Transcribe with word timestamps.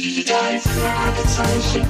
Die 0.00 0.24
drei 0.24 0.60
Fragezeichen. 0.60 1.84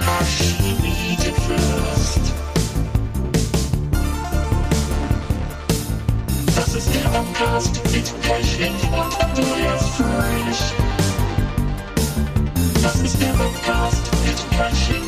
Archimede 0.00 1.34
Fürst. 1.42 2.32
Das 6.56 6.74
ist 6.74 6.94
der 6.94 7.08
Podcast 7.10 7.80
mit 7.92 8.22
Pechling 8.22 8.72
und 8.90 9.22
Andreas 9.22 9.84
Fröhlich. 9.90 10.62
Das 12.82 13.00
ist 13.02 13.20
der 13.20 13.34
Podcast 13.34 14.02
mit 14.24 14.58
Pechling 14.58 15.03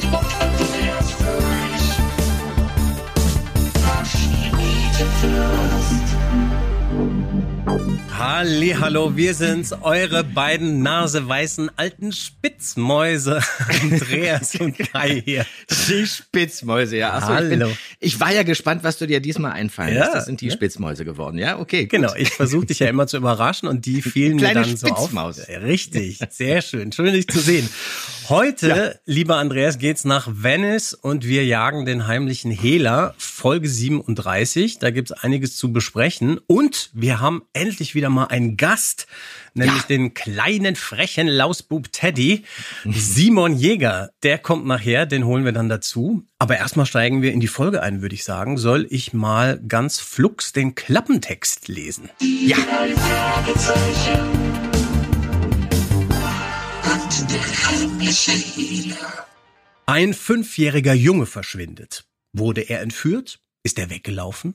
Hallo, 8.38 9.16
wir 9.16 9.32
sind's, 9.32 9.72
eure 9.80 10.22
beiden 10.22 10.82
naseweißen 10.82 11.70
alten 11.76 12.12
Spitzmäuse, 12.12 13.40
Andreas 13.82 14.56
und 14.56 14.76
Kai 14.76 15.22
hier. 15.24 15.46
Die 15.88 16.06
Spitzmäuse, 16.06 16.98
ja. 16.98 17.14
Achso, 17.14 17.32
ich, 17.32 17.48
bin, 17.48 17.62
Hallo. 17.62 17.72
ich 17.98 18.20
war 18.20 18.34
ja 18.34 18.42
gespannt, 18.42 18.84
was 18.84 18.98
du 18.98 19.06
dir 19.06 19.20
diesmal 19.20 19.52
einfallen 19.52 19.94
Ja, 19.94 20.02
lässt. 20.02 20.14
Das 20.14 20.24
sind 20.26 20.42
die 20.42 20.48
ne? 20.48 20.52
Spitzmäuse 20.52 21.06
geworden, 21.06 21.38
ja? 21.38 21.58
Okay, 21.58 21.84
gut. 21.84 21.92
Genau, 21.92 22.14
ich 22.14 22.28
versuche 22.28 22.66
dich 22.66 22.80
ja 22.80 22.88
immer 22.88 23.06
zu 23.06 23.16
überraschen 23.16 23.70
und 23.70 23.86
die 23.86 24.02
fielen 24.02 24.36
mir 24.36 24.50
Kleine 24.50 24.66
dann 24.66 24.76
so 24.76 24.88
auf. 24.88 24.98
Spitzmaus. 24.98 25.40
Richtig, 25.48 26.18
sehr 26.28 26.60
schön, 26.60 26.92
schön 26.92 27.14
dich 27.14 27.28
zu 27.28 27.40
sehen. 27.40 27.66
Heute, 28.28 29.00
lieber 29.06 29.36
Andreas, 29.36 29.78
geht's 29.78 30.04
nach 30.04 30.28
Venice 30.30 30.92
und 30.92 31.26
wir 31.26 31.46
jagen 31.46 31.86
den 31.86 32.06
heimlichen 32.06 32.50
Hehler, 32.50 33.14
Folge 33.16 33.68
37. 33.68 34.78
Da 34.78 34.90
gibt's 34.90 35.12
einiges 35.12 35.56
zu 35.56 35.72
besprechen 35.72 36.38
und 36.46 36.90
wir 36.92 37.20
haben 37.20 37.44
endlich 37.54 37.94
wieder 37.94 38.10
mal 38.10 38.25
einen 38.30 38.56
Gast, 38.56 39.06
nämlich 39.54 39.82
Ja. 39.82 39.88
den 39.88 40.14
kleinen 40.14 40.76
frechen 40.76 41.26
Lausbub 41.28 41.92
Teddy, 41.92 42.44
Simon 42.84 43.56
Jäger. 43.56 44.10
Der 44.22 44.38
kommt 44.38 44.66
nachher, 44.66 45.06
den 45.06 45.24
holen 45.24 45.44
wir 45.44 45.52
dann 45.52 45.68
dazu. 45.68 46.22
Aber 46.38 46.56
erstmal 46.56 46.86
steigen 46.86 47.22
wir 47.22 47.32
in 47.32 47.40
die 47.40 47.46
Folge 47.48 47.82
ein, 47.82 48.02
würde 48.02 48.14
ich 48.14 48.24
sagen. 48.24 48.58
Soll 48.58 48.86
ich 48.90 49.12
mal 49.12 49.60
ganz 49.66 49.98
flugs 50.00 50.52
den 50.52 50.74
Klappentext 50.74 51.68
lesen? 51.68 52.10
Ja. 52.20 52.56
Ein 59.86 60.14
fünfjähriger 60.14 60.94
Junge 60.94 61.26
verschwindet. 61.26 62.04
Wurde 62.32 62.62
er 62.62 62.80
entführt? 62.80 63.38
Ist 63.66 63.80
er 63.80 63.90
weggelaufen? 63.90 64.54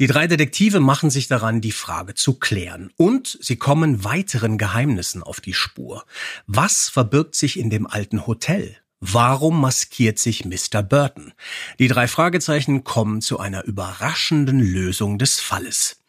Die 0.00 0.08
drei 0.08 0.26
Detektive 0.26 0.80
machen 0.80 1.10
sich 1.10 1.28
daran, 1.28 1.60
die 1.60 1.70
Frage 1.70 2.14
zu 2.14 2.40
klären. 2.40 2.90
Und 2.96 3.38
sie 3.40 3.54
kommen 3.54 4.02
weiteren 4.02 4.58
Geheimnissen 4.58 5.22
auf 5.22 5.40
die 5.40 5.54
Spur. 5.54 6.04
Was 6.48 6.88
verbirgt 6.88 7.36
sich 7.36 7.56
in 7.56 7.70
dem 7.70 7.86
alten 7.86 8.26
Hotel? 8.26 8.76
Warum 8.98 9.60
maskiert 9.60 10.18
sich 10.18 10.44
Mr. 10.44 10.82
Burton? 10.82 11.34
Die 11.78 11.86
drei 11.86 12.08
Fragezeichen 12.08 12.82
kommen 12.82 13.20
zu 13.20 13.38
einer 13.38 13.62
überraschenden 13.62 14.58
Lösung 14.58 15.18
des 15.18 15.38
Falles. 15.38 16.00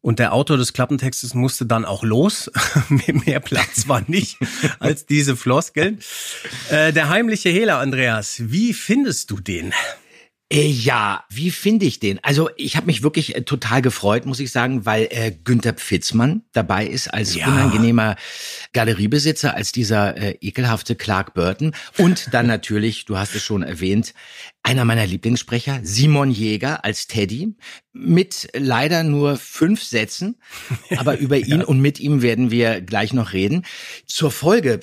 Und 0.00 0.18
der 0.18 0.32
Autor 0.32 0.56
des 0.56 0.72
Klappentextes 0.72 1.34
musste 1.34 1.66
dann 1.66 1.84
auch 1.84 2.02
los. 2.02 2.50
Mehr 3.06 3.40
Platz 3.40 3.86
war 3.86 4.02
nicht 4.06 4.38
als 4.78 5.04
diese 5.04 5.36
Floskeln. 5.36 6.00
Äh, 6.70 6.94
der 6.94 7.10
heimliche 7.10 7.50
Hehler, 7.50 7.80
Andreas, 7.80 8.36
wie 8.38 8.72
findest 8.72 9.30
du 9.30 9.40
den? 9.40 9.74
Äh, 10.52 10.66
ja, 10.66 11.24
wie 11.30 11.50
finde 11.50 11.86
ich 11.86 11.98
den? 11.98 12.22
Also 12.22 12.50
ich 12.56 12.76
habe 12.76 12.86
mich 12.86 13.02
wirklich 13.02 13.34
äh, 13.34 13.42
total 13.42 13.80
gefreut, 13.80 14.26
muss 14.26 14.38
ich 14.38 14.52
sagen, 14.52 14.84
weil 14.84 15.08
äh, 15.10 15.32
Günther 15.32 15.72
Pfitzmann 15.72 16.42
dabei 16.52 16.86
ist 16.86 17.08
als 17.08 17.34
Ja. 17.34 17.46
unangenehmer 17.46 18.16
Galeriebesitzer, 18.74 19.54
als 19.54 19.72
dieser 19.72 20.16
äh, 20.16 20.36
ekelhafte 20.42 20.94
Clark 20.94 21.32
Burton. 21.32 21.74
Und 21.96 22.34
dann 22.34 22.46
natürlich, 22.46 23.06
du 23.06 23.16
hast 23.16 23.34
es 23.34 23.42
schon 23.42 23.62
erwähnt, 23.62 24.12
einer 24.62 24.84
meiner 24.84 25.06
Lieblingssprecher, 25.06 25.80
Simon 25.82 26.30
Jäger 26.30 26.84
als 26.84 27.06
Teddy, 27.06 27.56
mit 27.92 28.48
leider 28.54 29.02
nur 29.04 29.36
fünf 29.38 29.82
Sätzen, 29.82 30.36
aber 30.96 31.18
über 31.18 31.38
ihn 31.38 31.62
und 31.62 31.80
mit 31.80 31.98
ihm 31.98 32.20
werden 32.20 32.50
wir 32.50 32.80
gleich 32.82 33.12
noch 33.14 33.32
reden. 33.32 33.64
Zur 34.06 34.30
Folge, 34.30 34.80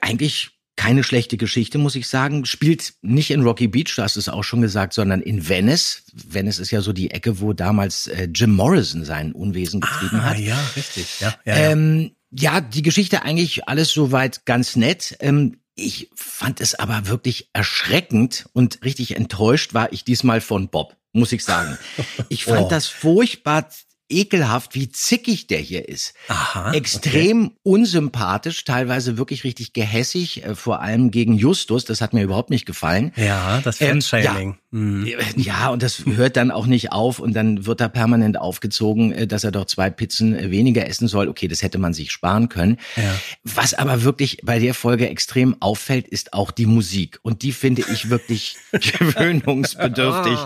eigentlich 0.00 0.53
keine 0.76 1.04
schlechte 1.04 1.36
Geschichte, 1.36 1.78
muss 1.78 1.94
ich 1.94 2.08
sagen. 2.08 2.44
Spielt 2.46 2.94
nicht 3.02 3.30
in 3.30 3.42
Rocky 3.42 3.68
Beach, 3.68 3.94
du 3.96 4.02
hast 4.02 4.16
es 4.16 4.28
auch 4.28 4.42
schon 4.42 4.60
gesagt, 4.60 4.92
sondern 4.92 5.20
in 5.20 5.48
Venice. 5.48 6.04
Venice 6.12 6.58
ist 6.58 6.70
ja 6.70 6.80
so 6.80 6.92
die 6.92 7.10
Ecke, 7.12 7.40
wo 7.40 7.52
damals 7.52 8.06
äh, 8.08 8.28
Jim 8.34 8.54
Morrison 8.54 9.04
sein 9.04 9.32
Unwesen 9.32 9.80
getrieben 9.80 10.22
hat. 10.22 10.36
Ah, 10.36 10.38
ja, 10.40 10.58
richtig. 10.76 11.20
Ja, 11.20 11.34
ja, 11.44 11.56
ja. 11.56 11.70
Ähm, 11.70 12.12
ja, 12.30 12.60
die 12.60 12.82
Geschichte 12.82 13.22
eigentlich 13.22 13.68
alles 13.68 13.90
soweit 13.90 14.44
ganz 14.46 14.74
nett. 14.76 15.16
Ähm, 15.20 15.58
ich 15.76 16.10
fand 16.14 16.60
es 16.60 16.74
aber 16.74 17.06
wirklich 17.08 17.50
erschreckend 17.52 18.46
und 18.52 18.82
richtig 18.84 19.16
enttäuscht 19.16 19.74
war 19.74 19.92
ich 19.92 20.04
diesmal 20.04 20.40
von 20.40 20.68
Bob, 20.68 20.96
muss 21.12 21.32
ich 21.32 21.44
sagen. 21.44 21.78
Ich 22.28 22.44
fand 22.44 22.62
Oh. 22.62 22.68
das 22.68 22.86
furchtbar 22.88 23.68
ekelhaft, 24.08 24.74
wie 24.74 24.90
zickig 24.90 25.46
der 25.46 25.58
hier 25.60 25.88
ist. 25.88 26.14
Aha. 26.28 26.72
Extrem 26.72 27.52
unsympathisch, 27.62 28.64
teilweise 28.64 29.16
wirklich 29.16 29.44
richtig 29.44 29.72
gehässig, 29.72 30.44
äh, 30.44 30.54
vor 30.54 30.80
allem 30.82 31.10
gegen 31.10 31.34
Justus. 31.34 31.84
Das 31.84 32.00
hat 32.00 32.12
mir 32.12 32.22
überhaupt 32.22 32.50
nicht 32.50 32.66
gefallen. 32.66 33.12
Okay. 33.16 33.26
Ja, 33.26 33.60
das 33.62 33.80
Ähm, 33.80 34.02
Fatshaming. 34.02 34.58
Mhm. 34.70 35.08
Ja, 35.36 35.68
und 35.68 35.82
das 35.82 36.04
hört 36.04 36.36
dann 36.36 36.50
auch 36.50 36.66
nicht 36.66 36.90
auf 36.92 37.18
und 37.20 37.32
dann 37.34 37.64
wird 37.64 37.80
da 37.80 37.88
permanent 37.88 38.36
aufgezogen, 38.38 39.12
äh, 39.12 39.26
dass 39.26 39.44
er 39.44 39.52
doch 39.52 39.66
zwei 39.66 39.88
Pizzen 39.90 40.34
äh, 40.36 40.50
weniger 40.50 40.86
essen 40.88 41.08
soll. 41.08 41.28
Okay, 41.28 41.48
das 41.48 41.62
hätte 41.62 41.78
man 41.78 41.94
sich 41.94 42.10
sparen 42.12 42.48
können. 42.48 42.78
Ja. 42.96 43.14
Was 43.44 43.72
aber 43.74 44.02
wirklich 44.02 44.38
bei 44.42 44.58
der 44.58 44.74
Folge 44.74 45.08
extrem 45.08 45.56
auffällt, 45.60 46.08
ist 46.08 46.32
auch 46.32 46.50
die 46.50 46.66
Musik. 46.66 47.20
Und 47.22 47.42
die 47.42 47.52
finde 47.52 47.82
ich 47.92 48.10
wirklich 48.10 48.56
gewöhnungsbedürftig. 48.72 50.38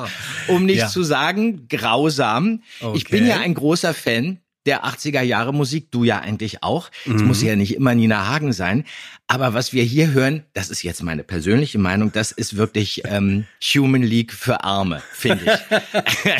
Um 0.49 0.65
nicht 0.67 0.79
Ja. 0.79 0.89
zu 0.89 1.03
sagen, 1.03 1.67
grausam. 1.69 2.63
Ich 2.95 3.05
bin 3.09 3.25
Okay. 3.25 3.29
ja 3.31 3.41
ein 3.41 3.48
großer 3.55 3.95
Fan 3.95 4.41
der 4.67 4.85
80er 4.85 5.23
Jahre 5.23 5.55
Musik, 5.55 5.91
du 5.91 6.05
ja 6.05 6.19
eigentlich 6.21 6.63
auch. 6.63 6.91
Es 7.07 7.23
Mhm. 7.23 7.27
muss 7.27 7.43
ja 7.43 7.57
nicht 7.57 7.75
immer 7.75 7.95
Nina 7.95 8.27
Hagen 8.29 8.53
sein. 8.53 8.85
Aber 9.27 9.53
was 9.55 9.73
wir 9.73 9.83
hier 9.83 10.13
hören, 10.13 10.45
das 10.55 10.71
ist 10.71 10.83
jetzt 10.83 11.03
meine 11.03 11.23
persönliche 11.23 11.79
Meinung, 11.79 12.13
das 12.13 12.33
ist 12.33 12.57
wirklich 12.57 13.03
ähm, 13.05 13.45
Human 13.75 14.03
League 14.03 14.33
für 14.33 14.65
Arme, 14.65 15.03
finde 15.13 15.45
ich. 15.45 16.33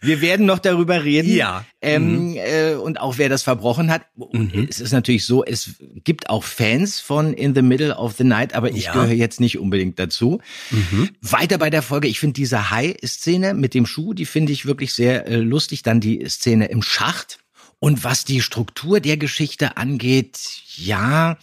wir 0.00 0.20
werden 0.20 0.46
noch 0.46 0.58
darüber 0.60 1.04
reden. 1.04 1.28
Ja. 1.34 1.64
Ähm, 1.82 2.34
äh, 2.36 2.74
und 2.74 3.00
auch 3.00 3.18
wer 3.18 3.28
das 3.28 3.42
verbrochen 3.42 3.90
hat. 3.90 4.02
Mhm. 4.16 4.66
Es 4.68 4.80
ist 4.80 4.92
natürlich 4.92 5.24
so, 5.26 5.44
es 5.44 5.70
gibt 6.04 6.28
auch 6.30 6.44
Fans 6.44 7.00
von 7.00 7.32
In 7.34 7.54
the 7.54 7.62
Middle 7.62 7.96
of 7.96 8.14
the 8.16 8.24
Night, 8.24 8.54
aber 8.54 8.70
ich 8.70 8.84
Ja. 8.84 8.92
gehöre 8.92 9.12
jetzt 9.12 9.40
nicht 9.40 9.58
unbedingt 9.58 9.98
dazu. 9.98 10.40
Mhm. 10.70 11.10
Weiter 11.20 11.58
bei 11.58 11.70
der 11.70 11.82
Folge, 11.82 12.08
ich 12.08 12.18
finde 12.20 12.34
diese 12.34 12.70
High-Szene 12.70 13.54
mit 13.54 13.74
dem 13.74 13.86
Schuh, 13.86 14.14
die 14.14 14.24
finde 14.26 14.52
ich 14.52 14.66
wirklich 14.66 14.94
sehr 14.94 15.26
äh, 15.28 15.36
lustig. 15.36 15.82
Dann 15.82 16.00
die 16.00 16.24
Szene 16.28 16.66
im 16.66 16.82
Schacht. 16.82 17.38
Und 17.78 18.04
was 18.04 18.24
die 18.24 18.40
Struktur 18.40 19.00
der 19.00 19.16
Geschichte 19.16 19.76
angeht, 19.76 20.38
ja, 20.76 21.36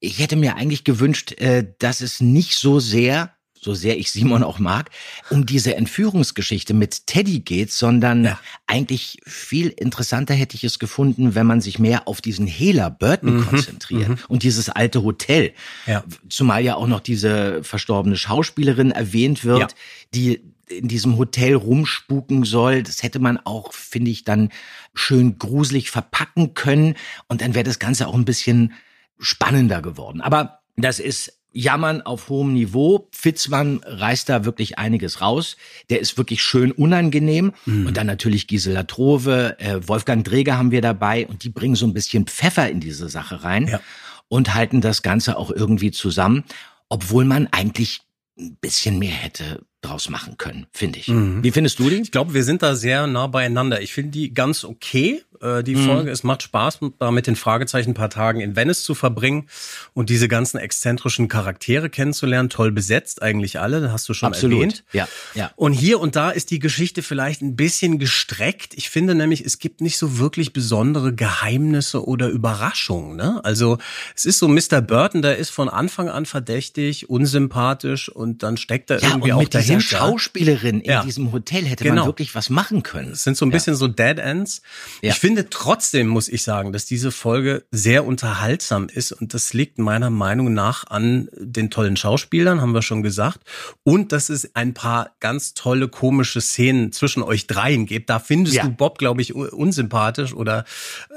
ich 0.00 0.18
hätte 0.18 0.36
mir 0.36 0.56
eigentlich 0.56 0.84
gewünscht, 0.84 1.32
äh, 1.40 1.66
dass 1.78 2.00
es 2.02 2.20
nicht 2.20 2.56
so 2.56 2.78
sehr, 2.78 3.32
so 3.60 3.74
sehr 3.74 3.98
ich 3.98 4.12
Simon 4.12 4.44
auch 4.44 4.60
mag, 4.60 4.90
um 5.30 5.44
diese 5.44 5.74
Entführungsgeschichte 5.74 6.74
mit 6.74 7.06
Teddy 7.08 7.40
geht, 7.40 7.72
sondern 7.72 8.24
Ja. 8.24 8.40
eigentlich 8.68 9.18
viel 9.26 9.68
interessanter 9.68 10.34
hätte 10.34 10.54
ich 10.54 10.62
es 10.62 10.78
gefunden, 10.78 11.34
wenn 11.34 11.46
man 11.46 11.60
sich 11.60 11.78
mehr 11.80 12.06
auf 12.06 12.20
diesen 12.20 12.46
Hehler 12.46 12.90
Burton 12.90 13.44
konzentriert 13.44 14.18
und 14.28 14.44
dieses 14.44 14.68
alte 14.68 15.02
Hotel. 15.02 15.52
Ja. 15.86 16.04
Zumal 16.28 16.62
ja 16.62 16.76
auch 16.76 16.86
noch 16.86 17.00
diese 17.00 17.64
verstorbene 17.64 18.16
Schauspielerin 18.16 18.92
erwähnt 18.92 19.42
wird, 19.44 19.58
Ja. 19.72 19.78
die 20.14 20.40
in 20.70 20.88
diesem 20.88 21.16
Hotel 21.18 21.54
rumspuken 21.54 22.44
soll. 22.44 22.82
Das 22.82 23.02
hätte 23.02 23.18
man 23.18 23.38
auch, 23.38 23.72
finde 23.72 24.10
ich, 24.10 24.24
dann 24.24 24.50
schön 24.94 25.38
gruselig 25.38 25.90
verpacken 25.90 26.54
können. 26.54 26.94
Und 27.28 27.40
dann 27.40 27.54
wäre 27.54 27.64
das 27.64 27.78
Ganze 27.78 28.06
auch 28.06 28.14
ein 28.14 28.24
bisschen 28.24 28.72
spannender 29.18 29.82
geworden. 29.82 30.20
Aber 30.20 30.60
das 30.76 31.00
ist 31.00 31.34
Jammern 31.52 32.02
auf 32.02 32.28
hohem 32.28 32.52
Niveau. 32.52 33.08
Fitzmann 33.10 33.80
reißt 33.84 34.28
da 34.28 34.44
wirklich 34.44 34.78
einiges 34.78 35.20
raus. 35.20 35.56
Der 35.90 35.98
ist 35.98 36.16
wirklich 36.18 36.42
schön 36.42 36.70
unangenehm. 36.70 37.52
Und 37.66 37.96
dann 37.96 38.06
natürlich 38.06 38.46
Gisela 38.46 38.84
Trove, 38.84 39.56
äh, 39.58 39.80
Wolfgang 39.88 40.24
Dreger 40.24 40.58
haben 40.58 40.70
wir 40.70 40.82
dabei. 40.82 41.26
Und 41.26 41.42
die 41.44 41.48
bringen 41.48 41.74
so 41.74 41.86
ein 41.86 41.94
bisschen 41.94 42.26
Pfeffer 42.26 42.68
in 42.70 42.80
diese 42.80 43.08
Sache 43.08 43.42
rein 43.42 43.66
Ja. 43.68 43.80
und 44.28 44.54
halten 44.54 44.80
das 44.80 45.02
Ganze 45.02 45.36
auch 45.36 45.50
irgendwie 45.50 45.90
zusammen. 45.90 46.44
Obwohl 46.90 47.24
man 47.24 47.48
eigentlich 47.50 48.02
ein 48.38 48.56
bisschen 48.60 48.98
mehr 48.98 49.12
hätte 49.12 49.64
draus 49.80 50.08
machen 50.08 50.36
können, 50.36 50.66
finde 50.72 50.98
ich. 50.98 51.08
Mhm. 51.08 51.42
Wie 51.42 51.50
findest 51.50 51.78
du 51.78 51.88
die? 51.88 51.96
Ich 51.96 52.10
glaube, 52.10 52.34
wir 52.34 52.42
sind 52.44 52.62
da 52.62 52.74
sehr 52.74 53.06
nah 53.06 53.26
beieinander. 53.26 53.80
Ich 53.80 53.92
finde 53.92 54.10
die 54.10 54.34
ganz 54.34 54.64
okay. 54.64 55.22
Äh, 55.42 55.62
die 55.62 55.74
Folge. 55.76 56.10
Es 56.10 56.22
macht 56.24 56.42
Spaß, 56.42 56.80
da 56.98 57.10
mit 57.10 57.26
den 57.26 57.36
Fragezeichen 57.36 57.90
ein 57.90 57.94
paar 57.94 58.10
Tagen 58.10 58.40
in 58.40 58.56
Venice 58.56 58.82
zu 58.82 58.94
verbringen 58.94 59.48
und 59.94 60.10
diese 60.10 60.28
ganzen 60.28 60.58
exzentrischen 60.58 61.28
Charaktere 61.28 61.90
kennenzulernen. 61.90 62.48
Toll 62.50 62.72
besetzt, 62.72 63.22
eigentlich 63.22 63.58
alle, 63.60 63.80
das 63.80 63.92
hast 63.92 64.08
du 64.08 64.14
schon 64.14 64.28
Absolut. 64.28 64.58
erwähnt. 64.58 64.84
Ja, 64.92 65.08
ja. 65.34 65.50
Und 65.56 65.72
hier 65.72 66.00
und 66.00 66.16
da 66.16 66.30
ist 66.30 66.50
die 66.50 66.58
Geschichte 66.58 67.02
vielleicht 67.02 67.42
ein 67.42 67.56
bisschen 67.56 67.98
gestreckt. 67.98 68.74
Ich 68.74 68.90
finde 68.90 69.14
nämlich, 69.14 69.44
es 69.44 69.58
gibt 69.58 69.80
nicht 69.80 69.98
so 69.98 70.18
wirklich 70.18 70.52
besondere 70.52 71.14
Geheimnisse 71.14 72.06
oder 72.06 72.28
Überraschungen. 72.28 73.16
Ne? 73.16 73.40
Also 73.44 73.78
es 74.16 74.24
ist 74.24 74.38
so 74.38 74.48
Mr. 74.48 74.80
Burton, 74.80 75.22
der 75.22 75.36
ist 75.38 75.50
von 75.50 75.68
Anfang 75.68 76.08
an 76.08 76.26
verdächtig, 76.26 77.08
unsympathisch 77.10 78.08
und 78.08 78.42
dann 78.42 78.56
steckt 78.56 78.90
er 78.90 79.00
Ja, 79.00 79.08
irgendwie 79.10 79.32
auch 79.32 79.40
mit 79.40 79.52
dieser 79.54 79.62
dahinter. 79.64 79.82
Schauspielerin 79.98 80.80
in 80.80 80.90
Ja. 80.90 81.02
diesem 81.04 81.32
Hotel 81.32 81.64
hätte 81.64 81.84
Genau. 81.84 82.02
man 82.02 82.06
wirklich 82.06 82.34
was 82.34 82.50
machen 82.50 82.82
können. 82.82 83.12
Es 83.12 83.24
sind 83.24 83.36
so 83.36 83.44
ein 83.46 83.50
bisschen 83.50 83.74
so 83.74 83.88
Dead 83.88 84.18
Ends. 84.18 84.62
Ja. 85.02 85.10
Ich 85.12 85.18
finde 85.18 85.27
trotzdem, 85.50 86.06
muss 86.08 86.28
ich 86.28 86.42
sagen, 86.42 86.72
dass 86.72 86.84
diese 86.86 87.10
Folge 87.10 87.64
sehr 87.70 88.04
unterhaltsam 88.06 88.88
ist 88.88 89.12
und 89.12 89.34
das 89.34 89.52
liegt 89.52 89.78
meiner 89.78 90.10
Meinung 90.10 90.52
nach 90.54 90.86
an 90.88 91.28
den 91.36 91.70
tollen 91.70 91.96
Schauspielern, 91.96 92.60
haben 92.60 92.72
wir 92.72 92.82
schon 92.82 93.02
gesagt, 93.02 93.40
und 93.84 94.12
dass 94.12 94.28
es 94.28 94.54
ein 94.54 94.74
paar 94.74 95.10
ganz 95.20 95.54
tolle 95.54 95.88
komische 95.88 96.40
Szenen 96.40 96.92
zwischen 96.92 97.22
euch 97.22 97.46
dreien 97.46 97.86
gibt. 97.86 98.10
Da 98.10 98.18
findest 98.18 98.56
Ja. 98.56 98.64
du 98.64 98.70
Bob, 98.70 98.98
glaube 98.98 99.22
ich, 99.22 99.34
un- 99.34 99.48
unsympathisch 99.48 100.32
oder 100.34 100.64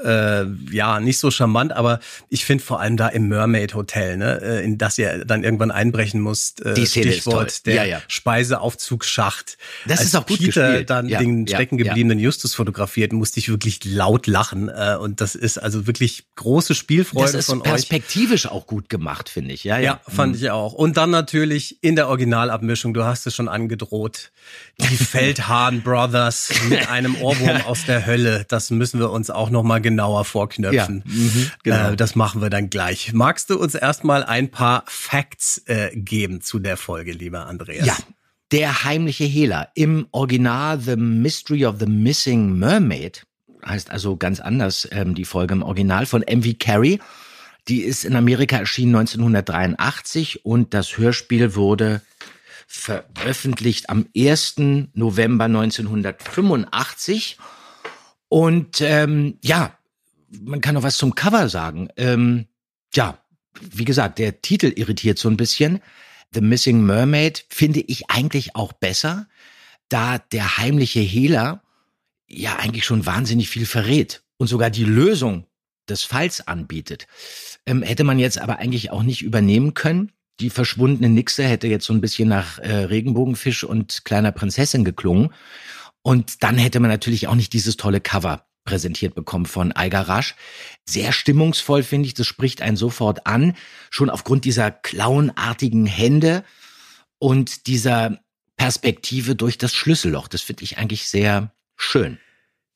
äh, 0.04 0.46
ja, 0.72 1.00
nicht 1.00 1.18
so 1.19 1.31
charmant, 1.31 1.72
aber 1.74 2.00
ich 2.30 2.46
finde 2.46 2.63
vor 2.63 2.80
allem 2.80 2.98
da 2.98 3.08
im 3.08 3.28
Mermaid 3.28 3.74
Hotel, 3.75 4.18
ne, 4.18 4.42
äh, 4.42 4.63
in 4.63 4.78
das 4.78 4.98
ihr 4.98 5.25
dann 5.25 5.44
irgendwann 5.44 5.72
einbrechen 5.72 6.22
musst, 6.22 6.66
äh, 6.66 6.74
Die 6.74 6.86
Szene 6.86 7.12
Stichwort 7.12 7.66
der 7.66 7.75
Ja, 7.75 7.84
ja. 7.86 8.02
Speiseaufzugsschacht. 8.08 9.58
Das 9.86 10.00
Als 10.00 10.08
ist 10.10 10.16
auch 10.16 10.25
gut 10.25 10.40
Peter 10.40 10.68
gespielt. 10.69 10.90
dann 10.90 11.08
Ja, 11.10 11.19
den 11.19 11.46
ja, 11.46 11.56
stecken 11.58 11.78
gebliebenen 11.78 12.19
Justus 12.19 12.54
fotografiert, 12.54 13.13
musste 13.13 13.40
ich 13.40 13.50
wirklich 13.50 13.80
laut 14.01 14.25
lachen. 14.25 14.68
Äh, 14.68 14.98
und 15.00 15.21
das 15.21 15.36
ist 15.36 15.59
also 15.59 15.86
wirklich 15.86 16.25
große 16.36 16.74
Spielfreude 16.74 17.33
Das 17.33 17.36
ist 17.36 17.45
von 17.45 17.59
euch. 17.62 17.68
perspektivisch 17.68 18.48
auch 18.48 18.65
gut 18.65 18.89
gemacht, 18.89 19.30
finde 19.30 19.53
ich. 19.53 19.63
Ja, 19.63 19.77
ja. 19.77 19.83
Ja, 19.92 20.01
fand 20.12 20.36
ich 20.36 20.50
auch. 20.50 20.74
Und 20.74 20.98
dann 20.98 21.12
natürlich 21.12 21.83
in 21.83 21.95
der 21.95 22.07
Originalabmischung, 22.07 22.95
du 22.95 23.03
hast 23.03 23.27
es 23.27 23.36
schon 23.36 23.48
angedroht, 23.48 24.31
die 24.80 24.95
Feldhahn 25.13 25.83
Brothers 25.83 26.51
mit 26.68 26.89
einem 26.89 27.15
Ohrwurm 27.15 27.62
aus 27.68 27.86
der 27.86 28.07
Hölle. 28.07 28.44
Das 28.48 28.71
müssen 28.71 29.00
wir 29.00 29.12
uns 29.12 29.30
auch 29.30 29.51
noch 29.51 29.62
mal 29.62 29.80
genauer 29.81 30.25
vorknöpfen. 30.25 31.03
Ja, 31.06 31.13
mhm, 31.13 31.51
genau. 31.63 31.89
äh, 31.92 31.95
das 31.95 32.15
machen 32.15 32.42
wir 32.42 32.50
dann 32.50 32.71
gleich. 32.71 33.13
Magst 33.13 33.51
du 33.51 33.59
uns 33.59 33.75
erstmal 33.75 34.24
ein 34.24 34.50
paar 34.50 34.83
Facts 34.88 35.59
äh, 35.68 35.92
geben 35.94 36.42
zu 36.42 36.57
der 36.57 36.75
Folge, 36.75 37.12
lieber 37.12 37.45
Andreas? 37.45 37.86
Ja, 37.86 37.98
der 38.51 38.83
heimliche 38.83 39.25
Hehler. 39.25 39.69
Im 39.75 40.07
Original 40.12 40.80
The 40.80 40.95
Mystery 40.95 41.65
of 41.68 41.75
the 41.80 41.86
Missing 41.86 42.57
Mermaid 42.57 43.27
heißt 43.66 43.92
also 43.92 44.18
ganz 44.18 44.40
anders 44.40 44.88
ähm, 44.92 45.16
die 45.16 45.25
Folge 45.25 45.54
im 45.54 45.63
Original 45.63 46.06
von 46.06 46.24
M.V. 46.24 46.52
Carey. 46.60 47.00
Die 47.68 47.81
ist 47.81 48.06
in 48.06 48.16
Amerika 48.16 48.58
erschienen 48.58 48.96
1983 48.96 50.46
und 50.46 50.74
das 50.74 50.98
Hörspiel 50.98 51.56
wurde 51.56 52.02
veröffentlicht 52.68 53.90
am 53.90 54.08
1. 54.16 54.56
November 54.94 55.46
1985. 55.46 57.38
Und 58.30 58.81
ähm, 58.81 59.38
ja, 59.44 59.78
man 60.42 60.62
kann 60.62 60.75
noch 60.75 60.84
was 60.84 60.98
zum 60.98 61.13
Cover 61.13 61.50
sagen. 61.50 61.90
Ähm, 61.98 62.48
ja, 62.94 63.18
wie 63.60 63.86
gesagt, 63.86 64.19
der 64.19 64.42
Titel 64.42 64.72
irritiert 64.75 65.19
so 65.19 65.30
ein 65.30 65.38
bisschen. 65.38 65.81
The 66.34 66.42
Missing 66.42 66.81
Mermaid 66.86 67.46
finde 67.50 67.81
ich 67.81 68.10
eigentlich 68.10 68.56
auch 68.56 68.72
besser, 68.72 69.28
da 69.90 70.18
der 70.18 70.58
heimliche 70.58 71.02
Hehler 71.02 71.62
ja 72.31 72.57
eigentlich 72.57 72.86
schon 72.86 73.06
wahnsinnig 73.06 73.50
viel 73.50 73.66
verrät 73.66 74.24
und 74.38 74.48
sogar 74.48 74.69
die 74.69 74.86
Lösung 74.86 75.45
des 75.89 76.04
Falls 76.04 76.48
anbietet. 76.48 77.07
Ähm, 77.66 77.83
hätte 77.83 78.04
man 78.04 78.19
jetzt 78.19 78.39
aber 78.39 78.60
eigentlich 78.60 78.92
auch 78.92 79.04
nicht 79.04 79.22
übernehmen 79.22 79.74
können. 79.74 80.12
Die 80.39 80.50
verschwundene 80.50 81.10
Nixe 81.10 81.44
hätte 81.44 81.68
jetzt 81.68 81.86
so 81.86 81.94
ein 81.94 82.01
bisschen 82.01 82.30
nach 82.30 82.57
äh, 82.60 82.72
Regenbogenfisch 82.72 83.63
und 83.63 84.06
kleiner 84.06 84.31
Prinzessin 84.31 84.83
geklungen. 84.83 85.33
Und 86.01 86.44
dann 86.44 86.57
hätte 86.57 86.80
man 86.80 86.89
natürlich 86.89 87.28
auch 87.28 87.36
nicht 87.36 87.54
dieses 87.54 87.78
tolle 87.78 88.01
Cover 88.01 88.48
präsentiert 88.63 89.16
bekommen 89.16 89.45
von 89.45 89.72
Eiger 89.72 90.01
Rasch. 90.01 90.36
Sehr 90.86 91.12
stimmungsvoll, 91.12 91.84
finde 91.84 92.07
ich. 92.07 92.13
Das 92.13 92.27
spricht 92.27 92.62
einen 92.62 92.77
sofort 92.77 93.27
an. 93.27 93.56
Schon 93.89 94.10
aufgrund 94.10 94.45
dieser 94.45 94.72
clownartigen 94.72 95.86
Hände 95.86 96.44
und 97.19 97.68
dieser 97.68 98.19
Perspektive 98.57 99.36
durch 99.36 99.57
das 99.57 99.74
Schlüsselloch. 99.74 100.27
Das 100.27 100.42
finde 100.42 100.63
ich 100.63 100.77
eigentlich 100.77 101.07
sehr 101.07 101.54
schön. 101.81 102.18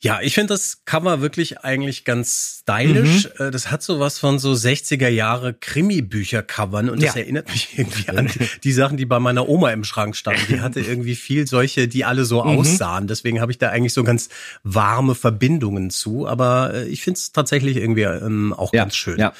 Ja, 0.02 0.20
ich 0.22 0.36
finde 0.36 0.54
das 0.54 0.84
Cover 0.86 1.22
wirklich 1.22 1.60
eigentlich 1.62 2.06
ganz 2.06 2.60
stylisch. 2.62 3.30
Mhm. 3.40 3.46
Äh, 3.48 3.52
Das 3.52 3.72
hat 3.72 3.82
so 3.82 4.00
was 4.00 4.20
von 4.20 4.38
so 4.38 4.52
60er 4.52 5.08
Jahre 5.08 5.54
Krimi-Bücher-Covern 5.54 6.90
und 6.90 7.02
das 7.02 7.16
Ja. 7.16 7.22
erinnert 7.22 7.50
mich 7.50 7.70
irgendwie 7.78 8.10
an 8.10 8.30
die 8.64 8.72
Sachen, 8.72 8.98
die 8.98 9.06
bei 9.06 9.20
meiner 9.20 9.48
Oma 9.50 9.72
im 9.72 9.84
Schrank 9.84 10.16
standen. 10.16 10.42
Die 10.50 10.60
hatte 10.62 10.80
irgendwie 10.82 11.16
viel 11.16 11.48
solche, 11.48 11.88
die 11.88 12.06
alle 12.06 12.26
so 12.26 12.44
Mhm. 12.44 12.58
aussahen. 12.60 13.08
Deswegen 13.08 13.42
habe 13.42 13.52
ich 13.52 13.58
da 13.58 13.70
eigentlich 13.70 13.94
so 13.94 14.04
ganz 14.04 14.30
warme 14.64 15.16
Verbindungen 15.16 15.90
zu. 15.90 16.28
Aber 16.28 16.74
äh, 16.74 16.88
ich 16.88 17.02
finde 17.02 17.18
es 17.18 17.32
tatsächlich 17.32 17.78
irgendwie 17.78 18.04
ähm, 18.04 18.54
auch 18.54 18.72
ganz 18.74 18.96
schön. 18.96 19.18
Ja. 19.18 19.34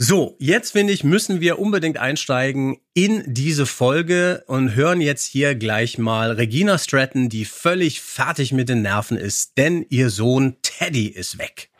So, 0.00 0.36
jetzt 0.38 0.70
finde 0.74 0.92
ich, 0.92 1.02
müssen 1.02 1.40
wir 1.40 1.58
unbedingt 1.58 1.98
einsteigen 1.98 2.78
in 2.94 3.24
diese 3.26 3.66
Folge 3.66 4.44
und 4.46 4.76
hören 4.76 5.00
jetzt 5.00 5.24
hier 5.24 5.56
gleich 5.56 5.98
mal 5.98 6.30
Regina 6.30 6.78
Stratton, 6.78 7.28
die 7.28 7.44
völlig 7.44 8.00
fertig 8.00 8.52
mit 8.52 8.68
den 8.68 8.82
Nerven 8.82 9.16
ist, 9.16 9.58
denn 9.58 9.84
ihr 9.88 10.10
Sohn 10.10 10.56
Teddy 10.62 11.08
ist 11.08 11.38
weg. 11.38 11.70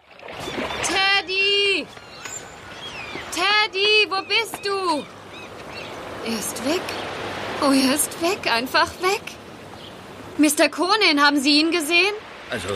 Teddy! 0.82 1.86
Teddy, 3.30 4.10
wo 4.10 4.20
bist 4.26 4.66
du? 4.66 5.04
Er 6.28 6.38
ist 6.40 6.64
weg. 6.66 6.82
Oh, 7.62 7.70
er 7.70 7.94
ist 7.94 8.20
weg, 8.20 8.52
einfach 8.52 8.90
weg. 9.00 9.22
Mr. 10.38 10.68
Conan, 10.68 11.24
haben 11.24 11.40
Sie 11.40 11.60
ihn 11.60 11.70
gesehen? 11.70 12.14
Also, 12.50 12.66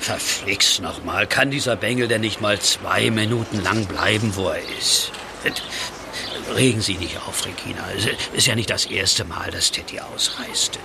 verflixt 0.00 0.80
nochmal. 0.80 1.26
Kann 1.26 1.50
dieser 1.50 1.76
Bengel 1.76 2.08
denn 2.08 2.20
nicht 2.20 2.40
mal 2.40 2.58
zwei 2.60 3.10
Minuten 3.10 3.62
lang 3.62 3.86
bleiben, 3.86 4.36
wo 4.36 4.48
er 4.48 4.62
ist? 4.78 5.12
Regen 6.54 6.80
Sie 6.80 6.94
nicht 6.94 7.16
auf, 7.18 7.44
Regina. 7.44 7.84
Es 7.96 8.06
ist 8.32 8.46
ja 8.46 8.54
nicht 8.54 8.70
das 8.70 8.86
erste 8.86 9.24
Mal, 9.24 9.50
dass 9.50 9.72
Teddy 9.72 10.00
ausreist. 10.00 10.78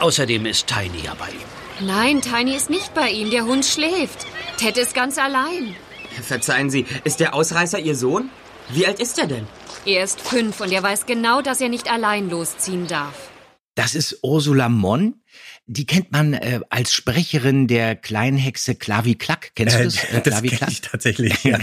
Außerdem 0.00 0.46
ist 0.46 0.66
Tiny 0.66 1.04
ja 1.04 1.14
bei 1.14 1.28
ihm. 1.28 1.86
Nein, 1.86 2.20
Tiny 2.20 2.54
ist 2.54 2.70
nicht 2.70 2.92
bei 2.94 3.10
ihm. 3.10 3.30
Der 3.30 3.44
Hund 3.44 3.64
schläft. 3.64 4.26
Ted 4.56 4.76
ist 4.76 4.94
ganz 4.94 5.18
allein. 5.18 5.74
Verzeihen 6.22 6.70
Sie, 6.70 6.86
ist 7.04 7.20
der 7.20 7.34
Ausreißer 7.34 7.78
Ihr 7.78 7.96
Sohn? 7.96 8.30
Wie 8.68 8.86
alt 8.86 9.00
ist 9.00 9.18
er 9.18 9.26
denn? 9.26 9.46
Er 9.84 10.04
ist 10.04 10.20
fünf 10.20 10.60
und 10.60 10.70
er 10.72 10.82
weiß 10.82 11.06
genau, 11.06 11.42
dass 11.42 11.60
er 11.60 11.68
nicht 11.68 11.90
allein 11.90 12.30
losziehen 12.30 12.86
darf. 12.86 13.14
Das 13.74 13.94
ist 13.94 14.18
Ursula 14.22 14.68
Monn. 14.68 15.21
Die 15.66 15.86
kennt 15.86 16.10
man 16.10 16.34
äh, 16.34 16.60
als 16.70 16.92
Sprecherin 16.92 17.68
der 17.68 17.94
Kleinhexe 17.94 18.74
Klavi 18.74 19.14
Klack. 19.14 19.52
Kennst 19.54 19.78
du 19.78 19.84
das? 19.84 20.04
Äh, 20.04 20.20
das 20.20 20.22
Klavi 20.24 20.48
kenn 20.48 20.58
Klack? 20.58 20.70
ich 20.72 20.80
tatsächlich. 20.80 21.34
Ja. 21.44 21.58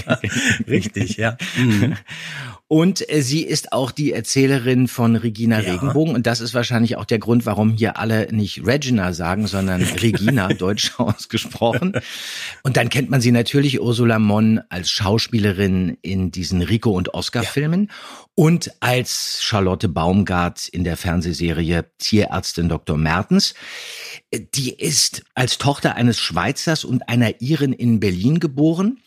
Richtig, 0.68 1.18
ja. 1.18 1.38
Mhm. 1.58 1.96
Und 2.72 3.10
äh, 3.12 3.24
sie 3.24 3.42
ist 3.42 3.74
auch 3.74 3.90
die 3.90 4.14
Erzählerin 4.14 4.88
von 4.88 5.16
Regina 5.16 5.60
Ja. 5.60 5.72
Regenbogen. 5.74 6.14
Und 6.14 6.28
das 6.28 6.40
ist 6.40 6.54
wahrscheinlich 6.54 6.98
auch 6.98 7.06
der 7.06 7.18
Grund, 7.18 7.48
warum 7.48 7.72
hier 7.72 7.98
alle 7.98 8.28
nicht 8.32 8.64
Regina 8.66 9.12
sagen, 9.12 9.48
sondern 9.48 9.82
Regina, 9.82 10.50
deutsch 10.50 10.92
ausgesprochen. 11.00 11.94
Und 12.62 12.78
dann 12.78 12.90
kennt 12.90 13.10
man 13.10 13.22
sie 13.22 13.32
natürlich, 13.32 13.82
Ursula 13.82 14.20
Monn, 14.20 14.62
als 14.70 14.92
Schauspielerin 14.92 15.98
in 16.04 16.30
diesen 16.30 16.62
Rico- 16.62 16.92
und 16.96 17.14
Oscar-Filmen 17.16 17.90
und 18.36 18.72
als 18.80 19.40
Charlotte 19.42 19.90
Baumgart 19.90 20.68
in 20.70 20.84
der 20.84 20.96
Fernsehserie 20.98 21.86
Tierärztin 21.98 22.70
Dr. 22.70 22.98
Mertens. 22.98 23.54
Die 24.56 24.72
ist 24.74 25.24
als 25.36 25.58
Tochter 25.58 25.96
eines 25.96 26.20
Schweizers 26.20 26.86
und 26.86 27.10
einer 27.10 27.42
Iren 27.42 27.74
in 27.74 28.00
Berlin 28.00 28.40
geboren. 28.40 29.00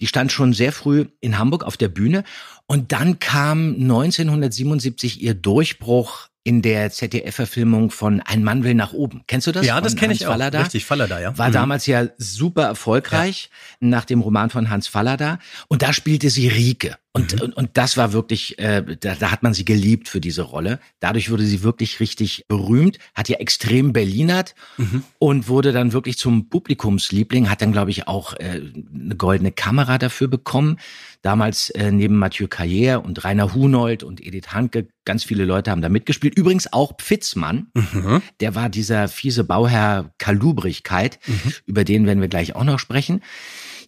Die 0.00 0.06
stand 0.06 0.32
schon 0.32 0.52
sehr 0.54 0.72
früh 0.72 1.06
in 1.20 1.38
Hamburg 1.38 1.64
auf 1.64 1.76
der 1.76 1.88
Bühne 1.88 2.24
und 2.66 2.92
dann 2.92 3.18
kam 3.18 3.74
1977 3.74 5.20
ihr 5.20 5.34
Durchbruch 5.34 6.28
in 6.42 6.62
der 6.62 6.90
ZDF-Verfilmung 6.90 7.90
von 7.90 8.20
Ein 8.22 8.42
Mann 8.42 8.64
will 8.64 8.72
nach 8.72 8.94
oben. 8.94 9.22
Kennst 9.26 9.46
du 9.46 9.52
das? 9.52 9.66
Ja, 9.66 9.78
das 9.82 9.94
kenne 9.94 10.14
ich 10.14 10.26
auch. 10.26 10.30
Fallada? 10.30 10.62
Richtig, 10.62 10.86
Fallada, 10.86 11.20
ja. 11.20 11.36
War 11.36 11.48
Mhm. 11.48 11.52
damals 11.52 11.84
ja 11.84 12.06
super 12.16 12.62
erfolgreich 12.62 13.50
nach 13.78 14.06
dem 14.06 14.22
Roman 14.22 14.48
von 14.48 14.70
Hans 14.70 14.88
Fallada 14.88 15.38
und 15.68 15.82
da 15.82 15.92
spielte 15.92 16.30
sie 16.30 16.48
Rike. 16.48 16.96
Und, 17.12 17.34
Mhm. 17.34 17.40
und, 17.40 17.56
und 17.56 17.70
das 17.74 17.96
war 17.96 18.12
wirklich, 18.12 18.58
äh, 18.60 18.84
da, 19.00 19.16
da 19.16 19.32
hat 19.32 19.42
man 19.42 19.52
sie 19.52 19.64
geliebt 19.64 20.08
für 20.08 20.20
diese 20.20 20.42
Rolle. 20.42 20.78
Dadurch 21.00 21.28
wurde 21.30 21.44
sie 21.44 21.64
wirklich 21.64 21.98
richtig 21.98 22.44
berühmt, 22.46 22.98
hat 23.16 23.28
ja 23.28 23.38
extrem 23.38 23.92
Berlinert 23.92 24.54
Mhm. 24.78 25.02
und 25.18 25.48
wurde 25.48 25.72
dann 25.72 25.92
wirklich 25.92 26.18
zum 26.18 26.48
Publikumsliebling, 26.48 27.50
hat 27.50 27.62
dann, 27.62 27.72
glaube 27.72 27.90
ich, 27.90 28.06
auch 28.06 28.34
äh, 28.34 28.60
eine 28.94 29.16
goldene 29.16 29.50
Kamera 29.50 29.98
dafür 29.98 30.28
bekommen. 30.28 30.76
Damals 31.22 31.70
äh, 31.70 31.90
neben 31.90 32.16
Mathieu 32.16 32.46
Carrière 32.46 32.96
und 32.98 33.24
Rainer 33.24 33.54
Hunold 33.54 34.04
und 34.04 34.24
Edith 34.24 34.52
Hanke, 34.52 34.86
ganz 35.04 35.24
viele 35.24 35.44
Leute 35.44 35.72
haben 35.72 35.82
da 35.82 35.88
mitgespielt. 35.88 36.38
Übrigens 36.38 36.72
auch 36.72 36.96
Pfitzmann, 36.96 37.66
Mhm. 37.74 38.22
der 38.38 38.54
war 38.54 38.68
dieser 38.68 39.08
fiese 39.08 39.42
Bauherr 39.42 40.12
Kalubrigkeit, 40.18 41.18
über 41.66 41.82
den 41.82 42.06
werden 42.06 42.20
wir 42.20 42.28
gleich 42.28 42.54
auch 42.54 42.64
noch 42.64 42.78
sprechen. 42.78 43.20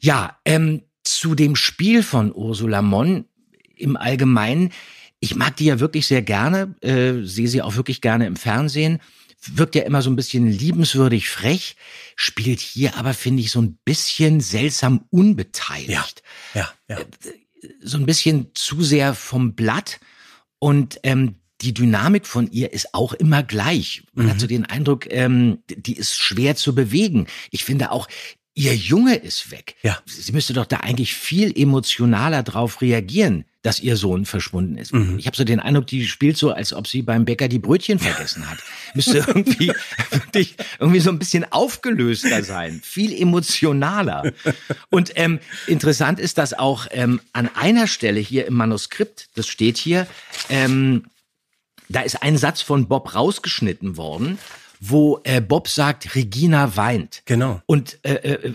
Ja, 0.01 0.39
ähm, 0.45 0.83
zu 1.05 1.35
dem 1.35 1.57
Spiel 1.57 2.03
von 2.03 2.35
Ursula 2.35 2.83
Monn 2.83 3.27
im 3.77 3.97
Allgemeinen. 3.97 4.73
Ich 5.21 5.37
mag 5.37 5.57
die 5.57 5.67
ja 5.67 5.81
wirklich 5.81 6.07
sehr 6.07 6.23
gerne, 6.23 6.75
äh, 6.81 7.25
sehe 7.25 7.49
sie 7.49 7.63
auch 7.63 7.77
wirklich 7.77 8.01
gerne 8.01 8.27
im 8.27 8.37
Fernsehen. 8.37 9.01
Wirkt 9.55 9.75
ja 9.75 9.83
immer 9.83 10.03
so 10.03 10.11
ein 10.11 10.17
bisschen 10.17 10.47
liebenswürdig 10.47 11.29
frech, 11.29 11.77
spielt 12.15 12.61
hier 12.61 12.97
aber, 12.97 13.13
finde 13.13 13.43
ich, 13.43 13.51
so 13.51 13.61
ein 13.61 13.79
bisschen 13.85 14.41
seltsam 14.41 15.05
unbeteiligt 15.11 16.23
Ja, 16.55 16.73
ja. 16.89 16.99
so 17.81 17.99
ein 17.99 18.07
bisschen 18.07 18.51
zu 18.55 18.83
sehr 18.83 19.15
vom 19.15 19.55
Blatt 19.55 19.99
und 20.61 21.01
ähm, 21.03 21.37
die 21.63 21.75
Dynamik 21.75 22.27
von 22.27 22.51
ihr 22.51 22.73
ist 22.73 22.93
auch 22.93 23.13
immer 23.13 23.43
gleich. 23.43 24.03
Man 24.15 24.29
hat 24.29 24.41
so 24.41 24.47
den 24.47 24.67
Eindruck, 24.67 25.07
ähm, 25.13 25.59
die 25.69 25.97
ist 25.97 26.17
schwer 26.17 26.57
zu 26.57 26.75
bewegen. 26.75 27.29
Ich 27.51 27.65
finde 27.65 27.93
auch, 27.93 28.09
ihr 28.55 28.75
Junge 28.75 29.17
ist 29.17 29.51
weg. 29.51 29.77
Ja. 29.83 29.99
Sie 30.05 30.33
müsste 30.33 30.53
doch 30.53 30.67
da 30.67 30.79
eigentlich 30.79 31.15
viel 31.15 31.57
emotionaler 31.57 32.43
drauf 32.43 32.81
reagieren, 32.81 33.45
dass 33.63 33.81
ihr 33.81 33.97
Sohn 33.97 34.27
verschwunden 34.27 34.77
ist. 34.77 34.93
Ich 35.19 35.27
habe 35.27 35.37
so 35.37 35.45
den 35.45 35.61
Eindruck, 35.61 35.87
die 35.87 36.07
spielt 36.07 36.37
so, 36.37 36.51
als 36.51 36.73
ob 36.73 36.89
sie 36.89 37.03
beim 37.03 37.25
Bäcker 37.25 37.47
die 37.49 37.61
Brötchen 37.61 37.99
vergessen 37.99 38.51
hat. 38.51 38.59
Müsste 38.95 39.19
irgendwie 39.27 39.73
wirklich 40.11 40.57
irgendwie 40.81 41.01
so 41.01 41.11
ein 41.11 41.19
bisschen 41.19 41.51
aufgelöster 41.51 42.43
sein, 42.43 42.81
viel 42.83 43.13
emotionaler. 43.15 44.33
Und 44.91 45.13
ähm, 45.15 45.39
interessant 45.69 46.19
ist, 46.19 46.39
dass 46.39 46.55
auch 46.55 46.89
ähm, 46.91 47.21
an 47.33 47.49
einer 47.55 47.87
Stelle 47.87 48.21
hier 48.21 48.47
im 48.47 48.55
Manuskript, 48.55 49.29
das 49.37 49.47
steht 49.47 49.79
hier, 49.79 50.09
ähm, 50.49 51.05
da 51.89 52.01
ist 52.01 52.23
ein 52.23 52.37
Satz 52.37 52.63
von 52.63 52.89
Bob 52.89 53.15
rausgeschnitten 53.15 53.97
worden, 53.97 54.39
wo 54.85 55.21
äh, 55.23 55.41
Bob 55.41 55.69
sagt, 55.69 56.17
Regina 56.17 56.77
weint. 56.77 57.23
Genau. 57.25 57.63
Und 57.67 58.01
äh, 58.03 58.15
äh, 58.15 58.55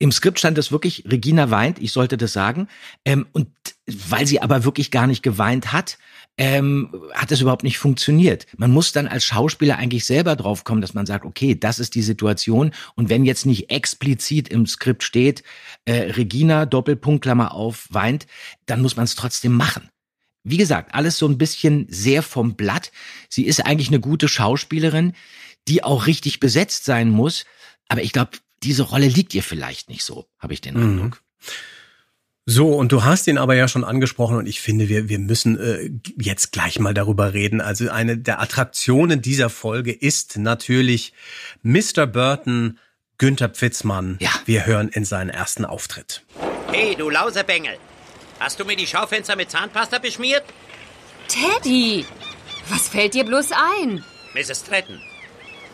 im 0.00 0.10
Skript 0.10 0.40
stand 0.40 0.58
es 0.58 0.72
wirklich, 0.72 1.04
Regina 1.08 1.50
weint, 1.50 1.78
ich 1.78 1.92
sollte 1.92 2.16
das 2.16 2.32
sagen. 2.32 2.66
Ähm, 3.04 3.26
und 3.30 3.48
weil 3.86 4.26
sie 4.26 4.42
aber 4.42 4.64
wirklich 4.64 4.90
gar 4.90 5.06
nicht 5.06 5.22
geweint 5.22 5.72
hat, 5.72 5.96
ähm, 6.38 6.92
hat 7.12 7.30
es 7.30 7.40
überhaupt 7.40 7.62
nicht 7.62 7.78
funktioniert. 7.78 8.46
Man 8.56 8.72
muss 8.72 8.90
dann 8.90 9.06
als 9.06 9.24
Schauspieler 9.24 9.76
eigentlich 9.76 10.06
selber 10.06 10.34
drauf 10.34 10.64
kommen, 10.64 10.80
dass 10.80 10.94
man 10.94 11.06
sagt, 11.06 11.24
okay, 11.24 11.54
das 11.54 11.78
ist 11.78 11.94
die 11.94 12.02
Situation. 12.02 12.72
Und 12.96 13.08
wenn 13.08 13.24
jetzt 13.24 13.46
nicht 13.46 13.70
explizit 13.70 14.48
im 14.48 14.66
Skript 14.66 15.04
steht, 15.04 15.44
äh, 15.84 16.10
Regina, 16.12 16.66
Doppelpunkt, 16.66 17.22
Klammer 17.22 17.54
auf, 17.54 17.86
weint, 17.90 18.26
dann 18.66 18.82
muss 18.82 18.96
man 18.96 19.04
es 19.04 19.14
trotzdem 19.14 19.52
machen. 19.52 19.88
Wie 20.42 20.56
gesagt, 20.56 20.94
alles 20.94 21.18
so 21.18 21.26
ein 21.28 21.38
bisschen 21.38 21.86
sehr 21.90 22.22
vom 22.22 22.54
Blatt. 22.54 22.92
Sie 23.28 23.44
ist 23.44 23.64
eigentlich 23.66 23.88
eine 23.88 24.00
gute 24.00 24.28
Schauspielerin, 24.28 25.12
die 25.68 25.82
auch 25.84 26.06
richtig 26.06 26.40
besetzt 26.40 26.84
sein 26.84 27.10
muss. 27.10 27.44
Aber 27.88 28.02
ich 28.02 28.12
glaube, 28.12 28.30
diese 28.62 28.82
Rolle 28.82 29.08
liegt 29.08 29.34
ihr 29.34 29.42
vielleicht 29.42 29.88
nicht 29.88 30.04
so, 30.04 30.26
habe 30.38 30.54
ich 30.54 30.60
den 30.60 30.74
Mhm. 30.74 30.82
Eindruck. 30.82 31.22
So, 32.46 32.74
und 32.74 32.90
du 32.90 33.04
hast 33.04 33.26
ihn 33.28 33.38
aber 33.38 33.54
ja 33.54 33.68
schon 33.68 33.84
angesprochen 33.84 34.36
und 34.36 34.46
ich 34.46 34.60
finde, 34.60 34.88
wir, 34.88 35.08
wir 35.08 35.18
müssen 35.18 35.58
äh, 35.60 35.90
jetzt 36.18 36.50
gleich 36.52 36.80
mal 36.80 36.94
darüber 36.94 37.32
reden. 37.32 37.60
Also 37.60 37.90
eine 37.90 38.16
der 38.18 38.40
Attraktionen 38.40 39.22
dieser 39.22 39.50
Folge 39.50 39.92
ist 39.92 40.36
natürlich 40.36 41.12
Mr. 41.62 42.06
Burton, 42.06 42.78
Günther 43.18 43.50
Pfitzmann. 43.50 44.16
Ja. 44.20 44.30
Wir 44.46 44.66
hören 44.66 44.88
in 44.88 45.04
seinen 45.04 45.30
ersten 45.30 45.64
Auftritt. 45.64 46.22
Hey, 46.72 46.96
du 46.96 47.10
Lausebengel. 47.10 47.74
Hast 48.40 48.58
du 48.58 48.64
mir 48.64 48.74
die 48.74 48.86
Schaufenster 48.86 49.36
mit 49.36 49.50
Zahnpasta 49.50 49.98
beschmiert? 49.98 50.44
Teddy, 51.28 52.06
was 52.70 52.88
fällt 52.88 53.12
dir 53.12 53.24
bloß 53.24 53.52
ein? 53.52 54.02
Mrs. 54.34 54.60
Stratton, 54.60 55.00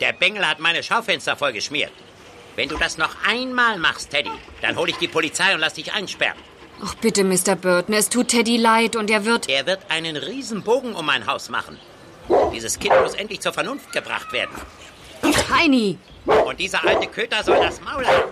der 0.01 0.11
Bengel 0.11 0.45
hat 0.45 0.59
meine 0.59 0.83
Schaufenster 0.83 1.37
voll 1.37 1.53
geschmiert. 1.53 1.93
Wenn 2.57 2.67
du 2.67 2.75
das 2.77 2.97
noch 2.97 3.15
einmal 3.25 3.79
machst, 3.79 4.09
Teddy, 4.09 4.31
dann 4.61 4.75
hole 4.75 4.91
ich 4.91 4.97
die 4.97 5.07
Polizei 5.07 5.53
und 5.53 5.61
lass 5.61 5.75
dich 5.75 5.93
einsperren. 5.93 6.37
Ach 6.83 6.93
bitte, 6.95 7.23
Mr. 7.23 7.55
Burton, 7.55 7.95
es 7.95 8.09
tut 8.09 8.27
Teddy 8.27 8.57
leid 8.57 8.97
und 8.97 9.09
er 9.09 9.23
wird... 9.23 9.47
Er 9.47 9.65
wird 9.65 9.89
einen 9.89 10.17
riesen 10.17 10.61
Bogen 10.61 10.93
um 10.93 11.05
mein 11.05 11.25
Haus 11.25 11.49
machen. 11.49 11.79
Dieses 12.53 12.77
Kind 12.77 12.99
muss 13.01 13.13
endlich 13.13 13.39
zur 13.39 13.53
Vernunft 13.53 13.93
gebracht 13.93 14.31
werden. 14.33 14.55
Tiny, 15.21 15.97
Und 16.25 16.59
dieser 16.59 16.85
alte 16.85 17.07
Köter 17.07 17.43
soll 17.43 17.57
das 17.57 17.79
Maul 17.81 18.05
haben. 18.05 18.31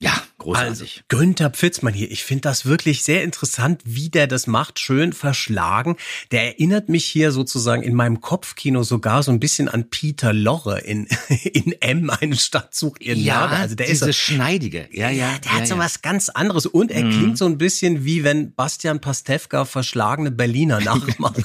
Ja, 0.00 0.12
Also 0.12 0.24
großartig. 0.38 1.02
Günther 1.08 1.50
Pfitzmann 1.50 1.92
hier, 1.92 2.08
ich 2.08 2.22
finde 2.22 2.42
das 2.42 2.66
wirklich 2.66 3.02
sehr 3.02 3.24
interessant, 3.24 3.82
wie 3.84 4.10
der 4.10 4.28
das 4.28 4.46
macht, 4.46 4.78
schön 4.78 5.12
verschlagen. 5.12 5.96
Der 6.30 6.44
erinnert 6.44 6.88
mich 6.88 7.04
hier 7.04 7.32
sozusagen 7.32 7.82
in 7.82 7.96
meinem 7.96 8.20
Kopfkino 8.20 8.84
sogar 8.84 9.24
so 9.24 9.32
ein 9.32 9.40
bisschen 9.40 9.68
an 9.68 9.90
Peter 9.90 10.32
Lorre 10.32 10.78
in, 10.82 11.08
in 11.52 11.72
M, 11.80 12.10
eine 12.10 12.36
Stadt 12.36 12.76
sucht 12.76 13.02
ihren 13.02 13.18
ja, 13.18 13.40
Mörder. 13.40 13.56
Also 13.56 13.74
der 13.74 13.88
ist 13.88 14.02
dieses 14.02 14.16
Schneidige. 14.16 14.88
Ja, 14.92 15.10
ja. 15.10 15.36
der 15.38 15.50
ja, 15.50 15.58
hat 15.58 15.66
so 15.66 15.74
ja. 15.74 15.80
was 15.80 16.00
ganz 16.00 16.28
anderes 16.28 16.66
und 16.66 16.92
er 16.92 17.02
klingt 17.02 17.36
so 17.36 17.46
ein 17.46 17.58
bisschen 17.58 18.04
wie 18.04 18.22
wenn 18.22 18.52
Bastian 18.52 19.00
Pastewka 19.00 19.64
verschlagene 19.64 20.30
Berliner 20.30 20.78
nachmacht. 20.84 21.42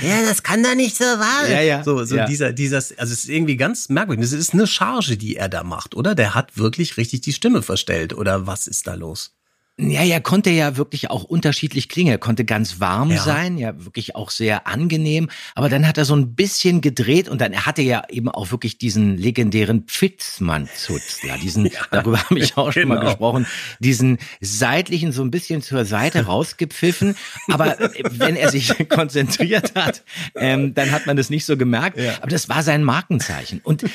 ja, 0.00 0.22
das 0.26 0.42
kann 0.42 0.62
doch 0.62 0.74
nicht 0.74 0.96
so 0.96 1.04
wahr. 1.04 1.46
Ja, 1.46 1.60
ja. 1.60 1.84
So, 1.84 2.02
so 2.06 2.16
Ja. 2.16 2.24
dieser, 2.26 2.54
dieser, 2.54 2.78
also 2.78 2.94
es 2.96 3.24
ist 3.24 3.28
irgendwie 3.28 3.58
ganz 3.58 3.90
merkwürdig. 3.90 4.24
Das 4.24 4.32
ist 4.32 4.54
eine 4.54 4.66
Charge, 4.66 5.18
die 5.18 5.36
er 5.36 5.50
da 5.50 5.62
macht, 5.62 5.94
oder? 5.94 6.14
Der 6.14 6.34
hat 6.34 6.56
wirklich 6.56 6.96
richtig 6.96 7.20
die 7.20 7.34
Stimme 7.34 7.65
verstellt, 7.66 8.14
oder 8.14 8.46
was 8.46 8.66
ist 8.66 8.86
da 8.86 8.94
los? 8.94 9.36
Ja, 9.78 10.02
er 10.02 10.22
konnte 10.22 10.48
ja 10.48 10.78
wirklich 10.78 11.10
auch 11.10 11.24
unterschiedlich 11.24 11.90
klingen. 11.90 12.10
Er 12.10 12.16
konnte 12.18 12.46
ganz 12.46 12.80
warm 12.80 13.10
Ja. 13.10 13.22
sein, 13.22 13.58
ja 13.58 13.84
wirklich 13.84 14.14
auch 14.14 14.30
sehr 14.30 14.66
angenehm. 14.66 15.28
Aber 15.54 15.68
dann 15.68 15.86
hat 15.86 15.98
er 15.98 16.06
so 16.06 16.16
ein 16.16 16.34
bisschen 16.34 16.80
gedreht 16.80 17.28
und 17.28 17.42
dann 17.42 17.52
er 17.52 17.66
hatte 17.66 17.82
ja 17.82 18.04
eben 18.08 18.30
auch 18.30 18.50
wirklich 18.50 18.78
diesen 18.78 19.18
legendären 19.18 19.82
Pfitzmann-Zutzler. 19.82 21.36
Diesen, 21.42 21.70
darüber 21.90 22.22
habe 22.22 22.38
ich 22.38 22.56
auch 22.56 22.72
schon 22.72 22.88
mal 22.88 22.94
genau. 22.94 23.10
gesprochen, 23.10 23.46
diesen 23.78 24.16
seitlichen 24.40 25.12
so 25.12 25.22
ein 25.22 25.30
bisschen 25.30 25.60
zur 25.60 25.84
Seite 25.84 26.20
rausgepfiffen. 26.26 27.14
Aber 27.48 27.78
äh, 27.78 28.02
wenn 28.12 28.34
er 28.34 28.50
sich 28.50 28.72
konzentriert 28.88 29.74
hat, 29.74 30.04
ähm, 30.36 30.72
dann 30.72 30.90
hat 30.90 31.04
man 31.04 31.18
das 31.18 31.28
nicht 31.28 31.44
so 31.44 31.58
gemerkt. 31.58 31.98
Aber 32.22 32.30
das 32.30 32.48
war 32.48 32.62
sein 32.62 32.82
Markenzeichen. 32.82 33.60
Und 33.62 33.82
äh, 33.82 33.88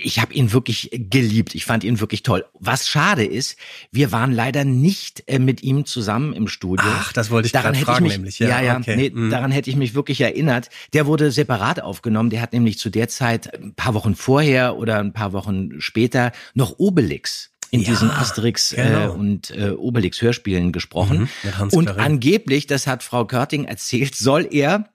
ich 0.00 0.18
habe 0.18 0.32
ihn 0.32 0.52
wirklich 0.52 0.88
geliebt. 0.92 1.54
Ich 1.54 1.66
fand 1.66 1.84
ihn 1.84 2.00
wirklich 2.00 2.22
toll. 2.22 2.46
Was 2.58 2.88
schade 2.88 3.24
ist, 3.26 3.58
wir 3.92 4.12
waren 4.12 4.32
leider 4.32 4.64
nicht 4.64 5.25
äh, 5.26 5.38
mit 5.38 5.62
ihm 5.62 5.84
zusammen 5.86 6.32
im 6.32 6.48
Studio. 6.48 6.84
Ach, 6.88 7.12
das 7.12 7.30
wollte 7.30 7.46
ich 7.46 7.52
hätte 7.54 7.74
fragen 7.74 8.04
mich, 8.04 8.12
nämlich. 8.12 8.38
Ja, 8.38 8.48
Ja, 8.48 8.60
ja, 8.60 8.76
okay. 8.78 8.96
nee, 8.96 9.10
Mhm. 9.10 9.30
daran 9.30 9.50
hätte 9.50 9.70
ich 9.70 9.76
mich 9.76 9.94
wirklich 9.94 10.20
erinnert. 10.20 10.70
Der 10.92 11.06
wurde 11.06 11.30
separat 11.30 11.80
aufgenommen. 11.82 12.30
Der 12.30 12.40
hat 12.40 12.52
nämlich 12.52 12.78
zu 12.78 12.90
der 12.90 13.08
Zeit 13.08 13.52
ein 13.54 13.74
paar 13.74 13.94
Wochen 13.94 14.14
vorher 14.14 14.76
oder 14.76 14.98
ein 14.98 15.12
paar 15.12 15.32
Wochen 15.32 15.80
später 15.80 16.32
noch 16.54 16.78
Obelix 16.78 17.50
in 17.72 17.80
Ja, 17.80 17.90
diesen 17.90 18.10
Asterix 18.10 18.72
äh, 18.72 18.76
genau. 18.76 19.12
und 19.14 19.50
äh, 19.50 19.70
Obelix 19.70 20.22
Hörspielen 20.22 20.70
gesprochen. 20.72 21.28
Mhm, 21.42 21.68
und 21.72 21.84
Klarin. 21.86 22.00
angeblich, 22.04 22.66
das 22.68 22.86
hat 22.86 23.02
Frau 23.02 23.24
Körting 23.24 23.64
erzählt, 23.64 24.14
soll 24.14 24.46
er 24.50 24.88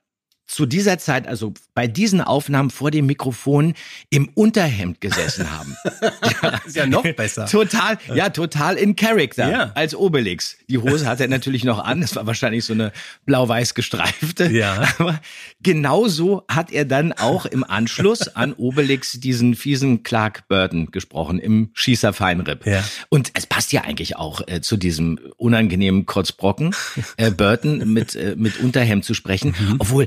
zu 0.52 0.66
dieser 0.66 0.98
Zeit, 0.98 1.26
also 1.26 1.54
bei 1.74 1.86
diesen 1.86 2.20
Aufnahmen 2.20 2.68
vor 2.70 2.90
dem 2.90 3.06
Mikrofon 3.06 3.72
im 4.10 4.28
Unterhemd 4.34 5.00
gesessen 5.00 5.50
haben. 5.50 5.74
Ist 6.66 6.76
ja 6.76 6.84
noch 6.86 7.02
besser. 7.14 7.46
Total, 7.46 7.96
ja, 8.14 8.28
total 8.28 8.76
in 8.76 8.94
Character 8.94 9.50
Ja. 9.50 9.72
als 9.74 9.94
Obelix. 9.94 10.56
Die 10.68 10.76
Hose 10.78 11.06
hat 11.06 11.20
er 11.20 11.28
natürlich 11.28 11.64
noch 11.64 11.78
an, 11.82 12.02
das 12.02 12.14
war 12.16 12.26
wahrscheinlich 12.26 12.64
so 12.66 12.74
eine 12.74 12.92
blau-weiß 13.24 13.74
gestreifte. 13.74 14.50
Ja. 14.50 14.86
Aber 14.98 15.18
genauso 15.62 16.44
hat 16.48 16.70
er 16.70 16.84
dann 16.84 17.12
auch 17.12 17.46
im 17.46 17.64
Anschluss 17.64 18.28
an 18.28 18.52
Obelix 18.52 19.12
diesen 19.12 19.54
fiesen 19.54 20.02
Clark 20.02 20.48
Burton 20.48 20.90
gesprochen 20.90 21.38
im 21.38 21.70
Schießer 21.72 22.12
Feinripp. 22.12 22.66
Ja. 22.66 22.84
Und 23.08 23.30
es 23.34 23.46
passt 23.46 23.72
ja 23.72 23.82
eigentlich 23.82 24.16
auch 24.16 24.42
äh, 24.48 24.60
zu 24.60 24.76
diesem 24.76 25.18
unangenehmen 25.38 26.04
Kotzbrocken, 26.04 26.74
äh, 27.16 27.30
Burton 27.30 27.90
mit, 27.92 28.14
äh, 28.16 28.34
mit 28.36 28.60
Unterhemd 28.60 29.04
zu 29.06 29.14
sprechen, 29.14 29.54
Mhm. 29.58 29.76
obwohl 29.78 30.06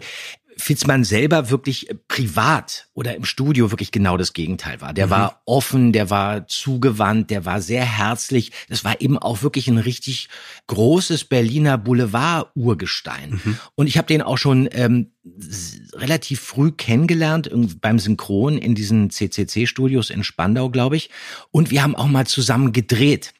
Fitzmann 0.58 1.04
selber 1.04 1.50
wirklich 1.50 1.90
äh, 1.90 1.96
privat 2.08 2.88
oder 2.94 3.16
im 3.16 3.26
Studio 3.26 3.72
wirklich 3.72 3.92
genau 3.92 4.18
das 4.18 4.34
Gegenteil 4.34 4.82
war. 4.82 4.92
Mhm. 4.92 4.96
Der 4.96 5.10
war 5.10 5.42
offen, 5.46 5.92
der 5.92 6.10
war 6.10 6.48
zugewandt, 6.48 7.30
der 7.30 7.46
war 7.46 7.62
sehr 7.62 7.84
herzlich. 7.84 8.52
Das 8.70 8.84
war 8.84 9.02
eben 9.02 9.18
auch 9.18 9.44
wirklich 9.44 9.68
ein 9.68 9.78
richtig 9.78 10.30
großes 10.68 11.26
Berliner 11.26 11.78
Boulevard-Urgestein. 11.78 13.42
Mhm. 13.44 13.60
Und 13.76 13.88
ich 13.88 13.98
habe 13.98 14.08
den 14.08 14.22
auch 14.22 14.38
schon 14.38 14.70
ähm, 14.72 15.12
relativ 15.94 16.40
früh 16.40 16.72
kennengelernt, 16.72 17.50
beim 17.82 18.00
Synchron 18.00 18.58
in 18.58 18.76
diesen 18.76 19.10
CCC-Studios 19.10 20.10
in 20.10 20.24
Spandau, 20.24 20.70
glaube 20.70 20.98
ich. 20.98 21.10
Und 21.52 21.72
wir 21.72 21.82
haben 21.84 21.96
auch 21.96 22.08
mal 22.08 22.28
zusammen 22.28 22.72
gedreht. 22.74 23.34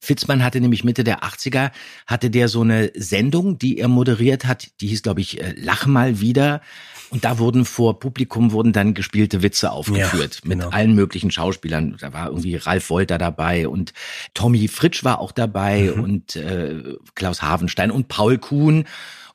Fitzmann 0.00 0.44
hatte 0.44 0.60
nämlich 0.60 0.84
Mitte 0.84 1.04
der 1.04 1.22
80er, 1.24 1.70
hatte 2.06 2.30
der 2.30 2.48
so 2.48 2.60
eine 2.62 2.92
Sendung, 2.94 3.58
die 3.58 3.78
er 3.78 3.88
moderiert 3.88 4.44
hat, 4.46 4.68
die 4.80 4.88
hieß, 4.88 5.02
glaube 5.02 5.20
ich, 5.20 5.40
äh, 5.40 5.54
Lach 5.56 5.86
mal 5.86 6.20
wieder. 6.20 6.60
Und 7.10 7.24
da 7.24 7.38
wurden 7.38 7.64
vor 7.64 7.98
Publikum 8.00 8.52
wurden 8.52 8.72
dann 8.72 8.92
gespielte 8.94 9.42
Witze 9.42 9.70
aufgeführt 9.72 10.40
Ja, 10.42 10.48
mit 10.48 10.58
genau. 10.58 10.68
allen 10.70 10.94
möglichen 10.94 11.30
Schauspielern. 11.30 11.96
Da 11.98 12.12
war 12.12 12.26
irgendwie 12.28 12.56
Ralf 12.56 12.90
Wolter 12.90 13.16
dabei 13.18 13.66
und 13.66 13.94
Tommy 14.34 14.68
Fritsch 14.68 15.04
war 15.04 15.18
auch 15.20 15.32
dabei 15.32 15.92
Mhm. 15.96 16.02
und 16.02 16.36
äh, 16.36 16.82
Klaus 17.14 17.42
Havenstein 17.42 17.90
und 17.90 18.08
Paul 18.08 18.38
Kuhn. 18.38 18.84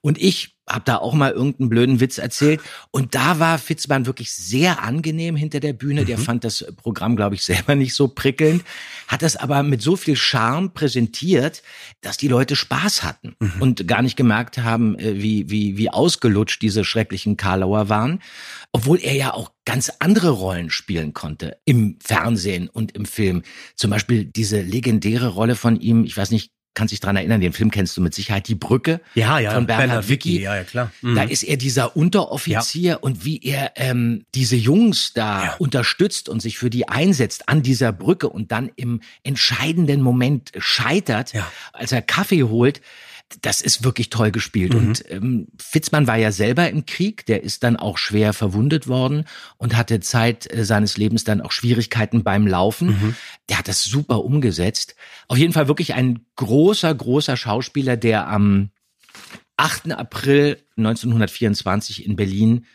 Und 0.02 0.22
ich 0.22 0.53
habe 0.68 0.84
da 0.86 0.98
auch 0.98 1.14
mal 1.14 1.32
irgendeinen 1.32 1.70
blöden 1.70 2.00
Witz 2.00 2.18
erzählt. 2.18 2.62
Und 2.92 3.16
da 3.16 3.40
war 3.40 3.58
Fitzmann 3.58 4.06
wirklich 4.06 4.32
sehr 4.32 4.82
angenehm 4.82 5.36
hinter 5.36 5.60
der 5.60 5.74
Bühne. 5.74 6.06
Der 6.06 6.18
fand 6.18 6.44
das 6.44 6.66
Programm, 6.78 7.16
glaube 7.16 7.36
ich, 7.36 7.44
selber 7.44 7.76
nicht 7.76 7.94
so 7.94 8.08
prickelnd, 8.08 8.64
hat 9.08 9.22
das 9.22 9.36
aber 9.36 9.62
mit 9.64 9.82
so 9.82 9.96
viel 9.96 10.16
Charme 10.16 10.74
präsentiert, 10.74 11.64
dass 12.02 12.18
die 12.18 12.28
Leute 12.28 12.56
Spaß 12.56 13.04
hatten 13.04 13.36
und 13.60 13.88
gar 13.88 14.02
nicht 14.02 14.16
gemerkt 14.16 14.60
haben, 14.60 14.98
äh, 14.98 15.22
wie, 15.22 15.50
wie, 15.50 15.78
wie 15.78 15.90
ausgelutscht 15.90 16.62
diese 16.62 16.86
schrecklichen 16.86 17.38
Karlauer 17.38 17.90
waren. 17.90 18.22
Obwohl 18.72 19.00
er 19.02 19.14
ja 19.14 19.34
auch 19.34 19.52
ganz 19.66 19.92
andere 20.00 20.30
Rollen 20.30 20.70
spielen 20.70 21.14
konnte 21.14 21.58
im 21.66 21.98
Fernsehen 22.04 22.68
und 22.70 22.94
im 22.94 23.06
Film. 23.06 23.44
Zum 23.76 23.92
Beispiel 23.92 24.26
diese 24.26 24.62
legendäre 24.62 25.28
Rolle 25.28 25.56
von 25.56 25.80
ihm, 25.80 26.04
ich 26.04 26.18
weiß 26.18 26.32
nicht, 26.32 26.53
kannst 26.74 26.92
dich 26.92 27.00
dran 27.00 27.16
erinnern, 27.16 27.40
den 27.42 27.54
Film 27.54 27.70
kennst 27.72 27.96
du 27.98 28.02
mit 28.02 28.14
Sicherheit, 28.14 28.48
Die 28.48 28.56
Brücke 28.56 29.00
Ja, 29.16 29.40
ja, 29.40 29.52
von 29.52 29.66
Bernhard, 29.68 29.88
Bernhard 29.90 30.10
Wicki. 30.10 30.42
Ja, 30.42 30.56
ja, 30.56 30.64
klar. 30.64 30.92
Mhm. 31.02 31.16
Da 31.16 31.24
ist 31.24 31.44
er 31.44 31.58
dieser 31.58 31.96
Unteroffizier 31.96 33.00
und 33.02 33.26
wie 33.26 33.40
er 33.44 33.74
ähm, 33.76 34.26
diese 34.34 34.56
Jungs 34.56 35.14
da 35.14 35.44
Ja. 35.44 35.56
unterstützt 35.60 36.30
und 36.30 36.42
sich 36.42 36.58
für 36.58 36.70
die 36.70 36.88
einsetzt 36.88 37.48
an 37.50 37.62
dieser 37.62 37.92
Brücke 37.92 38.30
und 38.30 38.52
dann 38.52 38.72
im 38.76 39.02
entscheidenden 39.24 40.02
Moment 40.02 40.52
scheitert, 40.58 41.34
Ja. 41.34 41.52
als 41.74 41.92
er 41.92 42.02
Kaffee 42.02 42.44
holt. 42.44 42.82
Das 43.42 43.62
ist 43.62 43.84
wirklich 43.84 44.10
toll 44.10 44.32
gespielt. 44.32 44.74
Mhm. 44.74 44.80
Und 44.80 45.12
ähm, 45.12 45.48
Fitzmann 45.58 46.08
war 46.08 46.18
ja 46.18 46.32
selber 46.32 46.70
im 46.70 46.86
Krieg, 46.86 47.26
der 47.26 47.44
ist 47.44 47.64
dann 47.64 47.76
auch 47.76 47.98
schwer 47.98 48.34
verwundet 48.34 48.88
worden 48.88 49.26
und 49.58 49.76
hatte 49.76 50.00
Zeit 50.00 50.52
äh, 50.54 50.66
seines 50.66 50.98
Lebens 50.98 51.24
dann 51.24 51.42
auch 51.42 51.52
Schwierigkeiten 51.52 52.24
beim 52.24 52.48
Laufen. 52.48 52.88
Mhm. 52.88 53.16
Der 53.50 53.60
hat 53.60 53.68
das 53.68 53.84
super 53.84 54.24
umgesetzt. 54.24 54.96
Auf 55.28 55.38
jeden 55.38 55.54
Fall 55.54 55.68
wirklich 55.68 55.94
ein 55.94 56.26
großer, 56.36 56.94
großer 56.94 57.38
Schauspieler, 57.38 57.98
der 57.98 58.28
am 58.28 58.70
8. 59.58 59.92
April 59.92 60.58
1924 60.78 62.06
in 62.06 62.16
Berlin 62.16 62.66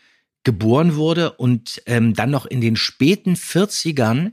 geboren 0.43 0.95
wurde 0.95 1.33
und 1.33 1.81
ähm, 1.85 2.13
dann 2.13 2.31
noch 2.31 2.45
in 2.45 2.61
den 2.61 2.75
späten 2.75 3.35
40ern 3.35 4.31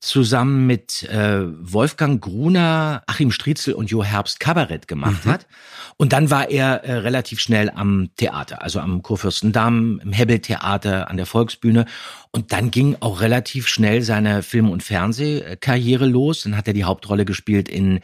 zusammen 0.00 0.66
mit 0.66 1.02
äh, 1.04 1.40
Wolfgang 1.44 2.20
Gruner, 2.22 3.02
Achim 3.06 3.32
Striezel 3.32 3.74
und 3.74 3.90
Jo 3.90 4.04
Herbst 4.04 4.38
Kabarett 4.38 4.86
gemacht 4.86 5.26
hat. 5.26 5.46
Und 5.96 6.12
dann 6.12 6.30
war 6.30 6.50
er 6.50 6.84
äh, 6.84 6.92
relativ 6.98 7.40
schnell 7.40 7.70
am 7.74 8.10
Theater, 8.16 8.62
also 8.62 8.78
am 8.78 9.02
Kurfürstendamm, 9.02 10.00
im 10.02 10.12
Hebbeltheater, 10.12 11.10
an 11.10 11.16
der 11.16 11.26
Volksbühne. 11.26 11.86
Und 12.30 12.52
dann 12.52 12.70
ging 12.70 12.96
auch 13.00 13.20
relativ 13.20 13.66
schnell 13.66 14.02
seine 14.02 14.42
Film- 14.44 14.70
und 14.70 14.82
Fernsehkarriere 14.84 16.06
los. 16.06 16.42
Dann 16.42 16.56
hat 16.56 16.68
er 16.68 16.74
die 16.74 16.84
Hauptrolle 16.84 17.24
gespielt 17.24 17.68
in 17.68 18.00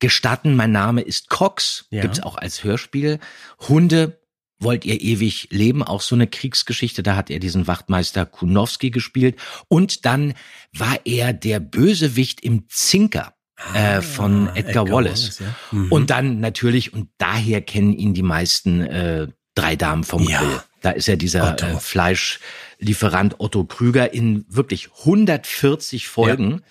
Gestatten, 0.00 0.56
mein 0.56 0.72
Name 0.72 1.02
ist 1.02 1.30
Cox, 1.30 1.86
Ja. 1.90 2.02
gibt's 2.02 2.20
auch 2.22 2.36
als 2.36 2.64
Hörspiel. 2.64 3.20
Hunde, 3.68 4.18
wollt 4.60 4.84
ihr 4.84 5.00
ewig 5.00 5.48
leben, 5.50 5.82
auch 5.82 6.00
so 6.00 6.14
eine 6.14 6.26
Kriegsgeschichte, 6.26 7.02
da 7.02 7.16
hat 7.16 7.28
er 7.30 7.38
diesen 7.38 7.66
Wachtmeister 7.66 8.24
Kunowski 8.26 8.90
gespielt. 8.90 9.36
Und 9.68 10.04
dann 10.06 10.34
war 10.72 10.98
er 11.04 11.32
der 11.32 11.60
Bösewicht 11.60 12.40
im 12.42 12.64
Zinker. 12.68 13.34
Äh, 13.72 14.00
von 14.02 14.48
Edgar, 14.48 14.54
Ah, 14.54 14.58
Edgar 14.58 14.88
Wallace. 14.90 15.22
Wallace, 15.22 15.38
ja. 15.40 15.54
Mhm. 15.78 15.92
Und 15.92 16.10
dann 16.10 16.40
natürlich, 16.40 16.92
und 16.92 17.08
daher 17.18 17.60
kennen 17.62 17.92
ihn 17.92 18.12
die 18.12 18.22
meisten 18.22 18.80
äh, 18.80 19.28
drei 19.54 19.76
Damen 19.76 20.02
vom 20.02 20.28
Ja. 20.28 20.40
Grill. 20.40 20.60
Da 20.82 20.90
ist 20.90 21.08
er 21.08 21.16
dieser 21.16 21.52
Otto. 21.52 21.66
äh, 21.66 21.78
Fleischlieferant 21.78 23.36
Otto 23.38 23.64
Krüger 23.64 24.12
in 24.12 24.44
wirklich 24.48 24.90
140 25.00 26.08
Folgen. 26.08 26.62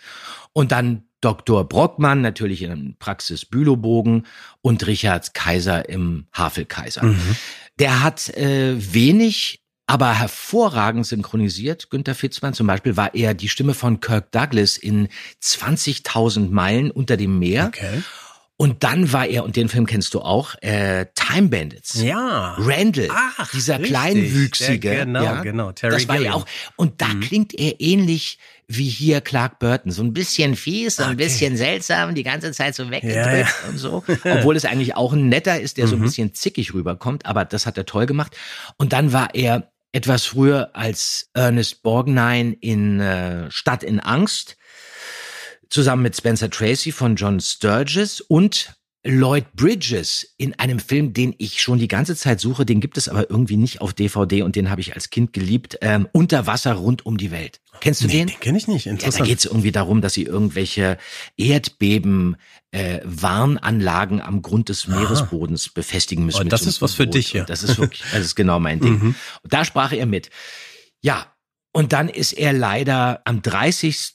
Und 0.52 0.72
dann 0.72 1.04
Dr. 1.22 1.68
Brockmann, 1.68 2.22
natürlich 2.22 2.62
in 2.64 2.98
Praxis 3.00 3.46
Bülowbogen 3.46 4.26
und 4.62 4.86
Richard 4.86 5.34
Kaiser 5.34 5.88
im 5.88 6.26
Havelkaiser. 6.34 7.04
Mhm. 7.06 7.36
Der 7.80 8.04
hat 8.04 8.30
äh, 8.30 8.94
wenig, 8.94 9.62
aber 9.88 10.14
hervorragend 10.14 11.06
synchronisiert. 11.06 11.90
Günter 11.90 12.16
Fitzmann 12.16 12.54
zum 12.54 12.68
Beispiel 12.68 12.96
war 12.98 13.14
er 13.16 13.34
die 13.34 13.50
Stimme 13.50 13.74
von 13.74 14.00
Kirk 14.00 14.32
Douglas 14.32 14.78
in 14.78 15.10
20.000 15.42 16.50
Meilen 16.50 16.92
unter 16.92 17.18
dem 17.18 17.40
Meer. 17.40 17.68
Okay. 17.68 18.04
Und 18.56 18.84
dann 18.84 19.12
war 19.12 19.26
er, 19.26 19.44
und 19.44 19.56
den 19.56 19.68
Film 19.68 19.86
kennst 19.88 20.14
du 20.14 20.22
auch, 20.22 20.54
äh, 20.62 21.08
Time 21.16 21.50
Bandits. 21.50 21.96
Ja. 22.02 22.56
Randall, 22.60 23.10
Ach, 23.12 23.52
dieser 23.52 23.76
richtig. 23.80 23.90
kleinwüchsige. 23.92 24.90
Der- 24.90 25.06
genau, 25.06 25.24
ja, 25.24 25.42
genau, 25.42 25.72
Terry 25.72 25.94
Das 25.96 26.08
war 26.08 26.18
Gilliam. 26.18 26.34
auch. 26.36 26.46
Und 26.76 27.02
da 27.02 27.08
klingt 27.20 27.54
er 27.54 27.82
ähnlich 27.82 28.38
wie 28.68 28.88
hier 28.88 29.22
Clark 29.22 29.60
Burton. 29.60 29.92
So 29.92 30.04
ein 30.04 30.14
bisschen 30.14 30.56
fies, 30.56 30.98
so 30.98 31.04
ein 31.04 31.10
Okay. 31.16 31.24
bisschen 31.26 31.58
seltsam, 31.58 32.14
die 32.16 32.24
ganze 32.24 32.52
Zeit 32.52 32.76
so 32.76 32.90
weggedrückt 32.92 33.16
Ja, 33.26 33.38
ja. 33.40 33.48
und 33.70 33.78
so. 33.78 34.04
Obwohl 34.24 34.56
es 34.56 34.66
eigentlich 34.66 34.96
auch 34.96 35.14
ein 35.14 35.28
netter 35.30 35.60
ist, 35.60 35.78
der 35.78 35.88
so 35.88 35.96
ein 35.96 36.00
Mhm. 36.00 36.04
bisschen 36.06 36.34
zickig 36.34 36.74
rüberkommt. 36.74 37.26
Aber 37.26 37.46
das 37.46 37.66
hat 37.66 37.78
er 37.78 37.86
toll 37.86 38.06
gemacht. 38.06 38.38
Und 38.78 38.94
dann 38.94 39.12
war 39.12 39.34
er 39.34 39.72
etwas 39.92 40.26
früher 40.26 40.70
als 40.74 41.30
Ernest 41.34 41.84
Borgnine 41.84 42.56
in 42.62 43.00
äh, 43.00 43.50
Stadt 43.52 43.84
in 43.84 44.00
Angst 44.00 44.58
zusammen 45.74 46.04
mit 46.04 46.16
Spencer 46.16 46.50
Tracy 46.50 46.92
von 46.92 47.16
John 47.16 47.40
Sturges 47.40 48.22
und 48.22 48.74
Lloyd 49.06 49.52
Bridges 49.54 50.34
in 50.38 50.58
einem 50.60 50.80
Film, 50.80 51.12
den 51.12 51.36
ich 51.38 51.62
schon 51.62 51.78
die 51.78 51.90
ganze 51.90 52.16
Zeit 52.16 52.40
suche, 52.40 52.66
den 52.66 52.80
gibt 52.80 52.98
es 52.98 53.10
aber 53.10 53.30
irgendwie 53.30 53.58
nicht 53.58 53.82
auf 53.82 53.94
DVD 53.94 54.44
und 54.44 54.56
den 54.56 54.70
habe 54.70 54.80
ich 54.80 54.94
als 54.96 55.10
Kind 55.10 55.34
geliebt. 55.34 55.78
Ähm, 55.82 56.08
Unter 56.14 56.48
Wasser 56.48 56.74
rund 56.76 57.06
um 57.06 57.18
die 57.18 57.30
Welt. 57.32 57.60
Kennst 57.82 58.02
du 58.02 58.08
Nee, 58.08 58.14
den? 58.20 58.28
den 58.28 58.40
kenne 58.40 58.58
ich 58.58 58.68
nicht. 58.70 58.86
Ja, 58.86 58.92
da 58.94 58.96
Interessant. 59.00 59.28
geht 59.28 59.40
es 59.40 59.46
irgendwie 59.46 59.74
darum, 59.74 60.00
dass 60.00 60.14
sie 60.14 60.24
irgendwelche 60.24 60.98
Erdbeben 61.36 62.38
äh, 62.72 63.02
Warnanlagen 63.04 64.22
am 64.22 64.42
Grund 64.42 64.70
des 64.70 64.88
Meeresbodens 64.88 65.70
befestigen 65.70 66.26
müssen. 66.26 66.46
Oh, 66.46 66.50
das 66.50 66.62
so 66.62 66.70
ist 66.70 66.82
was 66.82 66.94
für 66.94 67.06
Boot. 67.06 67.16
dich, 67.16 67.34
ja. 67.34 67.42
Und 67.42 67.50
Das 67.50 67.62
ist 67.64 67.78
wirklich, 67.78 68.04
das 68.12 68.22
ist 68.24 68.36
genau 68.36 68.60
mein 68.60 68.80
Ding. 68.80 68.94
Mhm. 69.00 69.16
Und 69.44 69.54
da 69.54 69.66
sprach 69.66 69.92
er 69.92 70.06
mit. 70.06 70.30
Ja, 71.02 71.33
und 71.74 71.92
dann 71.92 72.08
ist 72.08 72.32
er 72.34 72.54
leider 72.54 73.22
am 73.26 73.42
30. 73.42 74.14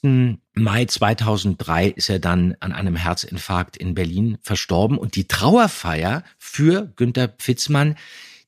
Mai 0.55 0.85
2003 0.85 1.87
ist 1.89 2.09
er 2.09 2.19
dann 2.19 2.55
an 2.59 2.71
einem 2.73 2.95
Herzinfarkt 2.95 3.77
in 3.77 3.93
Berlin 3.93 4.37
verstorben 4.41 4.97
und 4.97 5.15
die 5.15 5.27
Trauerfeier 5.27 6.23
für 6.37 6.91
Günter 6.95 7.27
Pfitzmann, 7.27 7.95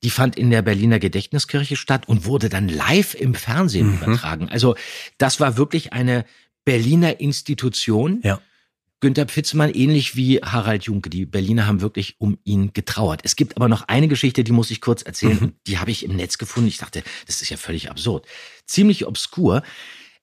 die 0.04 0.10
fand 0.10 0.36
in 0.38 0.50
der 0.50 0.62
Berliner 0.63 0.97
Gedächtniskirche 1.00 1.76
statt 1.76 2.08
und 2.08 2.26
wurde 2.26 2.50
dann 2.50 2.67
live 2.67 3.13
im 3.13 3.36
Fernsehen 3.36 3.88
Mhm. 3.88 4.02
übertragen. 4.02 4.50
Also 4.50 4.76
das 5.17 5.39
war 5.39 5.58
wirklich 5.58 5.93
eine 5.93 6.26
Berliner 6.65 7.19
Institution. 7.19 8.21
Ja. 8.24 8.39
Günter 9.02 9.26
Pfitzmann 9.26 9.72
ähnlich 9.74 10.16
wie 10.16 10.40
Harald 10.40 10.84
Junke. 10.84 11.10
Die 11.10 11.26
Berliner 11.26 11.66
haben 11.68 11.82
wirklich 11.82 12.16
um 12.20 12.38
ihn 12.44 12.72
getrauert. 12.72 13.22
Es 13.24 13.36
gibt 13.36 13.58
aber 13.58 13.68
noch 13.68 13.88
eine 13.88 14.08
Geschichte, 14.08 14.44
die 14.44 14.52
muss 14.52 14.72
ich 14.72 14.80
kurz 14.80 15.02
erzählen. 15.02 15.38
Mhm. 15.42 15.54
Die 15.68 15.80
habe 15.80 15.92
ich 15.92 16.06
im 16.06 16.16
Netz 16.16 16.38
gefunden. 16.38 16.70
Ich 16.70 16.78
dachte, 16.78 17.04
das 17.26 17.42
ist 17.42 17.50
ja 17.50 17.58
völlig 17.58 17.90
absurd. 17.90 18.26
Ziemlich 18.68 19.06
obskur. 19.08 19.64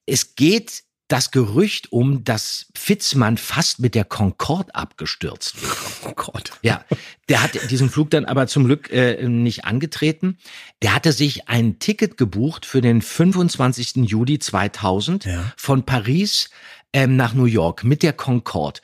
Es 0.06 0.36
geht 0.36 0.84
das 1.08 1.30
Gerücht 1.30 1.90
um, 1.90 2.22
dass 2.22 2.66
Pfitzmann 2.74 3.38
fast 3.38 3.80
mit 3.80 3.94
der 3.94 4.04
Concorde 4.04 4.74
abgestürzt 4.74 5.60
wäre. 5.60 5.74
Oh 6.04 6.12
Gott. 6.14 6.52
Ja, 6.62 6.84
der 7.28 7.42
hat 7.42 7.70
diesen 7.70 7.90
Flug 7.90 8.10
dann 8.10 8.24
aber 8.24 8.46
zum 8.46 8.64
Glück 8.64 8.90
äh, 8.90 9.26
nicht 9.28 9.64
angetreten. 9.64 10.38
Der 10.80 10.94
hatte 10.94 11.12
sich 11.12 11.48
ein 11.48 11.78
Ticket 11.80 12.16
gebucht 12.16 12.64
für 12.64 12.80
den 12.80 13.02
25. 13.02 13.96
Juli 14.08 14.38
2000 14.38 15.24
Ja. 15.24 15.52
von 15.56 15.84
Paris 15.84 16.50
ähm, 16.92 17.16
nach 17.16 17.34
New 17.34 17.44
York 17.44 17.84
mit 17.84 18.02
der 18.02 18.12
Concorde, 18.12 18.80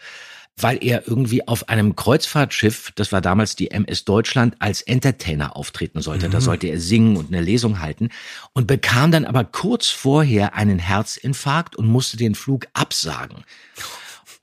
weil 0.57 0.79
er 0.83 1.09
irgendwie 1.09 1.47
auf 1.49 1.69
einem 1.69 1.97
Kreuzfahrtschiff, 1.97 2.93
das 2.95 3.11
war 3.11 3.21
damals 3.21 3.57
die 3.57 3.71
MS 3.71 4.05
Deutschland, 4.05 4.55
als 4.61 4.83
Entertainer 4.83 5.57
auftreten 5.57 6.01
sollte. 6.01 6.29
Da 6.29 6.41
sollte 6.41 6.69
er 6.69 6.79
singen 6.79 7.17
und 7.17 7.29
eine 7.29 7.41
Lesung 7.41 7.81
halten 7.81 8.11
und 8.53 8.67
bekam 8.67 9.11
dann 9.11 9.25
aber 9.25 9.45
kurz 9.45 9.89
vorher 9.89 10.55
einen 10.55 10.79
Herzinfarkt 10.79 11.75
und 11.75 11.87
musste 11.87 12.17
den 12.17 12.35
Flug 12.35 12.67
absagen. 12.73 13.45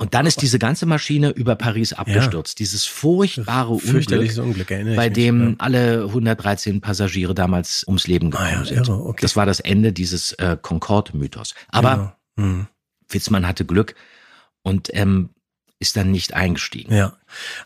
Und 0.02 0.16
dann 0.16 0.26
ist 0.26 0.42
diese 0.42 0.58
ganze 0.58 0.88
Maschine 0.88 1.30
über 1.30 1.56
Paris 1.56 1.94
abgestürzt. 1.94 2.58
Dieses 2.58 2.86
furchtbare 2.88 3.70
Unglück, 3.70 4.36
Unglück, 4.40 4.68
bei 4.70 5.10
mich, 5.10 5.14
dem 5.14 5.50
ja. 5.52 5.56
alle 5.60 6.06
113 6.08 6.82
Passagiere 6.82 7.36
damals 7.36 7.84
ums 7.88 8.08
Leben 8.08 8.32
gekommen 8.32 8.50
Ah 8.52 8.66
ja, 8.66 8.66
sind. 8.66 8.90
okay. 8.90 9.22
Das 9.22 9.36
war 9.36 9.46
das 9.46 9.60
Ende 9.60 9.94
dieses 9.94 10.32
äh, 10.34 10.58
Concorde-Mythos. 10.60 11.54
Aber 11.70 12.16
Genau. 12.36 12.50
Mhm. 12.50 12.68
Witzmann 13.14 13.48
hatte 13.48 13.66
Glück 13.66 13.96
und 14.64 14.90
ähm, 14.94 15.30
ist 15.80 15.98
dann 15.98 16.12
nicht 16.12 16.34
eingestiegen. 16.34 16.94
Ja. 16.94 17.18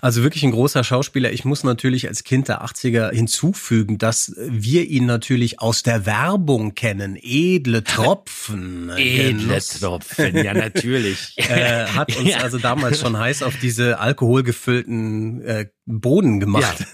Also 0.02 0.24
wirklich 0.24 0.44
ein 0.44 0.52
großer 0.52 0.84
Schauspieler. 0.84 1.32
Ich 1.32 1.46
muss 1.46 1.64
natürlich 1.64 2.08
als 2.08 2.24
Kind 2.24 2.48
der 2.48 2.64
80er 2.66 3.12
hinzufügen, 3.12 3.98
dass 3.98 4.34
wir 4.38 4.86
ihn 4.86 5.06
natürlich 5.06 5.60
aus 5.60 5.84
der 5.84 6.06
Werbung 6.06 6.76
kennen. 6.76 7.18
Edle 7.22 7.84
Tropfen. 7.84 8.90
Edle. 8.98 9.60
Tropfen, 9.80 10.36
ja 10.36 10.54
natürlich. 10.54 11.34
äh, 11.38 11.86
hat 11.86 12.16
uns 12.16 12.26
Ja. 12.36 12.40
also 12.40 12.58
damals 12.58 13.00
schon 13.00 13.18
heiß 13.18 13.44
auf 13.44 13.56
diese 13.62 14.00
alkoholgefüllten 14.00 15.42
äh, 15.44 15.66
Boden 15.86 16.40
gemacht. 16.40 16.86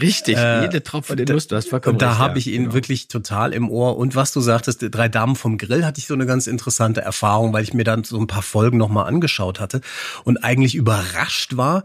Richtig, 0.00 0.36
Äh, 0.36 0.62
jede 0.62 0.82
Tropfen 0.82 1.16
den 1.16 1.26
Lust, 1.28 1.50
du 1.50 1.56
hast 1.56 1.70
vollkommen 1.70 1.94
Und 1.94 2.02
da 2.02 2.10
recht, 2.10 2.18
habe 2.18 2.34
ja, 2.34 2.38
ich 2.38 2.46
ihn 2.48 2.64
genau. 2.64 2.74
wirklich 2.74 3.08
total 3.08 3.54
im 3.54 3.70
Ohr. 3.70 3.96
Und 3.96 4.14
was 4.14 4.32
du 4.32 4.40
sagtest, 4.40 4.84
drei 4.90 5.08
Damen 5.08 5.34
vom 5.34 5.56
Grill, 5.56 5.86
hatte 5.86 5.98
ich 5.98 6.06
so 6.06 6.14
eine 6.14 6.26
ganz 6.26 6.46
interessante 6.46 7.00
Erfahrung, 7.00 7.54
weil 7.54 7.62
ich 7.62 7.72
mir 7.72 7.84
dann 7.84 8.04
so 8.04 8.18
ein 8.18 8.26
paar 8.26 8.42
Folgen 8.42 8.76
nochmal 8.76 9.06
angeschaut 9.06 9.60
hatte 9.60 9.80
und 10.24 10.44
eigentlich 10.44 10.74
überrascht 10.74 11.56
war, 11.56 11.84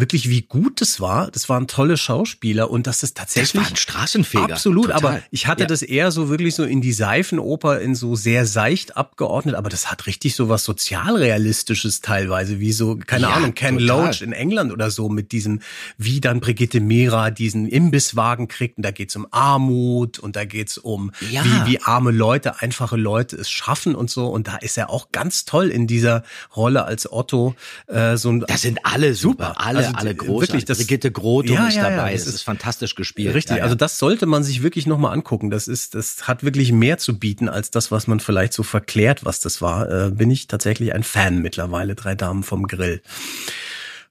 wirklich 0.00 0.28
wie 0.28 0.42
gut 0.42 0.80
es 0.82 1.00
war. 1.00 1.30
Das 1.30 1.48
waren 1.48 1.66
tolle 1.66 1.96
Schauspieler 1.96 2.70
und 2.70 2.86
dass 2.86 3.00
Das 3.00 3.14
tatsächlich 3.14 3.60
war 3.62 3.68
ein 3.68 3.76
Straßenfeger. 3.76 4.44
Absolut, 4.54 4.86
Total. 4.92 4.96
aber 5.16 5.22
ich 5.30 5.46
hatte 5.46 5.62
Ja. 5.62 5.66
das 5.66 5.82
eher 5.82 6.10
so 6.10 6.28
wirklich 6.28 6.54
so 6.54 6.64
in 6.64 6.80
die 6.80 6.92
Seifenoper, 6.92 7.80
in 7.80 7.94
so 7.94 8.14
sehr 8.16 8.46
seicht 8.46 8.96
abgeordnet, 8.96 9.54
aber 9.54 9.68
das 9.68 9.90
hat 9.90 10.06
richtig 10.06 10.34
so 10.34 10.48
was 10.48 10.64
sozialrealistisches 10.64 12.00
teilweise, 12.00 12.60
wie 12.60 12.72
so, 12.72 12.96
keine 12.96 13.22
Ja, 13.22 13.30
Ahnung, 13.30 13.54
Ken 13.54 13.78
total. 13.78 14.06
Loach 14.06 14.22
in 14.22 14.32
England 14.32 14.72
oder 14.72 14.90
so 14.90 15.08
mit 15.08 15.32
diesem, 15.32 15.60
wie 15.96 16.20
dann 16.20 16.40
Brigitte 16.40 16.80
Mira 16.80 17.30
diesen 17.30 17.66
Imbisswagen 17.68 18.48
kriegt 18.48 18.76
und 18.78 18.82
da 18.84 18.90
geht's 18.90 19.16
um 19.16 19.26
Armut 19.30 20.18
und 20.18 20.36
da 20.36 20.44
geht's 20.44 20.78
um, 20.78 21.12
Ja. 21.30 21.44
wie, 21.44 21.72
wie 21.72 21.82
arme 21.82 22.10
Leute, 22.10 22.60
einfache 22.60 22.96
Leute 22.96 23.36
es 23.36 23.50
schaffen 23.50 23.94
und 23.94 24.10
so 24.10 24.26
und 24.28 24.48
da 24.48 24.56
ist 24.56 24.78
er 24.78 24.90
auch 24.90 25.12
ganz 25.12 25.44
toll 25.44 25.68
in 25.68 25.86
dieser 25.86 26.22
Rolle 26.54 26.84
als 26.84 27.10
Otto, 27.10 27.54
äh, 27.86 28.16
so 28.16 28.30
ein, 28.30 28.40
Das 28.46 28.62
sind 28.62 28.80
alle 28.84 29.14
super, 29.14 29.48
Super. 29.48 29.60
alle, 29.66 29.78
Also, 29.78 29.87
alle 29.94 30.10
die- 30.10 30.16
großartig. 30.18 30.48
wirklich, 30.52 30.64
das- 30.64 30.78
Brigitte 30.78 31.10
Grotum 31.10 31.54
Ja, 31.56 31.68
ist 31.68 31.74
ja, 31.76 31.90
ja, 31.90 31.96
dabei. 31.96 32.12
das 32.12 32.22
das 32.22 32.28
ist- 32.28 32.34
ist 32.36 32.42
fantastisch 32.42 32.94
gespielt. 32.94 33.34
Richtig, 33.34 33.52
Ja, 33.52 33.56
ja. 33.58 33.62
also 33.64 33.74
das 33.74 33.98
sollte 33.98 34.26
man 34.26 34.42
sich 34.44 34.62
wirklich 34.62 34.86
nochmal 34.86 35.12
angucken. 35.12 35.50
Das 35.50 35.68
ist, 35.68 35.94
das 35.94 36.26
hat 36.28 36.44
wirklich 36.44 36.72
mehr 36.72 36.98
zu 36.98 37.18
bieten 37.18 37.48
als 37.48 37.70
das, 37.70 37.90
was 37.90 38.06
man 38.06 38.20
vielleicht 38.20 38.52
so 38.52 38.62
verklärt, 38.62 39.24
was 39.24 39.40
das 39.40 39.60
war. 39.62 39.90
Äh, 39.90 40.10
bin 40.10 40.30
ich 40.30 40.46
tatsächlich 40.46 40.92
ein 40.94 41.02
Fan 41.02 41.40
mittlerweile, 41.42 41.94
drei 41.94 42.14
Damen 42.14 42.42
vom 42.42 42.66
Grill. 42.66 43.02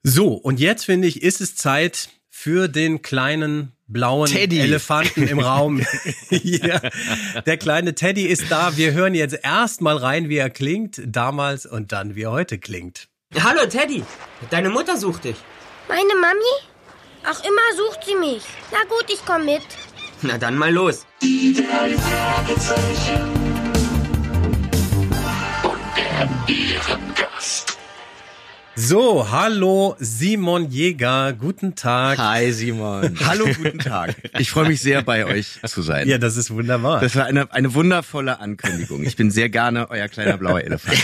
So, 0.03 0.33
und 0.33 0.59
jetzt 0.59 0.85
finde 0.85 1.07
ich, 1.07 1.21
ist 1.21 1.41
es 1.41 1.55
Zeit 1.55 2.09
für 2.29 2.67
den 2.67 3.01
kleinen 3.01 3.71
blauen 3.87 4.27
Teddy. 4.27 4.59
Elefanten 4.59 5.23
im 5.27 5.39
Raum. 5.39 5.81
ja, 6.29 6.79
der 7.45 7.57
kleine 7.57 7.95
Teddy 7.95 8.25
ist 8.25 8.43
da. 8.49 8.77
Wir 8.77 8.91
hören 8.93 9.15
jetzt 9.15 9.39
erst 9.43 9.81
mal 9.81 9.97
rein, 9.97 10.29
wie 10.29 10.37
er 10.37 10.49
klingt, 10.49 11.01
damals 11.05 11.65
und 11.65 11.91
dann, 11.91 12.15
wie 12.15 12.23
er 12.23 12.31
heute 12.31 12.57
klingt. 12.59 13.07
Hallo 13.39 13.65
Teddy, 13.67 14.03
deine 14.49 14.69
Mutter 14.69 14.97
sucht 14.97 15.25
dich. 15.25 15.35
Meine 15.87 16.15
Mami? 16.15 16.53
Ach, 17.23 17.41
immer 17.43 17.75
sucht 17.77 18.05
sie 18.05 18.15
mich. 18.15 18.43
Na 18.71 18.83
gut, 18.89 19.05
ich 19.09 19.25
komm 19.25 19.45
mit. 19.45 19.61
Na 20.21 20.37
dann 20.37 20.57
mal 20.57 20.71
los. 20.71 21.05
Die 21.21 21.53
drei 21.53 21.95
Fragezeichen. 21.97 23.21
Und 25.63 25.79
der 25.95 26.27
Bärengast. 26.45 27.76
So, 28.79 29.31
hallo 29.31 29.95
Simon 29.97 30.69
Jäger, 30.69 31.33
guten 31.33 31.73
Tag. 31.73 32.19
Hi 32.19 32.51
Simon. 32.51 33.17
Hallo, 33.25 33.45
guten 33.57 33.79
Tag. 33.79 34.15
Ich 34.37 34.51
freue 34.51 34.67
mich 34.67 34.81
sehr, 34.81 35.01
bei 35.01 35.25
euch 35.25 35.59
zu 35.65 35.81
sein. 35.81 36.07
Ja, 36.07 36.19
das 36.19 36.37
ist 36.37 36.51
wunderbar. 36.51 37.01
Das 37.01 37.15
war 37.15 37.25
eine, 37.25 37.51
eine 37.51 37.73
wundervolle 37.73 38.39
Ankündigung. 38.39 39.03
Ich 39.03 39.15
bin 39.15 39.31
sehr 39.31 39.49
gerne 39.49 39.89
euer 39.89 40.07
kleiner 40.07 40.37
blauer 40.37 40.61
Elefant. 40.61 40.95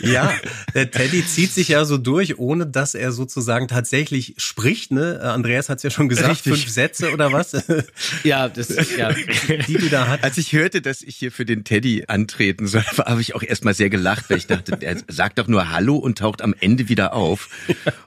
Ja, 0.00 0.32
der 0.74 0.90
Teddy 0.90 1.26
zieht 1.26 1.50
sich 1.50 1.68
ja 1.68 1.84
so 1.84 1.98
durch, 1.98 2.38
ohne 2.38 2.66
dass 2.66 2.94
er 2.94 3.10
sozusagen 3.10 3.66
tatsächlich 3.66 4.34
spricht. 4.36 4.92
Ne? 4.92 5.20
Andreas 5.20 5.68
hat 5.68 5.78
es 5.78 5.82
ja 5.82 5.90
schon 5.90 6.08
gesagt, 6.08 6.30
Richtig. 6.30 6.52
fünf 6.52 6.68
Sätze 6.68 7.10
oder 7.12 7.32
was, 7.32 7.52
Ja, 8.22 8.48
das 8.48 8.68
ja. 8.96 9.12
die 9.66 9.78
du 9.78 9.88
da 9.88 10.08
hast. 10.08 10.22
Als 10.22 10.38
ich 10.38 10.52
hörte, 10.52 10.80
dass 10.80 11.02
ich 11.02 11.16
hier 11.16 11.32
für 11.32 11.44
den 11.44 11.64
Teddy 11.64 12.04
antreten 12.06 12.68
soll, 12.68 12.84
habe 12.84 13.20
ich 13.20 13.34
auch 13.34 13.42
erstmal 13.42 13.74
sehr 13.74 13.90
gelacht, 13.90 14.30
weil 14.30 14.36
ich 14.36 14.46
dachte, 14.46 14.76
er 14.80 14.96
sagt 15.08 15.38
doch 15.38 15.48
nur 15.48 15.70
Hallo 15.70 15.96
und 15.96 16.18
taucht 16.18 16.42
am 16.42 16.54
Ende 16.60 16.83
wieder 16.88 17.12
auf. 17.14 17.48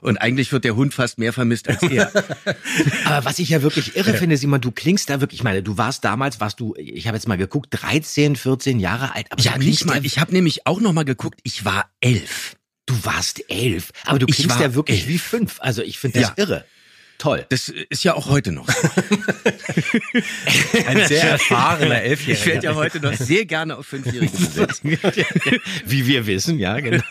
Und 0.00 0.16
eigentlich 0.18 0.52
wird 0.52 0.64
der 0.64 0.76
Hund 0.76 0.94
fast 0.94 1.18
mehr 1.18 1.32
vermisst 1.32 1.68
als 1.68 1.82
er. 1.82 2.12
Aber 3.04 3.24
was 3.24 3.38
ich 3.38 3.48
ja 3.50 3.62
wirklich 3.62 3.96
irre 3.96 4.14
finde, 4.14 4.36
Simon, 4.36 4.60
du 4.60 4.70
klingst 4.70 5.10
da 5.10 5.20
wirklich, 5.20 5.40
ich 5.40 5.44
meine, 5.44 5.62
du 5.62 5.78
warst 5.78 6.04
damals, 6.04 6.40
warst 6.40 6.60
du, 6.60 6.74
ich 6.76 7.06
habe 7.06 7.16
jetzt 7.16 7.28
mal 7.28 7.36
geguckt, 7.38 7.68
13, 7.70 8.36
14 8.36 8.80
Jahre 8.80 9.14
alt, 9.14 9.26
aber 9.30 9.42
Ja, 9.42 9.56
nicht 9.58 9.84
mal. 9.86 10.04
Ich 10.04 10.18
habe 10.18 10.32
nämlich 10.32 10.66
auch 10.66 10.80
noch 10.80 10.92
mal 10.92 11.04
geguckt. 11.04 11.40
Ich 11.42 11.64
war 11.64 11.90
elf. 12.00 12.56
du 12.86 12.94
warst 13.04 13.42
elf, 13.50 13.90
aber 14.06 14.18
du 14.18 14.26
klingst 14.26 14.58
ja 14.60 14.74
wirklich 14.74 15.00
elf. 15.00 15.08
wie 15.08 15.18
fünf. 15.18 15.56
Also 15.60 15.82
ich 15.82 15.98
finde 15.98 16.20
das 16.20 16.28
Ja. 16.30 16.34
irre. 16.42 16.64
Toll. 17.18 17.44
Das 17.48 17.68
ist 17.68 18.04
ja 18.04 18.14
auch 18.14 18.28
heute 18.28 18.52
noch. 18.52 18.68
so. 18.70 18.88
Ein 20.86 21.06
sehr 21.08 21.24
erfahrener 21.30 22.04
Ich 22.04 22.26
werde 22.26 22.30
Elfjähriger. 22.30 22.62
ja 22.62 22.74
heute 22.76 23.00
noch 23.00 23.14
sehr 23.14 23.44
gerne 23.44 23.76
auf 23.76 23.86
Fünfjährige 23.86 24.30
gesetzt. 24.36 24.82
wie 25.84 26.06
wir 26.06 26.26
wissen, 26.26 26.58
ja, 26.58 26.78
genau. 26.78 27.02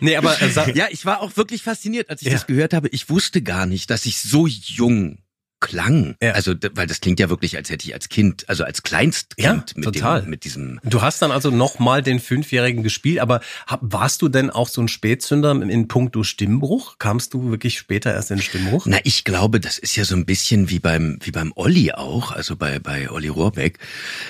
Nee, 0.00 0.16
aber 0.16 0.40
äh, 0.40 0.72
Ja, 0.74 0.86
ich 0.90 1.04
war 1.04 1.20
auch 1.20 1.36
wirklich 1.36 1.62
fasziniert, 1.62 2.08
als 2.08 2.22
ich 2.22 2.28
Ja. 2.28 2.32
das 2.34 2.46
gehört 2.46 2.72
habe. 2.72 2.88
Ich 2.88 3.10
wusste 3.10 3.42
gar 3.42 3.66
nicht, 3.66 3.90
dass 3.90 4.06
ich 4.06 4.18
so 4.18 4.46
jung 4.46 5.18
klang. 5.60 6.16
Ja. 6.22 6.32
Also, 6.32 6.54
weil 6.74 6.86
das 6.86 7.00
klingt 7.00 7.20
ja 7.20 7.30
wirklich, 7.30 7.56
als 7.56 7.70
hätte 7.70 7.86
ich 7.86 7.94
als 7.94 8.08
Kind, 8.08 8.48
also 8.48 8.64
als 8.64 8.82
Kleinstkind 8.82 9.46
Ja, 9.46 9.64
mit, 9.76 9.84
total. 9.84 10.22
Dem, 10.22 10.30
mit 10.30 10.44
diesem. 10.44 10.80
du 10.82 11.02
hast 11.02 11.22
dann 11.22 11.30
also 11.30 11.50
nochmal 11.50 12.02
den 12.02 12.18
Fünfjährigen 12.18 12.82
gespielt, 12.82 13.20
aber 13.20 13.40
hab, 13.66 13.80
warst 13.82 14.22
du 14.22 14.28
denn 14.28 14.50
auch 14.50 14.68
so 14.68 14.80
ein 14.80 14.88
Spätzünder 14.88 15.52
in 15.52 15.88
puncto 15.88 16.22
Stimmbruch? 16.22 16.96
Kamst 16.98 17.34
du 17.34 17.50
wirklich 17.50 17.78
später 17.78 18.12
erst 18.12 18.30
in 18.30 18.40
Stimmbruch? 18.42 18.86
Na, 18.86 18.98
ich 19.04 19.24
glaube, 19.24 19.60
das 19.60 19.78
ist 19.78 19.96
ja 19.96 20.04
so 20.04 20.16
ein 20.16 20.24
bisschen 20.26 20.70
wie 20.70 20.78
beim, 20.78 21.18
wie 21.22 21.30
beim 21.30 21.52
Olli 21.54 21.92
auch, 21.92 22.32
also 22.32 22.56
bei, 22.56 22.78
bei 22.78 23.10
Olli 23.10 23.28
Rohrbeck. 23.28 23.78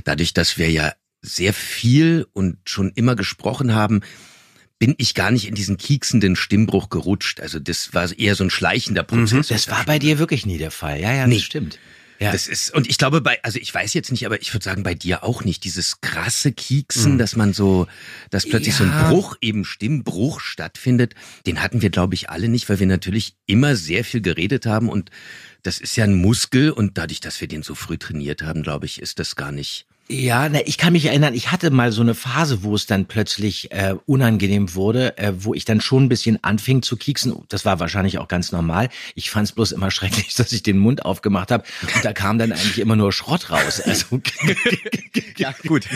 Dadurch, 0.05 0.35
dass 0.35 0.59
wir 0.59 0.71
ja 0.71 0.93
sehr 1.23 1.53
viel 1.53 2.27
und 2.33 2.59
schon 2.65 2.93
immer 2.95 3.15
gesprochen 3.15 3.75
haben, 3.75 4.01
bin 4.81 4.95
ich 4.99 5.15
gar 5.15 5.31
nicht 5.31 5.47
in 5.47 5.55
diesen 5.55 5.77
kieksenden 5.77 6.35
Stimmbruch 6.35 6.89
gerutscht. 6.89 7.39
Also 7.41 7.61
das 7.61 7.95
war 7.95 8.11
eher 8.19 8.35
so 8.35 8.43
ein 8.43 8.51
schleichender 8.51 9.05
Prozess. 9.05 9.49
Das 9.49 9.69
war 9.69 9.85
bei 9.85 10.01
dir 10.01 10.19
wirklich 10.19 10.47
nie 10.47 10.59
der 10.59 10.73
Fall. 10.73 10.99
Ja, 11.01 11.13
ja, 11.15 11.27
Nee. 11.29 11.37
das 11.37 11.45
stimmt. 11.45 11.79
Ja. 12.19 12.33
Das 12.33 12.49
ist, 12.49 12.75
und 12.75 12.87
ich 12.89 12.99
glaube 12.99 13.21
bei, 13.23 13.43
also 13.45 13.59
ich 13.59 13.73
weiß 13.73 13.95
jetzt 13.95 14.11
nicht, 14.11 14.27
aber 14.27 14.41
ich 14.43 14.53
würde 14.53 14.65
sagen, 14.65 14.83
bei 14.83 14.95
dir 14.95 15.23
auch 15.25 15.43
nicht, 15.45 15.65
dieses 15.65 16.01
krasse 16.03 16.53
Kieksen, 16.53 17.17
dass 17.17 17.35
man 17.37 17.55
so, 17.55 17.87
dass 18.31 18.47
plötzlich 18.47 18.75
so 18.75 18.85
ein 18.85 18.91
Ja. 18.91 19.09
Bruch, 19.11 19.37
eben 19.41 19.65
Stimmbruch 19.65 20.41
stattfindet, 20.41 21.15
den 21.47 21.63
hatten 21.63 21.81
wir, 21.81 21.89
glaube 21.89 22.15
ich, 22.15 22.29
alle 22.29 22.49
nicht, 22.49 22.69
weil 22.69 22.79
wir 22.79 22.87
natürlich 22.87 23.37
immer 23.47 23.75
sehr 23.77 24.05
viel 24.05 24.21
geredet 24.21 24.67
haben 24.67 24.91
und 24.91 25.11
das 25.63 25.79
ist 25.79 25.97
ja 25.97 26.05
ein 26.05 26.15
Muskel 26.15 26.71
und 26.71 26.99
dadurch, 26.99 27.21
dass 27.21 27.41
wir 27.41 27.49
den 27.49 27.63
so 27.63 27.75
früh 27.75 27.97
trainiert 27.97 28.43
haben, 28.43 28.63
glaube 28.63 28.85
ich, 28.87 29.01
ist 29.01 29.19
das 29.19 29.35
gar 29.37 29.53
nicht. 29.53 29.87
Ja, 30.13 30.49
ne, 30.49 30.63
ich 30.63 30.77
kann 30.77 30.93
mich 30.93 31.05
erinnern, 31.05 31.35
ich 31.35 31.53
hatte 31.53 31.71
mal 31.71 31.93
so 31.93 32.03
eine 32.03 32.17
Phase, 32.17 32.65
wo 32.65 32.75
es 32.75 32.87
dann 32.87 33.07
plötzlich 33.07 33.71
äh, 33.71 33.95
unangenehm 34.07 34.75
wurde, 34.75 35.17
äh, 35.19 35.33
wo 35.37 35.55
ich 35.55 35.65
dann 35.65 35.81
schon 35.81 36.05
ein 36.05 36.09
bisschen 36.09 36.43
anfing 36.43 36.83
zu 36.83 36.97
kieksen. 36.97 37.37
Das 37.49 37.65
war 37.65 37.79
wahrscheinlich 37.79 38.19
auch 38.19 38.27
ganz 38.27 38.51
normal. 38.51 38.89
Ich 39.15 39.31
fand 39.31 39.47
es 39.47 39.53
bloß 39.53 39.71
immer 39.71 39.91
schrecklich, 39.93 40.35
dass 40.35 40.51
ich 40.51 40.65
den 40.65 40.79
Mund 40.79 41.05
aufgemacht 41.05 41.53
habe 41.53 41.63
und 41.95 42.05
da 42.05 42.13
kam 42.13 42.39
dann 42.39 42.51
eigentlich 42.51 42.81
immer 42.81 42.97
nur 42.97 43.13
Schrott 43.13 43.51
raus. 43.51 43.81
Also, 43.81 44.07
Ja, 45.37 45.55
gut. 45.67 45.87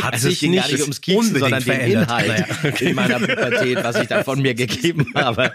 Hat 0.00 0.12
also 0.12 0.28
es 0.28 0.38
ging 0.38 0.54
gar 0.54 0.68
nicht 0.68 0.82
ums 0.82 1.00
Kieksen, 1.00 1.38
sondern 1.38 1.64
den 1.64 1.80
Inhalt 1.80 2.44
in 2.80 2.94
meiner 2.94 3.18
Pubertät, 3.18 3.82
was 3.82 3.96
ich 3.96 4.08
da 4.08 4.22
von 4.22 4.40
mir 4.40 4.54
gegeben 4.54 5.10
habe. 5.14 5.52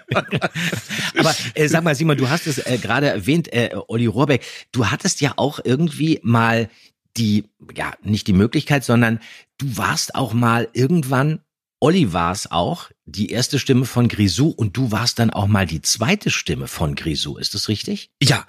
Aber 1.17 1.35
äh, 1.53 1.67
sag 1.67 1.83
mal, 1.83 1.95
Simon, 1.95 2.17
du 2.17 2.29
hast 2.29 2.47
es 2.47 2.57
äh, 2.57 2.77
gerade 2.81 3.07
erwähnt, 3.07 3.53
äh, 3.53 3.69
Olli 3.87 4.07
Rohrbeck, 4.07 4.43
du 4.71 4.87
hattest 4.87 5.21
ja 5.21 5.33
auch 5.37 5.59
irgendwie 5.63 6.19
mal 6.21 6.69
die, 7.17 7.45
ja, 7.75 7.93
nicht 8.01 8.27
die 8.27 8.33
Möglichkeit, 8.33 8.83
sondern 8.83 9.19
du 9.57 9.77
warst 9.77 10.15
auch 10.15 10.33
mal 10.33 10.69
irgendwann, 10.73 11.41
Olli 11.79 12.13
war 12.13 12.31
es 12.31 12.51
auch, 12.51 12.89
die 13.05 13.29
erste 13.29 13.59
Stimme 13.59 13.85
von 13.85 14.07
Grisou 14.07 14.49
und 14.49 14.75
du 14.75 14.91
warst 14.91 15.19
dann 15.19 15.29
auch 15.29 15.47
mal 15.47 15.65
die 15.65 15.81
zweite 15.81 16.29
Stimme 16.29 16.67
von 16.67 16.95
Grisou, 16.95 17.37
ist 17.37 17.53
das 17.55 17.69
richtig? 17.69 18.11
Ja, 18.21 18.45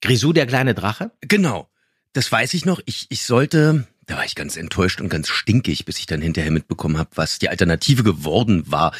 Grisou, 0.00 0.32
der 0.32 0.46
kleine 0.46 0.74
Drache? 0.74 1.12
genau. 1.20 1.68
Das 2.14 2.30
weiß 2.30 2.52
ich 2.54 2.66
noch. 2.66 2.80
Ich, 2.84 3.06
ich 3.08 3.24
sollte, 3.24 3.86
da 4.04 4.16
war 4.16 4.24
ich 4.26 4.34
ganz 4.34 4.58
enttäuscht 4.58 5.00
und 5.00 5.08
ganz 5.08 5.28
stinkig, 5.28 5.86
bis 5.86 5.98
ich 5.98 6.04
dann 6.04 6.20
hinterher 6.20 6.50
mitbekommen 6.50 6.98
habe, 6.98 7.08
was 7.14 7.38
die 7.38 7.48
Alternative 7.48 8.02
geworden 8.02 8.70
war. 8.70 8.92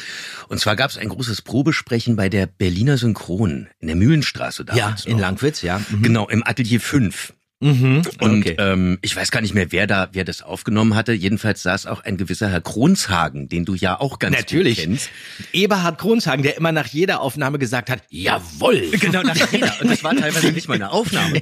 Und 0.47 0.59
zwar 0.59 0.75
gab 0.75 0.89
es 0.89 0.97
ein 0.97 1.09
großes 1.09 1.43
Probesprechen 1.43 2.15
bei 2.15 2.29
der 2.29 2.47
Berliner 2.47 2.97
Synchron 2.97 3.67
in 3.79 3.87
der 3.87 3.95
Mühlenstraße 3.95 4.65
damals. 4.65 5.05
in 5.05 5.13
noch. 5.13 5.19
Langwitz, 5.19 5.61
ja. 5.61 5.79
Mhm. 5.91 6.01
Genau, 6.01 6.27
im 6.27 6.43
Atelier 6.43 6.81
5. 6.81 7.33
Mhm. 7.63 8.01
Und 8.19 8.41
okay. 8.41 8.55
ähm, 8.59 8.99
ich 9.01 9.15
weiß 9.15 9.31
gar 9.31 9.39
nicht 9.39 9.53
mehr, 9.53 9.71
wer 9.71 9.87
da, 9.87 10.09
wer 10.11 10.25
das 10.25 10.41
aufgenommen 10.41 10.95
hatte. 10.95 11.13
Jedenfalls 11.13 11.63
saß 11.63 11.85
auch 11.85 12.03
ein 12.03 12.17
gewisser 12.17 12.49
Herr 12.49 12.59
Kronshagen, 12.59 13.47
den 13.47 13.63
du 13.63 13.73
ja 13.73 13.97
auch 13.99 14.19
ganz 14.19 14.35
Natürlich. 14.35 14.79
gut 14.79 14.85
kennst. 14.85 15.09
Eberhard 15.53 15.97
Kronshagen, 15.97 16.43
der 16.43 16.57
immer 16.57 16.73
nach 16.73 16.87
jeder 16.87 17.21
Aufnahme 17.21 17.59
gesagt 17.59 17.89
hat, 17.89 18.03
jawohl. 18.09 18.91
Genau, 19.03 19.21
nach 19.21 19.51
jeder. 19.51 19.73
Und 19.81 19.89
das 19.91 20.03
war 20.03 20.15
teilweise 20.15 20.51
nicht 20.51 20.67
mal 20.67 20.75
eine 20.75 20.91
Aufnahme. 20.91 21.41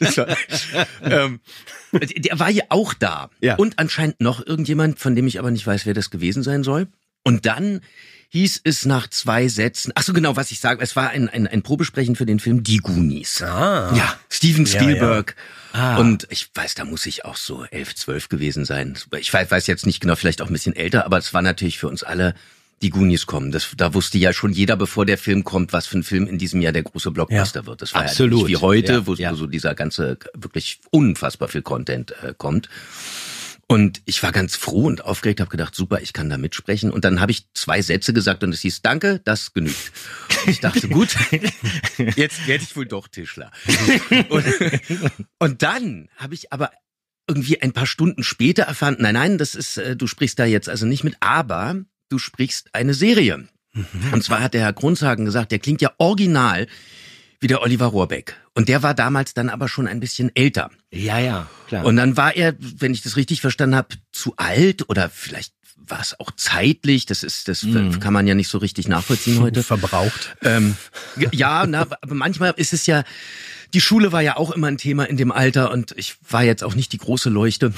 War, 0.00 0.36
ähm, 1.02 1.40
der 1.92 2.38
war 2.38 2.50
ja 2.50 2.64
auch 2.68 2.92
da. 2.92 3.30
Ja. 3.40 3.56
Und 3.56 3.78
anscheinend 3.78 4.20
noch 4.20 4.44
irgendjemand, 4.44 4.98
von 4.98 5.14
dem 5.14 5.26
ich 5.26 5.38
aber 5.38 5.50
nicht 5.50 5.66
weiß, 5.66 5.86
wer 5.86 5.94
das 5.94 6.10
gewesen 6.10 6.42
sein 6.42 6.64
soll. 6.64 6.88
Und 7.24 7.46
dann 7.46 7.80
hieß 8.32 8.62
es 8.64 8.86
nach 8.86 9.08
zwei 9.08 9.46
Sätzen, 9.48 9.92
ach 9.94 10.02
so 10.02 10.14
genau, 10.14 10.36
was 10.36 10.50
ich 10.52 10.58
sage, 10.60 10.82
es 10.82 10.96
war 10.96 11.10
ein, 11.10 11.28
ein, 11.28 11.46
ein 11.46 11.60
Probesprechen 11.62 12.16
für 12.16 12.24
den 12.24 12.40
Film 12.40 12.62
Die 12.62 12.78
Goonies. 12.78 13.42
Ah. 13.42 13.92
Ja, 13.94 14.16
Steven 14.30 14.64
Ja, 14.64 14.72
Spielberg. 14.80 15.36
Ah. 15.74 15.98
Und 15.98 16.26
ich 16.30 16.48
weiß, 16.54 16.74
da 16.74 16.86
muss 16.86 17.04
ich 17.04 17.26
auch 17.26 17.36
so 17.36 17.64
elf, 17.70 17.94
zwölf 17.94 18.30
gewesen 18.30 18.64
sein. 18.64 18.96
Ich 19.18 19.32
weiß, 19.32 19.50
weiß 19.50 19.66
jetzt 19.66 19.84
nicht 19.84 20.00
genau, 20.00 20.16
vielleicht 20.16 20.40
auch 20.40 20.46
ein 20.46 20.52
bisschen 20.54 20.74
älter, 20.74 21.04
aber 21.04 21.18
es 21.18 21.34
war 21.34 21.42
natürlich 21.42 21.78
für 21.78 21.88
uns 21.88 22.02
alle 22.02 22.34
die 22.80 22.88
Goonies 22.88 23.26
kommen. 23.26 23.52
Das, 23.52 23.68
da 23.76 23.92
wusste 23.92 24.16
ja 24.16 24.32
schon 24.32 24.50
jeder, 24.52 24.76
bevor 24.76 25.04
der 25.04 25.18
Film 25.18 25.44
kommt, 25.44 25.74
was 25.74 25.86
für 25.86 25.98
ein 25.98 26.02
Film 26.02 26.26
in 26.26 26.38
diesem 26.38 26.62
Jahr 26.62 26.72
der 26.72 26.82
große 26.84 27.10
Blockbuster 27.10 27.66
wird. 27.66 27.82
Das 27.82 27.92
war 27.92 28.02
Absolut. 28.02 28.32
ja 28.40 28.46
nicht 28.48 28.48
wie 28.48 28.56
heute, 28.62 28.92
Ja, 28.92 29.06
wo, 29.06 29.14
ja. 29.14 29.34
so 29.34 29.46
dieser 29.46 29.74
ganze 29.74 30.16
wirklich 30.34 30.80
unfassbar 30.90 31.48
viel 31.48 31.62
Content 31.62 32.12
äh, 32.22 32.32
kommt. 32.36 32.70
Und 33.68 34.02
ich 34.04 34.22
war 34.22 34.32
ganz 34.32 34.56
froh 34.56 34.86
und 34.86 35.04
aufgeregt, 35.04 35.40
habe 35.40 35.50
gedacht, 35.50 35.74
super, 35.74 36.00
ich 36.02 36.12
kann 36.12 36.28
da 36.28 36.36
mitsprechen. 36.36 36.90
Und 36.90 37.04
dann 37.04 37.20
habe 37.20 37.32
ich 37.32 37.46
zwei 37.54 37.80
Sätze 37.80 38.12
gesagt 38.12 38.44
und 38.44 38.52
es 38.52 38.60
hieß, 38.60 38.82
danke, 38.82 39.20
das 39.24 39.54
genügt. 39.54 39.92
Und 40.44 40.50
ich 40.50 40.60
dachte, 40.60 40.88
gut, 40.88 41.16
jetzt 42.16 42.46
werde 42.46 42.64
ich 42.64 42.76
wohl 42.76 42.86
doch 42.86 43.08
Tischler. 43.08 43.50
Und, 44.28 44.44
und 45.38 45.62
dann 45.62 46.08
habe 46.16 46.34
ich 46.34 46.52
aber 46.52 46.70
irgendwie 47.28 47.62
ein 47.62 47.72
paar 47.72 47.86
Stunden 47.86 48.22
später 48.22 48.64
erfahren, 48.64 48.96
nein, 48.98 49.14
nein, 49.14 49.38
das 49.38 49.54
ist, 49.54 49.78
äh, 49.78 49.96
du 49.96 50.06
sprichst 50.06 50.38
da 50.38 50.44
jetzt 50.44 50.68
also 50.68 50.84
nicht 50.86 51.04
mit, 51.04 51.16
aber 51.20 51.76
du 52.08 52.18
sprichst 52.18 52.74
eine 52.74 52.94
Serie. 52.94 53.48
Und 54.12 54.22
zwar 54.22 54.40
hat 54.40 54.52
der 54.52 54.60
Herr 54.60 54.72
Grundhagen 54.74 55.24
gesagt, 55.24 55.50
der 55.50 55.58
klingt 55.58 55.80
ja 55.80 55.92
original 55.96 56.66
wie 57.42 57.46
der 57.48 57.60
Oliver 57.62 57.86
Rohrbeck. 57.86 58.36
Und 58.54 58.68
der 58.68 58.82
war 58.82 58.94
damals 58.94 59.34
dann 59.34 59.48
aber 59.50 59.68
schon 59.68 59.86
ein 59.88 60.00
bisschen 60.00 60.30
älter. 60.34 60.70
Ja, 60.90 61.18
ja, 61.18 61.48
klar. 61.68 61.84
Und 61.84 61.96
dann 61.96 62.16
war 62.16 62.34
er, 62.36 62.54
wenn 62.58 62.92
ich 62.94 63.02
das 63.02 63.16
richtig 63.16 63.40
verstanden 63.40 63.76
habe, 63.76 63.88
zu 64.12 64.34
alt 64.36 64.88
oder 64.88 65.10
vielleicht 65.10 65.52
war 65.76 66.00
es 66.00 66.18
auch 66.20 66.30
zeitlich. 66.36 67.06
Das 67.06 67.22
ist, 67.24 67.48
das 67.48 67.64
Mhm. 67.64 67.98
kann 67.98 68.12
man 68.12 68.26
ja 68.28 68.34
nicht 68.34 68.48
so 68.48 68.58
richtig 68.58 68.86
nachvollziehen 68.88 69.40
heute. 69.40 69.62
Verbraucht. 69.64 70.36
Ähm, 70.42 70.76
ja, 71.32 71.66
na, 71.66 71.80
aber 71.82 72.14
manchmal 72.14 72.54
ist 72.56 72.72
es 72.72 72.86
ja, 72.86 73.02
die 73.74 73.80
Schule 73.80 74.12
war 74.12 74.20
ja 74.20 74.36
auch 74.36 74.50
immer 74.52 74.68
ein 74.68 74.78
Thema 74.78 75.04
in 75.04 75.16
dem 75.16 75.32
Alter 75.32 75.70
und 75.72 75.92
ich 75.96 76.16
war 76.28 76.44
jetzt 76.44 76.62
auch 76.62 76.74
nicht 76.76 76.92
die 76.92 76.98
große 76.98 77.30
Leuchte. 77.30 77.72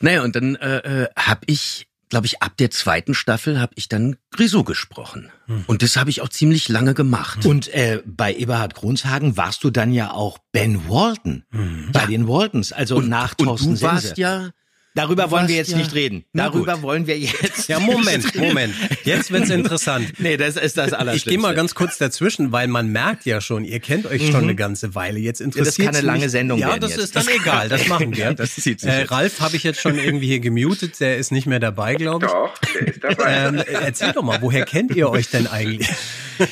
Naja, 0.00 0.22
und 0.22 0.34
dann 0.34 0.56
äh, 0.56 1.04
äh, 1.04 1.08
habe 1.16 1.40
ich, 1.46 1.86
glaube 2.10 2.26
ich, 2.26 2.42
ab 2.42 2.56
der 2.58 2.70
zweiten 2.70 3.14
Staffel 3.14 3.58
habe 3.60 3.72
ich 3.76 3.88
dann 3.88 4.16
Grisou 4.30 4.64
gesprochen. 4.64 5.30
Und 5.66 5.82
das 5.82 5.96
habe 5.96 6.10
ich 6.10 6.20
auch 6.20 6.28
ziemlich 6.28 6.68
lange 6.68 6.92
gemacht. 6.94 7.46
Und 7.46 7.68
äh, 7.68 8.02
bei 8.04 8.34
Eberhard 8.34 8.74
Grunzhagen 8.74 9.36
warst 9.36 9.64
du 9.64 9.70
dann 9.70 9.92
ja 9.92 10.12
auch 10.12 10.38
Ben 10.52 10.88
Walton. 10.88 11.44
Bei 11.92 12.06
den 12.06 12.28
Waltons, 12.28 12.72
also 12.72 13.00
nach 13.00 13.34
und 13.38 13.46
Thorsten 13.46 13.74
du 13.76 13.82
warst 13.82 14.06
Sense. 14.06 14.20
ja 14.20 14.50
Darüber 14.94 15.24
du 15.24 15.30
wollen 15.30 15.46
wir 15.48 15.54
jetzt 15.54 15.70
ja- 15.70 15.78
nicht 15.78 15.94
reden. 15.94 16.24
Na 16.32 16.48
Darüber 16.48 16.74
gut. 16.74 16.82
wollen 16.82 17.06
wir 17.06 17.16
jetzt. 17.18 17.68
Ja, 17.68 17.78
Moment, 17.78 18.34
Moment. 18.34 18.74
Jetzt 19.04 19.30
wird's 19.30 19.48
interessant. 19.50 20.14
Nee, 20.18 20.36
das 20.36 20.56
ist 20.56 20.76
das 20.76 20.92
Allerschlimmste. 20.92 21.30
Ich 21.30 21.36
gehe 21.36 21.38
mal 21.38 21.54
ganz 21.54 21.74
kurz 21.76 21.96
dazwischen, 21.98 22.50
weil 22.50 22.66
man 22.66 22.88
merkt 22.90 23.24
ja 23.24 23.40
schon, 23.40 23.64
ihr 23.64 23.78
kennt 23.78 24.06
euch 24.06 24.26
schon 24.26 24.42
eine 24.42 24.56
ganze 24.56 24.94
Weile. 24.96 25.20
Jetzt 25.20 25.40
das 25.40 25.44
interessiert 25.46 25.86
kann 25.86 25.96
eine 25.96 26.04
lange 26.06 26.28
Sendung 26.28 26.58
Ja, 26.58 26.68
werden 26.70 26.80
das 26.80 26.90
jetzt. 26.96 27.04
ist 27.04 27.16
dann 27.16 27.28
egal, 27.28 27.68
das 27.68 27.86
machen 27.86 28.16
wir. 28.16 28.34
Das 28.34 28.54
zieht 28.56 28.80
sich 28.80 28.90
äh. 28.90 29.02
Ralf 29.02 29.40
habe 29.40 29.54
ich 29.56 29.62
jetzt 29.62 29.80
schon 29.80 29.96
irgendwie 29.98 30.26
hier 30.26 30.40
gemutet, 30.40 30.98
der 30.98 31.18
ist 31.18 31.30
nicht 31.30 31.46
mehr 31.46 31.60
dabei, 31.60 31.94
glaube 31.94 32.26
ich. 32.26 32.32
Doch, 32.32 32.58
der 32.74 32.88
ist 32.88 33.04
dabei. 33.04 33.46
Ähm, 33.46 33.62
erzähl 33.84 34.12
doch 34.12 34.22
mal, 34.24 34.42
woher 34.42 34.64
kennt 34.64 34.94
ihr 34.96 35.08
euch 35.08 35.28
denn 35.30 35.46
eigentlich? 35.46 35.88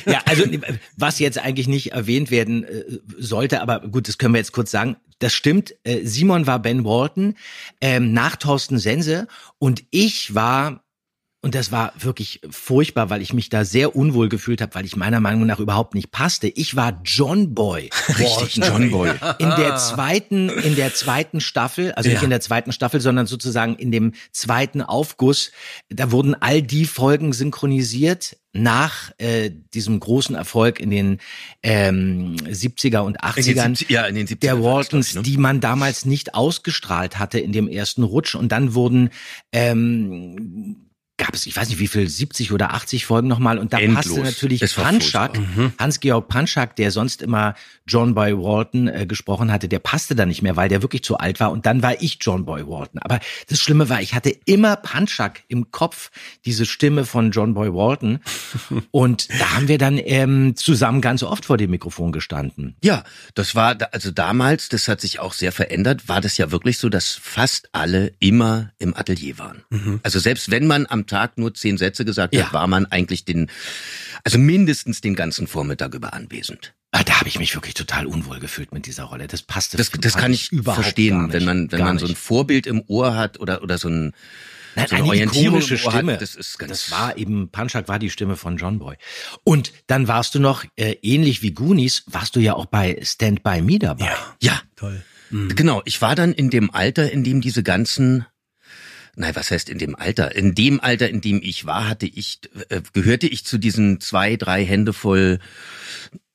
Ja, 0.05 0.21
also 0.25 0.43
was 0.97 1.19
jetzt 1.19 1.39
eigentlich 1.39 1.67
nicht 1.67 1.91
erwähnt 1.93 2.31
werden 2.31 2.63
äh, 2.63 2.83
sollte, 3.17 3.61
aber 3.61 3.79
gut, 3.81 4.07
das 4.07 4.17
können 4.17 4.33
wir 4.33 4.39
jetzt 4.39 4.51
kurz 4.51 4.71
sagen. 4.71 4.95
Das 5.19 5.33
stimmt. 5.33 5.75
Äh, 5.83 6.05
Simon 6.05 6.47
war 6.47 6.59
Ben 6.59 6.85
Walton 6.85 7.35
ähm, 7.81 8.13
nach 8.13 8.37
Thorsten 8.37 8.79
Sense 8.79 9.27
und 9.59 9.83
ich 9.91 10.33
war 10.33 10.83
und 11.41 11.55
das 11.55 11.71
war 11.71 11.93
wirklich 11.97 12.41
furchtbar, 12.49 13.09
weil 13.09 13.21
ich 13.21 13.31
mich 13.31 13.47
da 13.47 13.63
sehr 13.63 13.95
unwohl 13.95 14.27
gefühlt 14.27 14.61
habe, 14.61 14.75
weil 14.75 14.85
ich 14.85 14.97
meiner 14.97 15.21
Meinung 15.21 15.45
nach 15.45 15.59
überhaupt 15.59 15.95
nicht 15.95 16.11
passte. 16.11 16.47
Ich 16.47 16.75
war 16.75 16.99
John 17.05 17.53
Boy. 17.55 17.89
richtig 18.19 18.57
John 18.57 18.91
Boy. 18.91 19.11
In 19.37 19.49
der 19.49 19.77
zweiten, 19.77 20.49
in 20.49 20.75
der 20.75 20.93
zweiten 20.93 21.39
Staffel, 21.39 21.93
also 21.93 22.09
nicht 22.09 22.19
Ja. 22.19 22.23
in 22.25 22.29
der 22.29 22.41
zweiten 22.41 22.73
Staffel, 22.73 22.99
sondern 22.99 23.25
sozusagen 23.25 23.75
in 23.77 23.91
dem 23.91 24.13
zweiten 24.33 24.81
Aufguss, 24.81 25.51
da 25.87 26.11
wurden 26.11 26.35
all 26.35 26.61
die 26.61 26.85
Folgen 26.85 27.31
synchronisiert 27.31 28.35
nach 28.51 29.11
äh, 29.19 29.51
diesem 29.73 29.99
großen 29.99 30.35
Erfolg 30.35 30.81
in 30.81 30.89
den 30.89 31.19
ähm, 31.63 32.35
70er 32.35 32.99
und 32.99 33.21
80ern 33.21 33.37
In 33.37 33.55
den 33.55 33.75
70 33.75 33.89
ja, 33.89 34.05
in 34.07 34.15
den 34.15 34.27
70er 34.27 34.39
der 34.39 34.63
Waltons, 34.63 35.15
ne? 35.15 35.21
die 35.21 35.37
man 35.37 35.61
damals 35.61 36.03
nicht 36.03 36.33
ausgestrahlt 36.33 37.17
hatte 37.17 37.39
in 37.39 37.53
dem 37.53 37.69
ersten 37.69 38.03
Rutsch. 38.03 38.35
Und 38.35 38.51
dann 38.51 38.73
wurden 38.73 39.11
ähm, 39.51 40.88
gab 41.19 41.35
es, 41.35 41.45
ich 41.45 41.55
weiß 41.55 41.69
nicht 41.69 41.77
wie 41.77 41.87
viel, 41.87 42.09
70 42.09 42.51
oder 42.51 42.73
80 42.73 43.05
Folgen 43.05 43.27
nochmal. 43.27 43.59
Und 43.59 43.73
da 43.73 43.77
Endlos. 43.77 44.05
passte 44.05 44.21
natürlich 44.21 44.61
Panschak, 44.73 45.35
furchtbar. 45.35 45.71
Hans-Georg 45.77 46.27
Panschak, 46.27 46.75
der 46.77 46.89
sonst 46.89 47.21
immer 47.21 47.53
John 47.85 48.15
Boy 48.15 48.35
Walton 48.35 48.87
äh, 48.87 49.05
gesprochen 49.05 49.51
hatte, 49.51 49.67
der 49.67 49.79
passte 49.79 50.15
da 50.15 50.25
nicht 50.25 50.41
mehr, 50.41 50.55
weil 50.55 50.69
der 50.69 50.81
wirklich 50.81 51.03
zu 51.03 51.17
alt 51.17 51.39
war. 51.39 51.51
Und 51.51 51.65
dann 51.65 51.83
war 51.83 52.01
ich 52.01 52.17
John 52.21 52.45
Boy 52.45 52.65
Walton. 52.65 52.99
Aber 53.01 53.19
das 53.47 53.59
Schlimme 53.59 53.89
war, 53.89 54.01
ich 54.01 54.15
hatte 54.15 54.35
immer 54.45 54.75
Panschak 54.77 55.43
im 55.47 55.71
Kopf, 55.71 56.09
diese 56.45 56.65
Stimme 56.65 57.05
von 57.05 57.31
John 57.31 57.53
Boy 57.53 57.73
Walton. 57.73 58.19
Und 58.91 59.29
da 59.39 59.55
haben 59.55 59.67
wir 59.67 59.77
dann 59.77 59.99
ähm, 60.03 60.55
zusammen 60.55 61.01
ganz 61.01 61.21
oft 61.21 61.45
vor 61.45 61.57
dem 61.57 61.71
Mikrofon 61.71 62.11
gestanden. 62.11 62.75
Ja, 62.83 63.03
das 63.35 63.55
war, 63.55 63.77
also 63.91 64.11
damals, 64.11 64.69
das 64.69 64.87
hat 64.87 65.01
sich 65.01 65.19
auch 65.19 65.33
sehr 65.33 65.51
verändert, 65.51 66.07
war 66.07 66.21
das 66.21 66.37
ja 66.37 66.51
wirklich 66.51 66.77
so, 66.77 66.87
dass 66.89 67.19
fast 67.21 67.69
alle 67.73 68.13
immer 68.19 68.71
im 68.79 68.95
Atelier 68.95 69.37
waren. 69.37 69.63
Also 70.03 70.19
selbst 70.19 70.49
wenn 70.49 70.65
man 70.65 70.85
am 70.87 71.05
Tag 71.09 71.37
nur 71.37 71.53
zehn 71.53 71.77
Sätze 71.77 72.05
gesagt 72.05 72.33
Ja. 72.33 72.45
hat, 72.45 72.53
war 72.53 72.67
man 72.67 72.85
eigentlich 72.85 73.25
den, 73.25 73.51
also 74.23 74.37
mindestens 74.37 75.01
den 75.01 75.15
ganzen 75.15 75.47
Vormittag 75.47 75.93
über 75.93 76.13
anwesend. 76.13 76.73
Ah, 76.91 77.03
Da 77.03 77.19
habe 77.19 77.27
ich 77.27 77.37
mich 77.37 77.53
wirklich 77.53 77.73
total 77.73 78.05
unwohl 78.07 78.39
gefühlt 78.39 78.71
mit 78.71 78.85
dieser 78.85 79.03
Rolle. 79.03 79.27
Das 79.27 79.41
passte. 79.43 79.75
Das, 79.77 79.91
das 79.91 80.15
kann 80.15 80.31
ich 80.33 80.51
überhaupt 80.51 80.83
verstehen, 80.83 81.23
nicht. 81.25 81.33
wenn 81.33 81.43
man, 81.45 81.71
wenn 81.71 81.79
Gar 81.79 81.87
man 81.89 81.99
so 81.99 82.07
ein. 82.07 82.15
Vorbild 82.15 82.65
im 82.65 82.81
Ohr 82.87 83.15
hat 83.15 83.39
oder, 83.39 83.61
oder 83.61 83.77
so 83.77 83.89
ein, 83.89 84.13
Nein, 84.75 84.87
so 84.87 84.95
eine 84.95 85.11
eine 85.11 85.51
Ohr 85.51 85.61
Stimme. 85.61 86.13
Hat, 86.13 86.21
das 86.21 86.35
ist 86.35 86.57
ganz, 86.57 86.69
das 86.71 86.91
war 86.91 87.17
eben, 87.17 87.49
Panchak 87.49 87.87
war 87.87 87.99
die 87.99 88.09
Stimme 88.09 88.35
von 88.37 88.57
John 88.57 88.79
Boy. 88.79 88.95
Und 89.43 89.71
dann 89.87 90.07
warst 90.07 90.33
du 90.35 90.39
noch, 90.39 90.63
äh, 90.77 90.95
ähnlich 91.01 91.41
wie 91.41 91.51
Goonies, 91.51 92.03
warst 92.07 92.35
du 92.35 92.39
ja 92.39 92.53
auch 92.53 92.65
bei 92.67 92.99
Stand 93.03 93.43
By 93.43 93.61
Me 93.61 93.77
dabei. 93.79 94.09
ja, 94.41 94.61
Toll. 94.75 95.03
Genau, 95.31 95.83
ich 95.85 96.01
war 96.01 96.15
dann 96.15 96.33
in 96.33 96.49
dem 96.49 96.73
Alter, 96.73 97.11
in 97.11 97.23
dem 97.23 97.39
diese 97.41 97.61
ganzen 97.61 98.25
Nein, 99.19 99.35
was 99.35 99.51
heißt 99.51 99.67
in 99.69 99.77
dem 99.79 99.95
Alter? 99.97 100.33
In 100.33 100.55
dem 100.55 100.79
Alter, 100.79 101.09
in 101.09 101.19
dem 101.19 101.41
ich 101.43 101.65
war, 101.65 101.89
hatte 101.89 102.05
ich, 102.05 102.39
äh, 102.69 102.81
gehörte 102.93 103.27
ich 103.27 103.43
zu 103.43 103.57
diesen 103.57 103.99
zwei, 103.99 104.37
drei 104.37 104.63
Hände 104.65 104.93
voll 104.93 105.39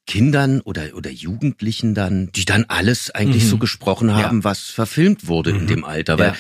Kindern 0.07 0.61
oder, 0.61 0.95
oder 0.95 1.11
Jugendlichen 1.11 1.95
dann, 1.95 2.31
die 2.33 2.45
dann 2.45 2.67
alles 2.69 3.11
eigentlich 3.11 3.45
Mhm. 3.45 3.49
so 3.49 3.57
gesprochen 3.59 4.15
haben, 4.15 4.45
was 4.45 4.61
verfilmt 4.61 5.27
wurde 5.29 5.51
in 5.51 5.67
dem 5.67 5.83
Alter. 5.83 6.19
Weil, 6.19 6.35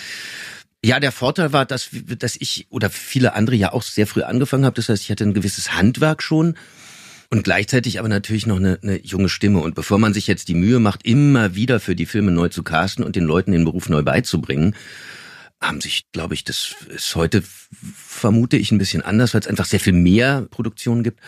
Ja. 0.83 0.97
ja. 0.97 1.01
der 1.01 1.13
Vorteil 1.13 1.55
war, 1.55 1.65
dass, 1.65 1.89
dass 2.19 2.37
ich 2.39 2.67
oder 2.69 2.91
viele 2.91 3.33
andere 3.35 3.57
ja 3.57 3.73
auch 3.73 3.83
sehr 3.83 4.07
früh 4.07 4.21
angefangen 4.23 4.67
haben. 4.67 4.75
Das 4.75 4.91
heißt, 4.91 5.03
ich 5.03 5.11
hatte 5.11 5.25
ein 5.25 5.33
gewisses 5.33 5.73
Handwerk 5.73 6.23
schon 6.23 6.59
und 7.31 7.43
gleichzeitig 7.43 7.99
aber 7.99 8.11
natürlich 8.11 8.47
noch 8.47 8.59
eine, 8.59 8.79
eine 8.83 9.01
junge 9.03 9.31
Stimme. 9.31 9.61
Und 9.61 9.75
bevor 9.75 9.99
man 9.99 10.13
sich 10.13 10.27
jetzt 10.27 10.49
die 10.49 10.55
Mühe 10.55 10.79
macht, 10.79 11.07
immer 11.07 11.55
wieder 11.55 11.81
für 11.81 11.97
die 11.97 12.05
Filme 12.05 12.33
neu 12.33 12.51
zu 12.51 12.63
casten 12.63 13.03
und 13.03 13.17
den 13.17 13.25
Leuten 13.25 13.53
den 13.53 13.65
Beruf 13.65 13.89
neu 13.89 14.03
beizubringen, 14.03 14.75
haben 15.67 15.81
sich, 15.81 16.11
glaube 16.13 16.35
ich, 16.35 16.45
das 16.45 16.75
ist 16.89 17.15
heute, 17.17 17.43
vermute 17.95 18.57
ich, 18.57 18.71
ein 18.71 18.79
bisschen 18.79 19.03
anders, 19.03 19.35
weil 19.35 19.41
es 19.41 19.47
einfach 19.47 19.67
sehr 19.67 19.81
viel 19.81 19.93
mehr 19.93 20.43
Produktionen 20.51 21.03
gibt. 21.03 21.21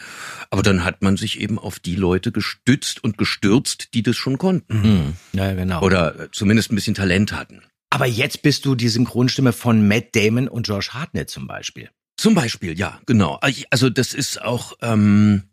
Aber 0.50 0.62
dann 0.62 0.84
hat 0.84 1.02
man 1.02 1.16
sich 1.16 1.40
eben 1.40 1.58
auf 1.58 1.78
die 1.78 1.96
Leute 1.96 2.32
gestützt 2.32 3.02
und 3.02 3.18
gestürzt, 3.18 3.94
die 3.94 4.02
das 4.02 4.16
schon 4.16 4.38
konnten. 4.38 4.80
Mhm. 4.80 5.16
Ja, 5.32 5.52
genau. 5.54 5.82
Oder 5.82 6.20
äh, 6.20 6.28
zumindest 6.32 6.70
ein 6.70 6.74
bisschen 6.76 6.94
Talent 6.94 7.32
hatten. 7.32 7.62
Aber 7.90 8.06
jetzt 8.06 8.42
bist 8.42 8.64
du 8.64 8.74
die 8.74 8.88
Synchronstimme 8.88 9.52
von 9.52 9.86
Matt 9.86 10.14
Damon 10.14 10.48
und 10.48 10.68
Josh 10.68 10.90
Hartnett 10.90 11.30
zum 11.30 11.46
Beispiel. 11.46 11.90
Zum 12.16 12.34
Beispiel, 12.34 12.78
ja, 12.78 13.00
genau. 13.06 13.38
Also 13.70 13.90
das 13.90 14.14
ist 14.14 14.42
auch, 14.42 14.74
ähm, 14.82 15.44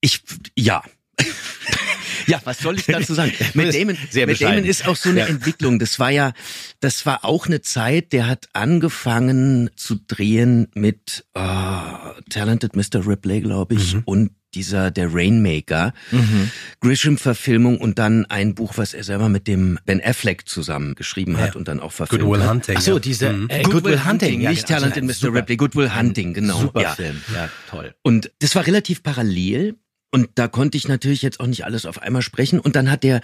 ich, 0.00 0.22
ja. 0.56 0.82
Ja, 2.26 2.40
was 2.44 2.58
soll 2.58 2.78
ich 2.78 2.86
dazu 2.86 3.14
sagen? 3.14 3.32
Matt 3.54 3.74
Damon, 3.74 3.96
Sehr 4.10 4.26
Matt 4.26 4.40
Damon 4.40 4.64
ist 4.64 4.86
auch 4.86 4.96
so 4.96 5.08
eine 5.10 5.20
Ja. 5.20 5.26
Entwicklung. 5.26 5.78
Das 5.78 5.98
war 5.98 6.10
ja, 6.10 6.32
das 6.80 7.06
war 7.06 7.24
auch 7.24 7.46
eine 7.46 7.60
Zeit, 7.62 8.12
der 8.12 8.26
hat 8.26 8.48
angefangen 8.52 9.70
zu 9.76 9.96
drehen 10.06 10.68
mit 10.74 11.24
oh, 11.34 11.40
Talented 12.30 12.76
Mr. 12.76 13.06
Ripley, 13.06 13.40
glaube 13.40 13.74
ich, 13.74 13.96
und 14.04 14.30
dieser 14.54 14.92
der 14.92 15.12
Rainmaker, 15.12 15.92
Grisham-Verfilmung 16.80 17.78
und 17.78 17.98
dann 17.98 18.24
ein 18.26 18.54
Buch, 18.54 18.74
was 18.76 18.94
er 18.94 19.02
selber 19.02 19.28
mit 19.28 19.48
dem 19.48 19.78
Ben 19.84 20.00
Affleck 20.02 20.48
zusammen 20.48 20.94
geschrieben 20.94 21.38
hat 21.38 21.54
Ja. 21.54 21.54
und 21.56 21.66
dann 21.66 21.80
auch 21.80 21.92
verfilmt 21.92 22.22
Good 22.22 22.32
Will 22.32 22.42
hat. 22.44 22.50
Hunting. 22.50 22.74
Ach 22.78 22.82
so, 22.82 22.98
diese 22.98 23.32
Mhm. 23.32 23.46
äh, 23.50 23.62
Good, 23.62 23.84
Will 23.84 24.04
Hunting, 24.04 24.40
ja, 24.40 24.50
nicht 24.50 24.70
also 24.70 24.86
Talented 24.86 25.22
Mr. 25.22 25.34
Ripley, 25.34 25.56
Good 25.56 25.74
Will 25.74 25.94
Hunting, 25.94 26.34
genau. 26.34 26.60
Super 26.60 26.82
ja. 26.82 26.90
Film, 26.94 27.20
ja, 27.34 27.48
toll. 27.68 27.94
Und 28.02 28.30
das 28.40 28.54
war 28.54 28.66
relativ 28.66 29.02
parallel. 29.02 29.76
Und 30.14 30.28
da 30.36 30.46
konnte 30.48 30.76
ich 30.78 30.86
natürlich 30.86 31.22
jetzt 31.22 31.40
auch 31.40 31.46
nicht 31.48 31.64
alles 31.64 31.86
auf 31.86 32.00
einmal 32.00 32.22
sprechen. 32.22 32.60
Und 32.60 32.76
dann 32.76 32.88
hat 32.90 33.02
der 33.02 33.20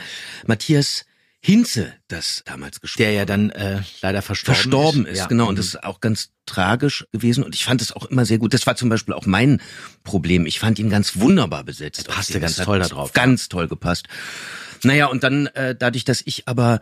Matthias 0.46 1.04
Hinze 1.42 1.94
das 2.08 2.42
damals 2.44 2.80
gesprochen. 2.82 3.02
Der 3.02 3.12
ja 3.12 3.24
dann 3.24 3.48
äh, 3.50 3.80
leider 4.02 4.20
verstorben, 4.20 4.54
verstorben 4.60 5.06
ist, 5.06 5.18
Ja. 5.18 5.26
genau. 5.26 5.46
Und 5.48 5.54
Mhm. 5.54 5.56
das 5.56 5.66
ist 5.68 5.84
auch 5.84 6.00
ganz 6.00 6.30
tragisch 6.44 7.06
gewesen. 7.12 7.44
Und 7.44 7.54
ich 7.54 7.64
fand 7.64 7.80
es 7.80 7.92
auch 7.92 8.04
immer 8.06 8.26
sehr 8.26 8.36
gut. 8.38 8.52
Das 8.52 8.66
war 8.66 8.76
zum 8.76 8.88
Beispiel 8.90 9.14
auch 9.14 9.24
mein 9.24 9.62
Problem. 10.02 10.44
Ich 10.44 10.58
fand 10.58 10.78
ihn 10.78 10.90
ganz 10.90 11.16
wunderbar 11.18 11.64
besetzt. 11.64 12.08
Er 12.08 12.12
passte 12.14 12.40
ganz 12.40 12.56
toll 12.56 12.80
da 12.80 12.88
drauf, 12.88 13.12
Ganz 13.14 13.48
toll 13.48 13.68
gepasst. 13.68 14.06
Naja, 14.82 15.06
und 15.06 15.22
dann, 15.22 15.46
äh, 15.46 15.74
dadurch, 15.78 16.04
dass 16.04 16.20
ich 16.26 16.46
aber 16.48 16.80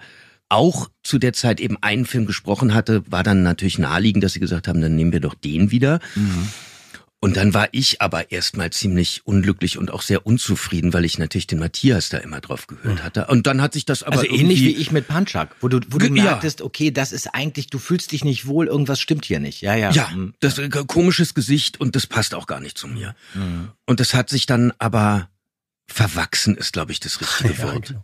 auch 0.48 0.88
zu 1.04 1.18
der 1.18 1.34
Zeit 1.34 1.60
eben 1.60 1.76
einen 1.82 2.06
Film 2.06 2.24
gesprochen 2.26 2.72
hatte, 2.74 3.02
war 3.08 3.22
dann 3.22 3.42
natürlich 3.42 3.78
naheliegend, 3.78 4.24
dass 4.24 4.32
sie 4.32 4.40
gesagt 4.40 4.66
haben, 4.66 4.80
dann 4.80 4.96
nehmen 4.96 5.12
wir 5.12 5.20
doch 5.20 5.34
den 5.34 5.70
wieder. 5.70 6.00
Mhm. 6.16 6.48
Und 7.20 7.36
dann 7.36 7.52
war 7.52 7.68
ich 7.72 8.00
aber 8.00 8.30
erstmal 8.30 8.70
ziemlich 8.70 9.22
unglücklich 9.26 9.76
und 9.76 9.90
auch 9.90 10.02
sehr 10.02 10.24
unzufrieden, 10.24 10.92
weil 10.92 11.04
ich 11.04 11.18
natürlich 11.18 11.48
den 11.48 11.58
Matthias 11.58 12.10
da 12.10 12.18
immer 12.18 12.40
drauf 12.40 12.68
gehört 12.68 13.02
hatte. 13.02 13.26
Und 13.26 13.48
dann 13.48 13.60
hat 13.60 13.72
sich 13.72 13.84
das 13.84 14.04
aber 14.04 14.20
Also 14.20 14.30
ähnlich 14.32 14.60
wie 14.60 14.76
ich 14.76 14.92
mit 14.92 15.08
Punchak, 15.08 15.56
wo 15.60 15.66
du, 15.66 15.80
wo 15.88 15.98
du 15.98 16.06
Ja. 16.06 16.12
merktest, 16.12 16.62
okay, 16.62 16.92
das 16.92 17.10
ist 17.12 17.26
eigentlich, 17.34 17.70
du 17.70 17.80
fühlst 17.80 18.12
dich 18.12 18.24
nicht 18.24 18.46
wohl, 18.46 18.68
irgendwas 18.68 19.00
stimmt 19.00 19.24
hier 19.24 19.40
nicht. 19.40 19.62
Ja, 19.62 19.74
ja. 19.74 19.90
Ja, 19.90 20.08
Mhm. 20.14 20.34
das 20.38 20.58
äh, 20.58 20.68
komisches 20.68 21.34
Gesicht 21.34 21.80
und 21.80 21.96
das 21.96 22.06
passt 22.06 22.34
auch 22.36 22.46
gar 22.46 22.60
nicht 22.60 22.78
zu 22.78 22.86
mir. 22.86 23.16
Mhm. 23.34 23.70
Und 23.84 23.98
das 23.98 24.14
hat 24.14 24.30
sich 24.30 24.46
dann 24.46 24.72
aber 24.78 25.28
verwachsen 25.90 26.56
ist, 26.56 26.72
glaube 26.74 26.92
ich, 26.92 27.00
das 27.00 27.20
richtige 27.20 27.54
Ja, 27.62 27.72
Wort. 27.72 27.88
genau. 27.88 28.02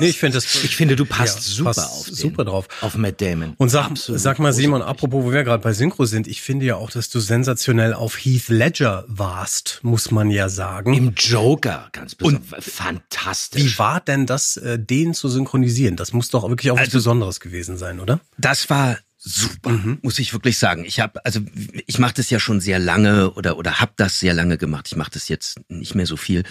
Nee, 0.00 0.08
ich 0.08 0.18
finde 0.18 0.36
das. 0.38 0.46
Ich 0.64 0.74
finde, 0.74 0.96
du 0.96 1.04
passt 1.04 1.36
Ja, 1.36 1.42
super 1.42 1.74
passt 1.74 1.92
auf 1.92 2.04
den, 2.06 2.14
super 2.14 2.44
drauf. 2.44 2.66
Auf 2.80 2.96
Matt 2.96 3.20
Damon. 3.20 3.54
Und 3.58 3.68
sag, 3.68 3.86
Absolut 3.90 4.20
sag 4.20 4.38
mal, 4.38 4.52
Simon, 4.52 4.80
apropos, 4.82 5.22
wo 5.24 5.32
wir 5.32 5.44
gerade 5.44 5.62
bei 5.62 5.72
Synchro 5.74 6.06
sind, 6.06 6.26
ich 6.26 6.40
finde 6.42 6.66
ja 6.66 6.76
auch, 6.76 6.90
dass 6.90 7.10
du 7.10 7.20
sensationell 7.20 7.92
auf 7.94 8.16
Heath 8.16 8.48
Ledger 8.48 9.04
warst, 9.06 9.80
muss 9.82 10.10
man 10.10 10.30
ja 10.30 10.48
sagen. 10.48 10.94
Im 10.94 11.12
Joker, 11.14 11.88
ganz 11.92 12.14
besonders. 12.14 12.64
Fantastisch. 12.64 13.62
Wie 13.62 13.78
war 13.78 14.00
denn 14.00 14.26
das, 14.26 14.56
äh, 14.56 14.78
den 14.78 15.12
zu 15.14 15.28
synchronisieren? 15.28 15.96
Das 15.96 16.12
muss 16.12 16.30
doch 16.30 16.48
wirklich 16.48 16.70
auch 16.70 16.76
was 16.76 16.86
Also- 16.86 16.98
Besonderes 16.98 17.40
gewesen 17.40 17.76
sein, 17.76 18.00
oder? 18.00 18.20
Das 18.38 18.70
war 18.70 18.96
super, 19.26 19.70
Mhm. 19.70 19.98
muss 20.02 20.20
ich 20.20 20.32
wirklich 20.32 20.56
sagen. 20.56 20.84
Ich 20.84 21.00
habe 21.00 21.24
also 21.24 21.40
ich 21.86 21.98
mache 21.98 22.14
das 22.14 22.30
ja 22.30 22.38
schon 22.38 22.60
sehr 22.60 22.78
lange 22.78 23.32
oder 23.32 23.58
oder 23.58 23.80
habe 23.80 23.92
das 23.96 24.20
sehr 24.20 24.34
lange 24.34 24.56
gemacht. 24.56 24.86
Ich 24.86 24.96
mache 24.96 25.10
das 25.10 25.28
jetzt 25.28 25.60
nicht 25.68 25.96
mehr 25.96 26.06
so 26.06 26.16
viel. 26.16 26.44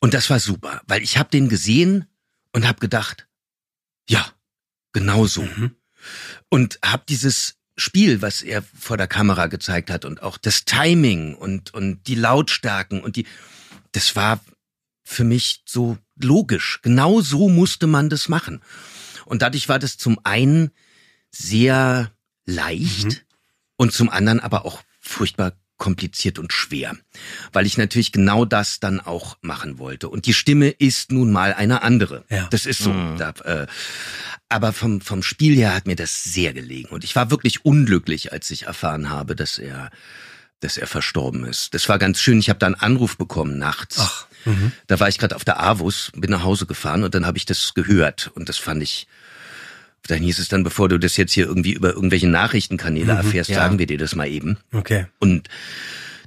Und 0.00 0.14
das 0.14 0.30
war 0.30 0.40
super, 0.40 0.80
weil 0.86 1.02
ich 1.02 1.18
habe 1.18 1.28
den 1.28 1.48
gesehen 1.50 2.06
und 2.52 2.66
habe 2.66 2.80
gedacht, 2.80 3.28
ja, 4.08 4.26
genau 4.92 5.26
so. 5.26 5.42
Mhm. 5.42 5.76
Und 6.48 6.78
habe 6.82 7.04
dieses 7.06 7.56
Spiel, 7.76 8.22
was 8.22 8.40
er 8.40 8.62
vor 8.62 8.96
der 8.96 9.06
Kamera 9.06 9.46
gezeigt 9.46 9.90
hat 9.90 10.06
und 10.06 10.22
auch 10.22 10.38
das 10.38 10.64
Timing 10.64 11.34
und 11.34 11.74
und 11.74 12.06
die 12.06 12.14
Lautstärken 12.14 13.02
und 13.02 13.16
die 13.16 13.26
das 13.92 14.16
war 14.16 14.40
für 15.04 15.24
mich 15.24 15.62
so 15.66 15.98
logisch. 16.16 16.80
Genau 16.82 17.20
so 17.20 17.50
musste 17.50 17.86
man 17.86 18.08
das 18.08 18.28
machen. 18.28 18.62
Und 19.26 19.42
dadurch 19.42 19.68
war 19.68 19.78
das 19.78 19.98
zum 19.98 20.18
einen 20.24 20.70
sehr 21.30 22.12
leicht 22.46 23.04
Mhm. 23.04 23.16
und 23.76 23.92
zum 23.92 24.08
anderen 24.10 24.40
aber 24.40 24.64
auch 24.64 24.82
furchtbar 25.00 25.52
kompliziert 25.76 26.40
und 26.40 26.52
schwer, 26.52 26.96
weil 27.52 27.64
ich 27.64 27.78
natürlich 27.78 28.10
genau 28.10 28.44
das 28.44 28.80
dann 28.80 28.98
auch 28.98 29.36
machen 29.42 29.78
wollte. 29.78 30.08
Und 30.08 30.26
die 30.26 30.34
Stimme 30.34 30.70
ist 30.70 31.12
nun 31.12 31.30
mal 31.30 31.54
eine 31.54 31.82
andere. 31.82 32.24
Ja. 32.30 32.48
Das 32.50 32.66
ist 32.66 32.80
so. 32.82 32.92
Mhm. 32.92 33.16
Da, 33.16 33.30
äh, 33.44 33.66
aber 34.48 34.72
vom, 34.72 35.00
vom 35.00 35.22
Spiel 35.22 35.54
her 35.54 35.74
hat 35.74 35.86
mir 35.86 35.94
das 35.94 36.24
sehr 36.24 36.52
gelegen. 36.52 36.88
Und 36.88 37.04
ich 37.04 37.14
war 37.14 37.30
wirklich 37.30 37.64
unglücklich, 37.64 38.32
als 38.32 38.50
ich 38.50 38.64
erfahren 38.64 39.08
habe, 39.08 39.36
dass 39.36 39.58
er, 39.58 39.90
dass 40.58 40.78
er 40.78 40.88
verstorben 40.88 41.44
ist. 41.44 41.74
Das 41.74 41.88
war 41.88 41.98
ganz 42.00 42.18
schön. 42.18 42.40
Ich 42.40 42.48
habe 42.48 42.58
da 42.58 42.66
einen 42.66 42.74
Anruf 42.74 43.16
bekommen 43.16 43.56
nachts. 43.58 43.98
Ach, 44.00 44.26
mhm. 44.46 44.72
Da 44.88 44.98
war 44.98 45.08
ich 45.08 45.18
gerade 45.18 45.36
auf 45.36 45.44
der 45.44 45.62
Avus, 45.62 46.10
bin 46.16 46.30
nach 46.32 46.42
Hause 46.42 46.66
gefahren 46.66 47.04
und 47.04 47.14
dann 47.14 47.24
habe 47.24 47.38
ich 47.38 47.46
das 47.46 47.74
gehört. 47.74 48.32
Und 48.34 48.48
das 48.48 48.58
fand 48.58 48.82
ich. 48.82 49.06
Dann 50.06 50.22
hieß 50.22 50.38
es 50.38 50.48
dann, 50.48 50.64
bevor 50.64 50.88
du 50.88 50.98
das 50.98 51.16
jetzt 51.16 51.32
hier 51.32 51.46
irgendwie 51.46 51.72
über 51.72 51.92
irgendwelche 51.92 52.28
Nachrichtenkanäle 52.28 53.12
erfährst, 53.12 53.50
ja. 53.50 53.56
sagen 53.56 53.78
wir 53.78 53.86
dir 53.86 53.98
das 53.98 54.14
mal 54.14 54.28
eben. 54.28 54.58
Okay. 54.72 55.06
Und 55.18 55.48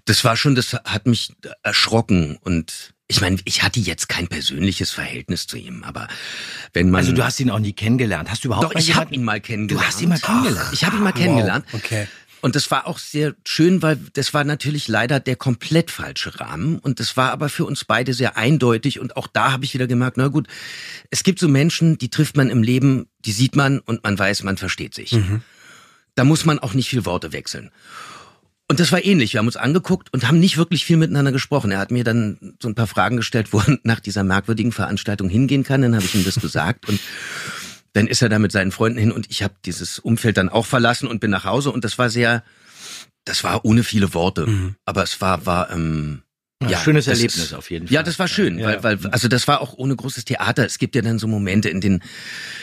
das 0.05 0.23
war 0.23 0.35
schon, 0.35 0.55
das 0.55 0.73
hat 0.73 1.07
mich 1.07 1.33
erschrocken. 1.63 2.37
Und 2.41 2.93
ich 3.07 3.21
meine, 3.21 3.37
ich 3.43 3.63
hatte 3.63 3.79
jetzt 3.79 4.07
kein 4.07 4.27
persönliches 4.27 4.91
Verhältnis 4.91 5.45
zu 5.45 5.57
ihm, 5.57 5.83
aber 5.83 6.07
wenn 6.73 6.89
man. 6.89 6.99
Also 6.99 7.11
du 7.11 7.23
hast 7.23 7.39
ihn 7.39 7.49
auch 7.49 7.59
nie 7.59 7.73
kennengelernt. 7.73 8.29
Hast 8.29 8.43
du 8.43 8.47
überhaupt 8.47 8.65
Doch, 8.65 8.73
mal 8.73 8.79
ich 8.79 8.95
habe 8.95 9.13
ihn 9.13 9.23
mal 9.23 9.41
kennengelernt. 9.41 9.85
Du 9.85 9.87
hast 9.87 10.01
ihn 10.01 10.09
mal 10.09 10.19
kennengelernt. 10.19 10.69
Ich 10.71 10.85
habe 10.85 10.95
ihn 10.95 11.03
mal 11.03 11.11
kennengelernt. 11.11 11.65
Wow. 11.71 11.81
Okay. 11.83 12.07
Und 12.41 12.55
das 12.55 12.71
war 12.71 12.87
auch 12.87 12.97
sehr 12.97 13.35
schön, 13.47 13.81
weil 13.81 13.97
das 14.13 14.33
war 14.33 14.43
natürlich 14.43 14.87
leider 14.87 15.19
der 15.19 15.35
komplett 15.35 15.91
falsche 15.91 16.39
Rahmen. 16.39 16.79
Und 16.79 16.99
das 16.99 17.15
war 17.15 17.31
aber 17.31 17.49
für 17.49 17.65
uns 17.65 17.85
beide 17.85 18.13
sehr 18.13 18.35
eindeutig. 18.35 18.99
Und 18.99 19.15
auch 19.15 19.27
da 19.27 19.51
habe 19.51 19.63
ich 19.63 19.73
wieder 19.73 19.87
gemerkt, 19.87 20.17
na 20.17 20.27
gut, 20.27 20.47
es 21.11 21.23
gibt 21.23 21.39
so 21.39 21.47
Menschen, 21.47 21.97
die 21.97 22.09
trifft 22.09 22.35
man 22.37 22.49
im 22.49 22.63
Leben, 22.63 23.07
die 23.25 23.31
sieht 23.31 23.55
man 23.55 23.79
und 23.79 24.03
man 24.03 24.17
weiß, 24.17 24.43
man 24.43 24.57
versteht 24.57 24.95
sich. 24.95 25.11
Da 26.15 26.23
muss 26.23 26.45
man 26.45 26.59
auch 26.59 26.73
nicht 26.73 26.89
viel 26.89 27.05
Worte 27.05 27.31
wechseln. 27.31 27.71
Und 28.67 28.79
das 28.79 28.93
war 28.93 29.03
ähnlich. 29.03 29.33
Wir 29.33 29.39
haben 29.39 29.47
uns 29.47 29.57
angeguckt 29.57 30.13
und 30.13 30.27
haben 30.27 30.39
nicht 30.39 30.57
wirklich 30.57 30.85
viel 30.85 30.95
miteinander 30.95 31.33
gesprochen. 31.33 31.71
Er 31.71 31.79
hat 31.79 31.91
mir 31.91 32.05
dann 32.05 32.55
so 32.61 32.69
ein 32.69 32.75
paar 32.75 32.87
Fragen 32.87 33.17
gestellt, 33.17 33.51
wo 33.51 33.59
er 33.59 33.77
nach 33.83 33.99
dieser 33.99 34.23
merkwürdigen 34.23 34.71
Veranstaltung 34.71 35.27
hingehen 35.27 35.63
kann. 35.63 35.81
Dann 35.81 35.93
habe 35.93 36.05
ich 36.05 36.15
ihm 36.15 36.23
das 36.23 36.39
gesagt 36.39 36.87
und 36.87 36.97
dann 37.93 38.07
ist 38.07 38.21
er 38.21 38.29
da 38.29 38.39
mit 38.39 38.51
seinen 38.51 38.71
Freunden 38.71 38.99
hin 38.99 39.11
und 39.11 39.29
ich 39.29 39.43
habe 39.43 39.53
dieses 39.65 39.99
Umfeld 39.99 40.37
dann 40.37 40.49
auch 40.49 40.65
verlassen 40.65 41.07
und 41.07 41.19
bin 41.19 41.31
nach 41.31 41.43
Hause 41.45 41.71
und 41.71 41.83
das 41.83 41.97
war 41.97 42.09
sehr, 42.09 42.43
das 43.25 43.43
war 43.43 43.65
ohne 43.65 43.83
viele 43.83 44.13
Worte, 44.13 44.47
aber 44.85 45.03
es 45.03 45.19
war 45.21 45.45
war 45.45 45.69
ähm, 45.71 46.21
Ja, 46.67 46.79
schönes 46.79 47.07
Erlebnis 47.07 47.37
ist- 47.45 47.53
auf 47.53 47.69
jeden 47.71 47.87
Fall. 47.87 47.93
Ja, 47.95 48.03
das 48.03 48.17
war 48.19 48.27
schön, 48.27 48.59
Ja. 48.59 48.67
weil, 48.83 48.83
weil 49.01 49.11
also 49.11 49.27
das 49.27 49.47
war 49.47 49.61
auch 49.61 49.73
ohne 49.73 49.95
großes 49.95 50.25
Theater. 50.25 50.63
Es 50.65 50.77
gibt 50.77 50.95
ja 50.95 51.01
dann 51.01 51.17
so 51.19 51.27
Momente, 51.27 51.69
in 51.69 51.81
denen 51.81 52.03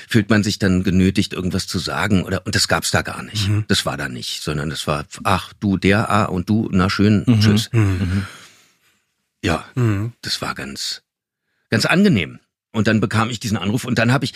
fühlt 0.08 0.30
man 0.30 0.42
sich 0.44 0.58
dann 0.60 0.82
genötigt, 0.84 1.32
irgendwas 1.32 1.66
zu 1.66 1.78
sagen 1.80 2.22
oder 2.22 2.46
und 2.46 2.54
das 2.54 2.68
gab's 2.68 2.90
da 2.92 3.02
gar 3.02 3.22
nicht. 3.24 3.50
Das 3.68 3.84
war 3.86 3.96
da 3.96 4.08
nicht, 4.08 4.42
sondern 4.42 4.70
das 4.70 4.86
war 4.86 5.04
ach 5.24 5.52
du 5.60 5.76
der 5.76 6.08
ah 6.10 6.24
und 6.26 6.48
du 6.48 6.68
na 6.72 6.88
schön 6.88 7.24
tschüss. 7.40 7.70
Ja, 9.42 9.64
das 10.22 10.40
war 10.42 10.54
ganz 10.54 11.02
ganz 11.70 11.84
angenehm. 11.84 12.38
Und 12.78 12.86
dann 12.86 13.00
bekam 13.00 13.28
ich 13.28 13.40
diesen 13.40 13.56
Anruf 13.56 13.84
und 13.84 13.98
dann 13.98 14.12
habe 14.12 14.24
ich 14.24 14.34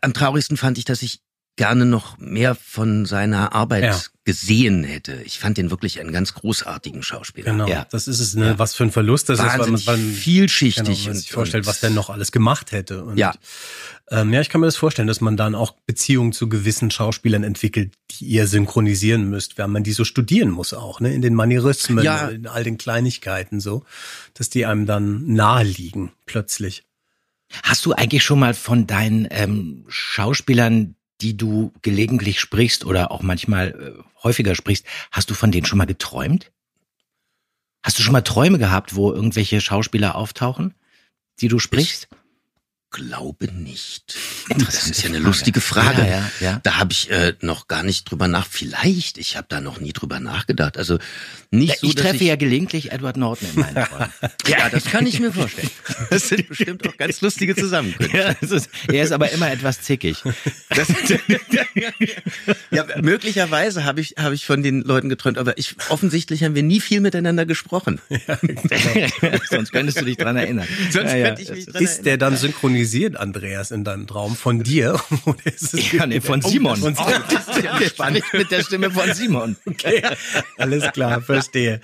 am 0.00 0.12
traurigsten 0.12 0.56
fand 0.56 0.76
ich, 0.76 0.84
dass 0.84 1.02
ich 1.02 1.20
gerne 1.54 1.86
noch 1.86 2.18
mehr 2.18 2.54
von 2.56 3.06
seiner 3.06 3.54
Arbeit 3.54 3.84
Ja. 3.84 3.98
gesehen 4.24 4.82
hätte. 4.84 5.22
Ich 5.24 5.38
fand 5.38 5.56
den 5.56 5.70
wirklich 5.70 6.00
einen 6.00 6.12
ganz 6.12 6.34
großartigen 6.34 7.02
Schauspieler. 7.04 7.52
Genau. 7.52 7.66
Ja. 7.68 7.86
Das 7.90 8.08
ist 8.08 8.18
es, 8.20 8.34
ne? 8.34 8.58
Was 8.58 8.74
für 8.74 8.82
ein 8.82 8.90
Verlust 8.90 9.28
das 9.30 9.38
Wahnsinnig 9.38 9.80
ist, 9.82 9.86
weil 9.86 9.96
man, 9.98 10.06
weil, 10.08 10.12
vielschichtig 10.14 10.84
genau, 10.84 10.98
man 11.04 11.10
und- 11.12 11.16
sich 11.16 11.30
vorstellt, 11.32 11.64
was 11.66 11.78
der 11.80 11.90
noch 11.90 12.10
alles 12.10 12.32
gemacht 12.32 12.72
hätte. 12.72 13.04
Und, 13.04 13.16
Ja. 13.18 13.32
Ähm, 14.10 14.32
ja, 14.32 14.40
ich 14.40 14.50
kann 14.50 14.60
mir 14.60 14.66
das 14.68 14.76
vorstellen, 14.76 15.08
dass 15.08 15.20
man 15.20 15.36
dann 15.36 15.54
auch 15.54 15.72
Beziehungen 15.86 16.32
zu 16.32 16.48
gewissen 16.48 16.90
Schauspielern 16.90 17.42
entwickelt, 17.42 17.94
die 18.12 18.26
ihr 18.26 18.46
synchronisieren 18.48 19.30
müsst, 19.30 19.56
weil 19.58 19.66
man 19.68 19.82
die 19.82 19.92
so 19.92 20.04
studieren 20.04 20.50
muss 20.50 20.74
auch, 20.74 21.00
ne? 21.00 21.14
In 21.14 21.22
den 21.22 21.34
Manierismen, 21.34 22.04
Ja. 22.04 22.28
in 22.28 22.46
all 22.48 22.64
den 22.64 22.78
Kleinigkeiten 22.78 23.60
so, 23.60 23.84
dass 24.34 24.50
die 24.50 24.66
einem 24.66 24.86
dann 24.86 25.26
nahe 25.32 25.64
liegen, 25.64 26.12
plötzlich. 26.26 26.84
Hast 27.62 27.86
du 27.86 27.92
eigentlich 27.92 28.24
schon 28.24 28.38
mal 28.38 28.54
von 28.54 28.86
deinen 28.86 29.26
ähm, 29.30 29.84
Schauspielern, 29.88 30.96
die 31.20 31.36
du 31.36 31.72
gelegentlich 31.82 32.40
sprichst 32.40 32.84
oder 32.84 33.10
auch 33.10 33.22
manchmal 33.22 33.68
äh, 33.68 34.22
häufiger 34.22 34.54
sprichst, 34.54 34.84
hast 35.10 35.30
du 35.30 35.34
von 35.34 35.50
denen 35.50 35.66
schon 35.66 35.78
mal 35.78 35.86
geträumt? 35.86 36.52
Hast 37.82 37.98
du 37.98 38.02
schon 38.02 38.12
mal 38.12 38.22
Träume 38.22 38.58
gehabt, 38.58 38.96
wo 38.96 39.12
irgendwelche 39.12 39.60
Schauspieler 39.60 40.16
auftauchen, 40.16 40.74
die 41.40 41.48
du 41.48 41.58
sprichst? 41.58 42.08
Glaube 42.90 43.52
nicht. 43.52 44.16
Das 44.48 44.88
ist 44.88 45.02
ja 45.02 45.08
eine 45.08 45.18
Frage. 45.18 45.26
lustige 45.26 45.60
Frage. 45.60 46.02
Ja, 46.02 46.08
ja, 46.08 46.30
ja. 46.40 46.60
Da 46.62 46.76
habe 46.78 46.92
ich 46.92 47.10
äh, 47.10 47.34
noch 47.40 47.68
gar 47.68 47.82
nicht 47.82 48.10
drüber 48.10 48.28
nach. 48.28 48.46
Vielleicht, 48.48 49.18
ich 49.18 49.36
habe 49.36 49.46
da 49.48 49.60
noch 49.60 49.80
nie 49.80 49.92
drüber 49.92 50.20
nachgedacht. 50.20 50.78
Also 50.78 50.98
nicht 51.50 51.74
Ja, 51.74 51.76
so, 51.80 51.86
ich 51.88 51.94
treffe 51.94 52.16
ich, 52.16 52.28
ja 52.28 52.36
gelegentlich 52.36 52.92
Edward 52.92 53.16
Norton 53.16 53.48
in 53.54 53.60
meinen 53.60 53.84
Träumen. 53.84 54.08
ja, 54.46 54.68
das 54.70 54.84
kann 54.84 55.06
ich 55.06 55.20
mir 55.20 55.32
vorstellen. 55.32 55.70
Das 56.10 56.28
sind 56.28 56.48
bestimmt 56.48 56.86
auch 56.86 56.96
ganz 56.96 57.20
lustige 57.20 57.56
Zusammenkünfte. 57.56 58.36
ist, 58.40 58.68
er 58.88 59.02
ist 59.02 59.12
aber 59.12 59.30
immer 59.30 59.50
etwas 59.50 59.82
zickig. 59.82 60.22
Das, 60.70 60.88
ja, 62.70 62.86
möglicherweise 63.00 63.84
habe 63.84 64.00
ich 64.00 64.14
habe 64.18 64.34
ich 64.34 64.46
von 64.46 64.62
den 64.62 64.82
Leuten 64.82 65.08
geträumt, 65.08 65.38
aber 65.38 65.58
ich 65.58 65.76
offensichtlich 65.88 66.44
haben 66.44 66.54
wir 66.54 66.62
nie 66.62 66.80
viel 66.80 67.00
miteinander 67.00 67.44
gesprochen. 67.44 68.00
Sonst 69.50 69.72
könntest 69.72 70.00
du 70.00 70.04
dich 70.04 70.16
dran 70.16 70.36
erinnern. 70.36 70.66
Sonst 70.90 71.12
könnte 71.12 71.42
ich 71.42 71.50
mich 71.50 71.66
dran 71.66 71.82
Ist 71.82 72.06
der 72.06 72.18
dann 72.18 72.36
synchronisiert, 72.36 72.85
Andreas, 73.16 73.70
in 73.70 73.84
deinem 73.84 74.06
Traum 74.06 74.36
von 74.36 74.62
dir? 74.62 75.00
Oder 75.24 75.38
ist 75.44 75.74
es 75.74 75.92
Ja, 75.92 76.06
nee, 76.06 76.20
von 76.20 76.40
Simon. 76.42 76.76
Von 76.76 76.94
Simon. 76.94 77.12
Der 77.80 77.88
spricht 77.88 78.32
mit 78.32 78.50
der 78.50 78.62
Stimme 78.62 78.90
von 78.90 79.12
Simon. 79.12 79.56
Okay, 79.66 80.02
alles 80.58 80.92
klar, 80.92 81.20
verstehe. 81.20 81.80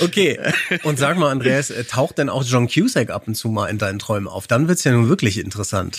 Okay, 0.00 0.38
und 0.82 0.98
sag 0.98 1.18
mal, 1.18 1.30
Andreas, 1.30 1.70
äh, 1.70 1.84
taucht 1.84 2.18
denn 2.18 2.28
auch 2.28 2.44
John 2.44 2.68
Cusack 2.68 3.10
ab 3.10 3.24
und 3.26 3.34
zu 3.34 3.48
mal 3.48 3.68
in 3.68 3.78
deinen 3.78 3.98
Träumen 3.98 4.28
auf? 4.28 4.46
Dann 4.46 4.68
wird's 4.68 4.84
ja 4.84 4.92
nun 4.92 5.08
wirklich 5.08 5.38
interessant. 5.38 5.98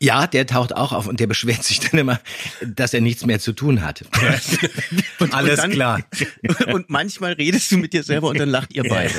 Ja, 0.00 0.26
der 0.26 0.46
taucht 0.48 0.74
auch 0.74 0.92
auf 0.92 1.06
und 1.06 1.20
der 1.20 1.28
beschwert 1.28 1.62
sich 1.62 1.78
dann 1.78 2.00
immer, 2.00 2.20
dass 2.66 2.92
er 2.92 3.00
nichts 3.00 3.24
mehr 3.24 3.38
zu 3.38 3.52
tun 3.52 3.82
hat. 3.82 4.04
Und, 5.20 5.34
Alles 5.34 5.52
und 5.52 5.58
dann, 5.58 5.70
klar. 5.70 6.00
Und 6.72 6.90
manchmal 6.90 7.34
redest 7.34 7.70
du 7.70 7.76
mit 7.76 7.92
dir 7.92 8.02
selber 8.02 8.28
und 8.28 8.40
dann 8.40 8.48
lacht 8.48 8.74
ihr 8.74 8.82
beide. 8.82 9.14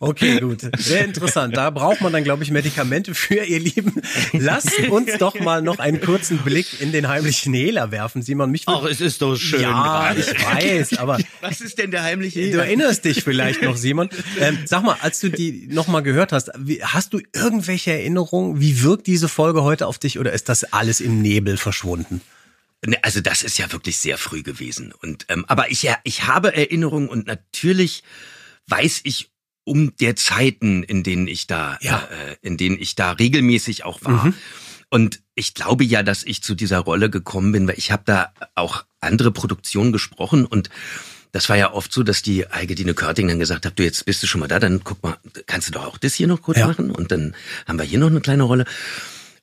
Okay, 0.00 0.40
gut. 0.40 0.60
Sehr 0.78 1.04
interessant. 1.04 1.56
Da 1.56 1.68
braucht 1.68 2.00
man 2.00 2.12
dann, 2.12 2.24
glaube 2.24 2.42
ich, 2.42 2.50
Medikamente 2.50 3.14
für, 3.14 3.44
ihr 3.44 3.60
Lieben. 3.60 4.00
Lasst 4.32 4.78
uns 4.88 5.18
doch 5.18 5.38
mal 5.38 5.60
noch 5.60 5.78
einen 5.78 6.00
kurzen 6.00 6.38
Blick 6.38 6.80
in 6.80 6.92
den 6.92 7.08
heimlichen 7.08 7.52
Hehler 7.52 7.90
werfen, 7.90 8.22
Simon. 8.22 8.50
Mich 8.50 8.62
Ach, 8.66 8.84
es 8.84 9.00
ist 9.02 9.20
doch 9.20 9.36
schön. 9.36 9.60
Ja, 9.60 10.12
gerade. 10.12 10.20
ich 10.20 10.46
weiß, 10.46 10.98
aber 10.98 11.18
Was 11.40 11.60
ist 11.60 11.78
denn 11.78 11.90
der 11.90 12.02
heimliche 12.02 12.40
Hehler? 12.40 12.64
Erinnerst 12.80 13.04
dich 13.04 13.22
vielleicht 13.22 13.62
noch, 13.62 13.76
Simon. 13.76 14.08
Ähm, 14.38 14.58
sag 14.64 14.82
mal, 14.82 14.96
als 15.00 15.20
du 15.20 15.30
die 15.30 15.66
nochmal 15.70 16.02
gehört 16.02 16.32
hast, 16.32 16.50
wie, 16.58 16.82
hast 16.82 17.12
du 17.12 17.20
irgendwelche 17.34 17.92
Erinnerungen? 17.92 18.60
Wie 18.60 18.82
wirkt 18.82 19.06
diese 19.06 19.28
Folge 19.28 19.62
heute 19.62 19.86
auf 19.86 19.98
dich 19.98 20.18
oder 20.18 20.32
ist 20.32 20.48
das 20.48 20.64
alles 20.72 21.00
im 21.00 21.20
Nebel 21.22 21.56
verschwunden? 21.56 22.20
Ne, 22.84 22.96
Also 23.02 23.20
das 23.20 23.42
ist 23.42 23.58
ja 23.58 23.70
wirklich 23.72 23.98
sehr 23.98 24.18
früh 24.18 24.42
gewesen. 24.42 24.92
Und 25.02 25.26
ähm, 25.28 25.44
aber 25.48 25.70
ich 25.70 25.82
ja, 25.82 25.96
ich 26.04 26.26
habe 26.26 26.54
Erinnerungen 26.54 27.08
und 27.08 27.26
natürlich 27.26 28.02
weiß 28.68 29.02
ich 29.04 29.30
um 29.64 29.94
der 29.98 30.16
Zeiten, 30.16 30.82
in 30.82 31.02
denen 31.04 31.28
ich 31.28 31.46
da, 31.46 31.78
Ja. 31.82 32.08
äh, 32.10 32.36
in 32.42 32.56
denen 32.56 32.76
ich 32.80 32.96
da 32.96 33.12
regelmäßig 33.12 33.84
auch 33.84 34.00
war. 34.02 34.32
Und 34.90 35.22
ich 35.36 35.54
glaube 35.54 35.84
ja, 35.84 36.02
dass 36.02 36.22
ich 36.24 36.42
zu 36.42 36.54
dieser 36.54 36.80
Rolle 36.80 37.08
gekommen 37.10 37.52
bin, 37.52 37.66
weil 37.68 37.78
ich 37.78 37.92
habe 37.92 38.02
da 38.04 38.34
auch 38.56 38.84
andere 39.00 39.30
Produktionen 39.30 39.92
gesprochen 39.92 40.44
und 40.44 40.68
das 41.32 41.48
war 41.48 41.56
ja 41.56 41.72
oft 41.72 41.92
so, 41.92 42.02
dass 42.02 42.22
die 42.22 42.46
Eigedine 42.50 42.94
Körting 42.94 43.26
dann 43.28 43.38
gesagt 43.38 43.66
hat, 43.66 43.78
du 43.78 43.82
jetzt 43.82 44.04
bist 44.04 44.22
du 44.22 44.26
schon 44.26 44.40
mal 44.40 44.48
da, 44.48 44.58
dann 44.60 44.84
guck 44.84 45.02
mal, 45.02 45.16
kannst 45.46 45.68
du 45.68 45.72
doch 45.72 45.86
auch 45.86 45.98
das 45.98 46.14
hier 46.14 46.26
noch 46.26 46.42
kurz 46.42 46.58
Ja. 46.58 46.66
machen 46.66 46.90
und 46.90 47.10
dann 47.10 47.34
haben 47.66 47.78
wir 47.78 47.84
hier 47.84 47.98
noch 47.98 48.10
eine 48.10 48.20
kleine 48.20 48.42
Rolle. 48.44 48.64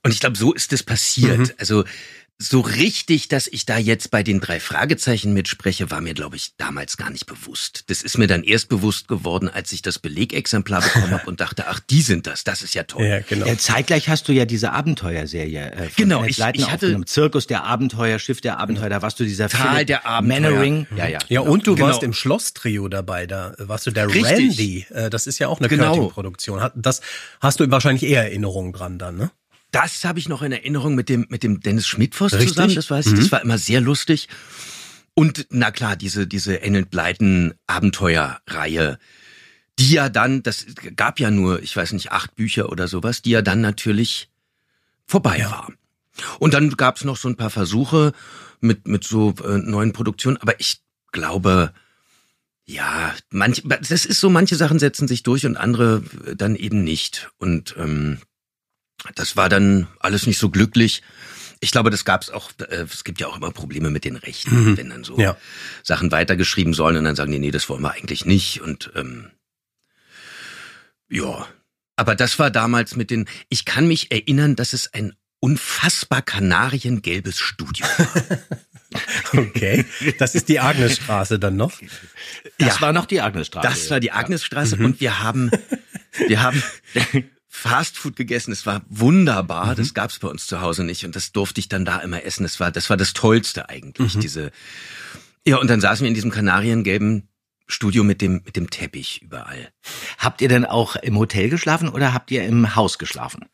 Und 0.04 0.12
ich 0.14 0.20
glaube, 0.22 0.38
so 0.38 0.54
ist 0.54 0.72
es 0.72 0.82
passiert. 0.84 1.56
Also 1.60 1.84
so 2.42 2.62
richtig, 2.62 3.28
dass 3.28 3.48
ich 3.48 3.66
da 3.66 3.78
jetzt 3.78 4.12
bei 4.12 4.24
den 4.24 4.40
drei 4.40 4.62
Fragezeichen 4.62 5.34
mitspreche, 5.34 5.92
war 5.92 6.00
mir, 6.00 6.14
glaube 6.14 6.38
ich, 6.38 6.54
damals 6.56 6.96
gar 6.96 7.10
nicht 7.10 7.26
bewusst. 7.26 7.84
Das 7.88 8.02
ist 8.02 8.18
mir 8.18 8.28
dann 8.28 8.44
erst 8.44 8.70
bewusst 8.70 9.10
geworden, 9.10 9.50
als 9.50 9.74
ich 9.74 9.82
das 9.82 10.00
Belegexemplar 10.00 10.82
bekommen 10.82 11.12
habe 11.12 11.24
und 11.28 11.42
dachte, 11.42 11.66
ach, 11.68 11.82
die 11.90 12.02
sind 12.02 12.28
das, 12.28 12.46
das 12.46 12.62
ist 12.62 12.74
ja 12.76 12.84
toll. 12.84 13.26
genau. 13.28 13.46
Ja, 13.46 13.58
zeitgleich 13.58 14.08
hast 14.08 14.30
du 14.30 14.32
ja 14.32 14.46
diese 14.46 14.72
Abenteuerserie. 14.72 15.72
Äh, 15.72 15.90
Genau, 15.98 16.24
ich- 16.24 16.38
ich 16.40 16.44
hatte- 16.46 16.66
auf 16.66 16.84
einem 16.84 17.06
Zirkus 17.08 17.46
der 17.46 17.66
Abenteuer, 17.66 18.20
Schiff 18.20 18.40
der 18.40 18.58
Abenteuer, 18.58 18.88
da 18.90 19.02
warst 19.02 19.20
du 19.20 19.26
dieser 19.26 19.50
Tal 19.50 19.74
Philipp 19.74 19.88
der 19.88 20.06
Abenteuer. 20.06 20.40
Mannering. 20.40 20.88
Ja, 20.96 21.08
ja. 21.08 21.20
Ja, 21.28 21.42
und 21.42 21.68
du 21.68 21.76
Genau. 21.76 21.88
warst 21.88 22.04
im 22.04 22.14
Schloss-Trio 22.14 22.88
dabei, 22.88 23.28
da 23.28 23.54
warst 23.58 23.86
du 23.86 23.92
der 23.92 24.08
Richtig. 24.08 24.26
Randy. 24.26 24.86
Äh, 24.92 25.10
Das 25.10 25.28
ist 25.28 25.40
ja 25.40 25.50
auch 25.50 25.60
eine 25.60 25.68
Genau. 25.68 25.88
Curting-Produktion. 25.94 26.70
Das 26.76 27.02
hast 27.42 27.60
du 27.60 27.70
wahrscheinlich 27.70 28.04
eher 28.04 28.24
Erinnerungen 28.24 28.72
dran 28.72 28.98
dann, 28.98 29.18
ne? 29.18 29.32
Das 29.72 30.04
habe 30.04 30.20
ich 30.20 30.28
noch 30.30 30.42
in 30.42 30.52
Erinnerung 30.52 30.96
mit 30.96 31.10
dem, 31.10 31.28
mit 31.30 31.44
dem 31.44 31.60
Dennis 31.60 31.88
Schmidtfoss 31.88 32.32
zusammen, 32.32 32.76
das 32.76 32.90
weiß 32.90 33.08
ich. 33.08 33.14
Das 33.14 33.32
war 33.32 33.42
immer 33.42 33.58
sehr 33.58 33.82
lustig. 33.82 34.28
Und 35.14 35.48
na 35.50 35.72
klar, 35.72 35.96
diese, 35.96 36.28
diese 36.28 36.62
Enid 36.62 36.90
Blyton 36.90 37.54
Abenteuerreihe, 37.68 38.98
die 39.78 39.92
ja 39.92 40.10
dann, 40.10 40.44
das 40.44 40.66
gab 40.96 41.20
ja 41.20 41.30
nur, 41.30 41.62
ich 41.62 41.76
weiß 41.76 41.94
nicht, 41.94 42.12
acht 42.12 42.36
Bücher 42.36 42.72
oder 42.72 42.88
sowas, 42.88 43.22
die 43.22 43.32
ja 43.32 43.42
dann 43.42 43.62
natürlich 43.62 44.30
vorbei 45.06 45.46
war. 45.50 45.72
Und 46.40 46.54
dann 46.54 46.70
gab 46.72 46.98
es 46.98 47.04
noch 47.04 47.18
so 47.18 47.30
ein 47.30 47.38
paar 47.38 47.50
Versuche 47.50 48.14
mit, 48.60 48.88
mit 48.88 49.04
so 49.04 49.34
äh, 49.44 49.58
neuen 49.58 49.94
Produktionen, 49.94 50.38
aber 50.38 50.60
ich 50.60 50.82
glaube, 51.12 51.74
ja, 52.66 53.16
manch, 53.32 53.64
das 53.66 54.06
ist 54.06 54.20
so, 54.20 54.30
manche 54.30 54.56
Sachen 54.56 54.80
setzen 54.80 55.08
sich 55.08 55.24
durch 55.24 55.46
und 55.46 55.58
andere 55.58 56.04
äh, 56.26 56.36
dann 56.36 56.56
eben 56.56 56.84
nicht. 56.84 57.32
Und 57.38 57.76
ähm, 57.78 58.20
das 59.16 59.36
war 59.36 59.50
dann 59.50 59.88
alles 60.00 60.28
nicht 60.28 60.38
so 60.40 60.50
glücklich. 60.50 61.02
Ich 61.62 61.72
glaube, 61.72 61.90
das 61.90 62.06
gab 62.06 62.22
es 62.22 62.30
auch, 62.30 62.52
äh, 62.70 62.84
es 62.92 63.04
gibt 63.04 63.20
ja 63.20 63.28
auch 63.28 63.36
immer 63.38 63.52
Probleme 63.52 63.90
mit 63.90 64.06
den 64.06 64.16
Rechten, 64.16 64.78
wenn 64.78 64.90
dann 64.90 65.04
so 65.04 65.20
Ja. 65.20 65.36
Sachen 65.84 66.12
weitergeschrieben 66.12 66.74
sollen 66.74 66.98
und 66.98 67.04
dann 67.04 67.16
sagen 67.16 67.32
die, 67.32 67.40
nee, 67.40 67.52
das 67.52 67.68
wollen 67.70 67.82
wir 67.84 67.92
eigentlich 67.92 68.26
nicht. 68.26 68.62
Und 68.62 68.92
ähm, 68.96 69.30
ja, 71.10 71.48
aber 71.96 72.16
das 72.16 72.40
war 72.40 72.50
damals 72.52 72.96
mit 72.96 73.10
den, 73.12 73.28
ich 73.50 73.66
kann 73.66 73.88
mich 73.88 74.12
erinnern, 74.12 74.56
dass 74.56 74.72
es 74.74 74.94
ein 74.94 75.14
unfassbar 75.42 76.22
kanariengelbes 76.22 77.40
Studio 77.40 77.86
war. 77.86 78.08
Okay. 79.34 79.86
Das 80.18 80.34
ist 80.34 80.50
die 80.50 80.60
Agnesstraße 80.60 81.38
dann 81.38 81.56
noch. 81.56 81.80
Das 82.58 82.76
Ja. 82.78 82.82
war 82.82 82.92
noch 82.92 83.06
die 83.06 83.22
Agnesstraße. 83.22 83.68
Das 83.68 83.90
war 83.92 84.00
die 84.00 84.12
Agnesstraße 84.12 84.78
und 84.78 85.00
wir 85.00 85.20
haben, 85.20 85.52
wir 86.28 86.42
haben 86.42 86.64
Fastfood 87.52 88.16
gegessen. 88.16 88.52
Es 88.52 88.66
war 88.66 88.82
wunderbar. 88.90 89.74
Das 89.76 89.94
gab's 89.94 90.20
bei 90.20 90.28
uns 90.28 90.46
zu 90.48 90.62
Hause 90.62 90.84
nicht 90.84 91.04
und 91.04 91.16
das 91.16 91.32
durfte 91.32 91.60
ich 91.60 91.68
dann 91.68 91.84
da 91.84 91.98
immer 92.00 92.24
essen. 92.24 92.44
Das 92.44 92.60
war, 92.60 92.72
das 92.72 92.90
war 92.90 92.98
das 92.98 93.14
Tollste 93.14 93.68
eigentlich. 93.70 94.18
Diese, 94.18 94.52
ja 95.46 95.58
und 95.58 95.68
dann 95.68 95.82
saßen 95.82 96.04
wir 96.04 96.08
in 96.10 96.14
diesem 96.16 96.32
kanariengelben 96.32 97.28
Studio 97.68 98.04
mit 98.04 98.22
dem 98.22 98.42
mit 98.46 98.56
dem 98.56 98.70
Teppich 98.70 99.22
überall. 99.24 99.72
Habt 100.20 100.42
ihr 100.42 100.48
denn 100.50 100.66
auch 100.66 100.96
im 100.96 101.18
Hotel 101.18 101.50
geschlafen 101.50 101.90
oder 101.90 102.14
habt 102.14 102.30
ihr 102.32 102.44
im 102.44 102.76
Haus 102.76 102.98
geschlafen? 102.98 103.46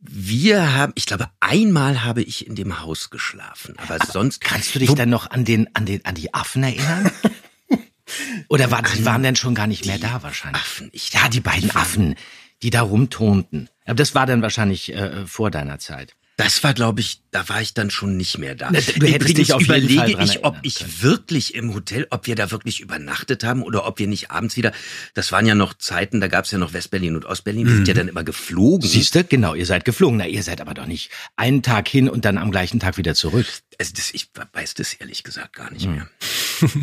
Wir 0.00 0.74
haben, 0.74 0.92
ich 0.96 1.06
glaube, 1.06 1.28
einmal 1.40 2.02
habe 2.04 2.22
ich 2.22 2.46
in 2.46 2.54
dem 2.56 2.80
Haus 2.80 3.10
geschlafen, 3.10 3.74
aber 3.78 4.04
sonst 4.04 4.40
Kannst 4.40 4.74
du 4.74 4.78
dich 4.80 4.92
dann 4.94 5.10
noch 5.10 5.30
an 5.30 5.44
den, 5.44 5.68
an 5.76 5.84
den, 5.86 6.04
an 6.04 6.14
die 6.14 6.32
Affen 6.34 6.62
erinnern? 6.64 7.10
Oder 8.48 8.70
war, 8.70 8.82
die 8.82 9.04
waren 9.06 9.22
denn 9.22 9.36
schon 9.36 9.54
gar 9.54 9.66
nicht 9.66 9.86
mehr 9.86 9.98
da 9.98 10.22
wahrscheinlich? 10.22 10.60
Affen, 10.60 10.90
ich- 10.92 11.12
ja, 11.12 11.28
die 11.28 11.40
beiden 11.40 11.68
waren- 11.74 11.82
Affen, 11.82 12.14
die 12.62 12.70
da 12.70 12.82
rumtonten. 12.82 13.68
Aber 13.84 13.94
das 13.96 14.14
war 14.14 14.26
dann 14.26 14.42
wahrscheinlich 14.42 14.92
äh, 14.94 15.26
vor 15.26 15.50
deiner 15.50 15.78
Zeit. 15.78 16.14
Das 16.38 16.64
war, 16.64 16.72
glaube 16.72 17.00
ich, 17.00 17.20
da 17.30 17.48
war 17.50 17.60
ich 17.60 17.74
dann 17.74 17.90
schon 17.90 18.16
nicht 18.16 18.38
mehr 18.38 18.54
da. 18.54 18.70
Na, 18.72 18.80
du 18.80 19.06
hättest 19.06 19.36
dich 19.36 19.52
auf 19.52 19.60
jeden 19.60 19.70
überlege 19.70 20.00
Fall 20.00 20.12
dran 20.12 20.24
ich, 20.24 20.44
ob 20.44 20.56
ich 20.62 20.78
können. 20.78 21.02
wirklich 21.02 21.54
im 21.54 21.74
Hotel, 21.74 22.06
ob 22.10 22.26
wir 22.26 22.34
da 22.34 22.50
wirklich 22.50 22.80
übernachtet 22.80 23.44
haben 23.44 23.62
oder 23.62 23.86
ob 23.86 23.98
wir 23.98 24.06
nicht 24.06 24.30
abends 24.30 24.56
wieder. 24.56 24.72
Das 25.12 25.30
waren 25.30 25.44
ja 25.44 25.54
noch 25.54 25.74
Zeiten, 25.74 26.20
da 26.20 26.28
gab 26.28 26.46
es 26.46 26.50
ja 26.50 26.58
noch 26.58 26.72
Westberlin 26.72 27.16
und 27.16 27.26
Ostberlin. 27.26 27.66
Wir 27.66 27.74
sind 27.76 27.88
ja 27.88 27.94
dann 27.94 28.08
immer 28.08 28.24
geflogen. 28.24 28.88
Siehst 28.88 29.14
du? 29.14 29.24
Genau, 29.24 29.54
ihr 29.54 29.66
seid 29.66 29.84
geflogen. 29.84 30.16
Na, 30.16 30.26
ihr 30.26 30.42
seid 30.42 30.62
aber 30.62 30.72
doch 30.72 30.86
nicht 30.86 31.10
einen 31.36 31.62
Tag 31.62 31.86
hin 31.86 32.08
und 32.08 32.24
dann 32.24 32.38
am 32.38 32.50
gleichen 32.50 32.80
Tag 32.80 32.96
wieder 32.96 33.14
zurück. 33.14 33.46
Also 33.78 33.92
das, 33.94 34.10
ich 34.12 34.30
weiß 34.54 34.74
das 34.74 34.94
ehrlich 34.94 35.24
gesagt 35.24 35.54
gar 35.54 35.70
nicht 35.70 35.86
mehr. 35.86 36.08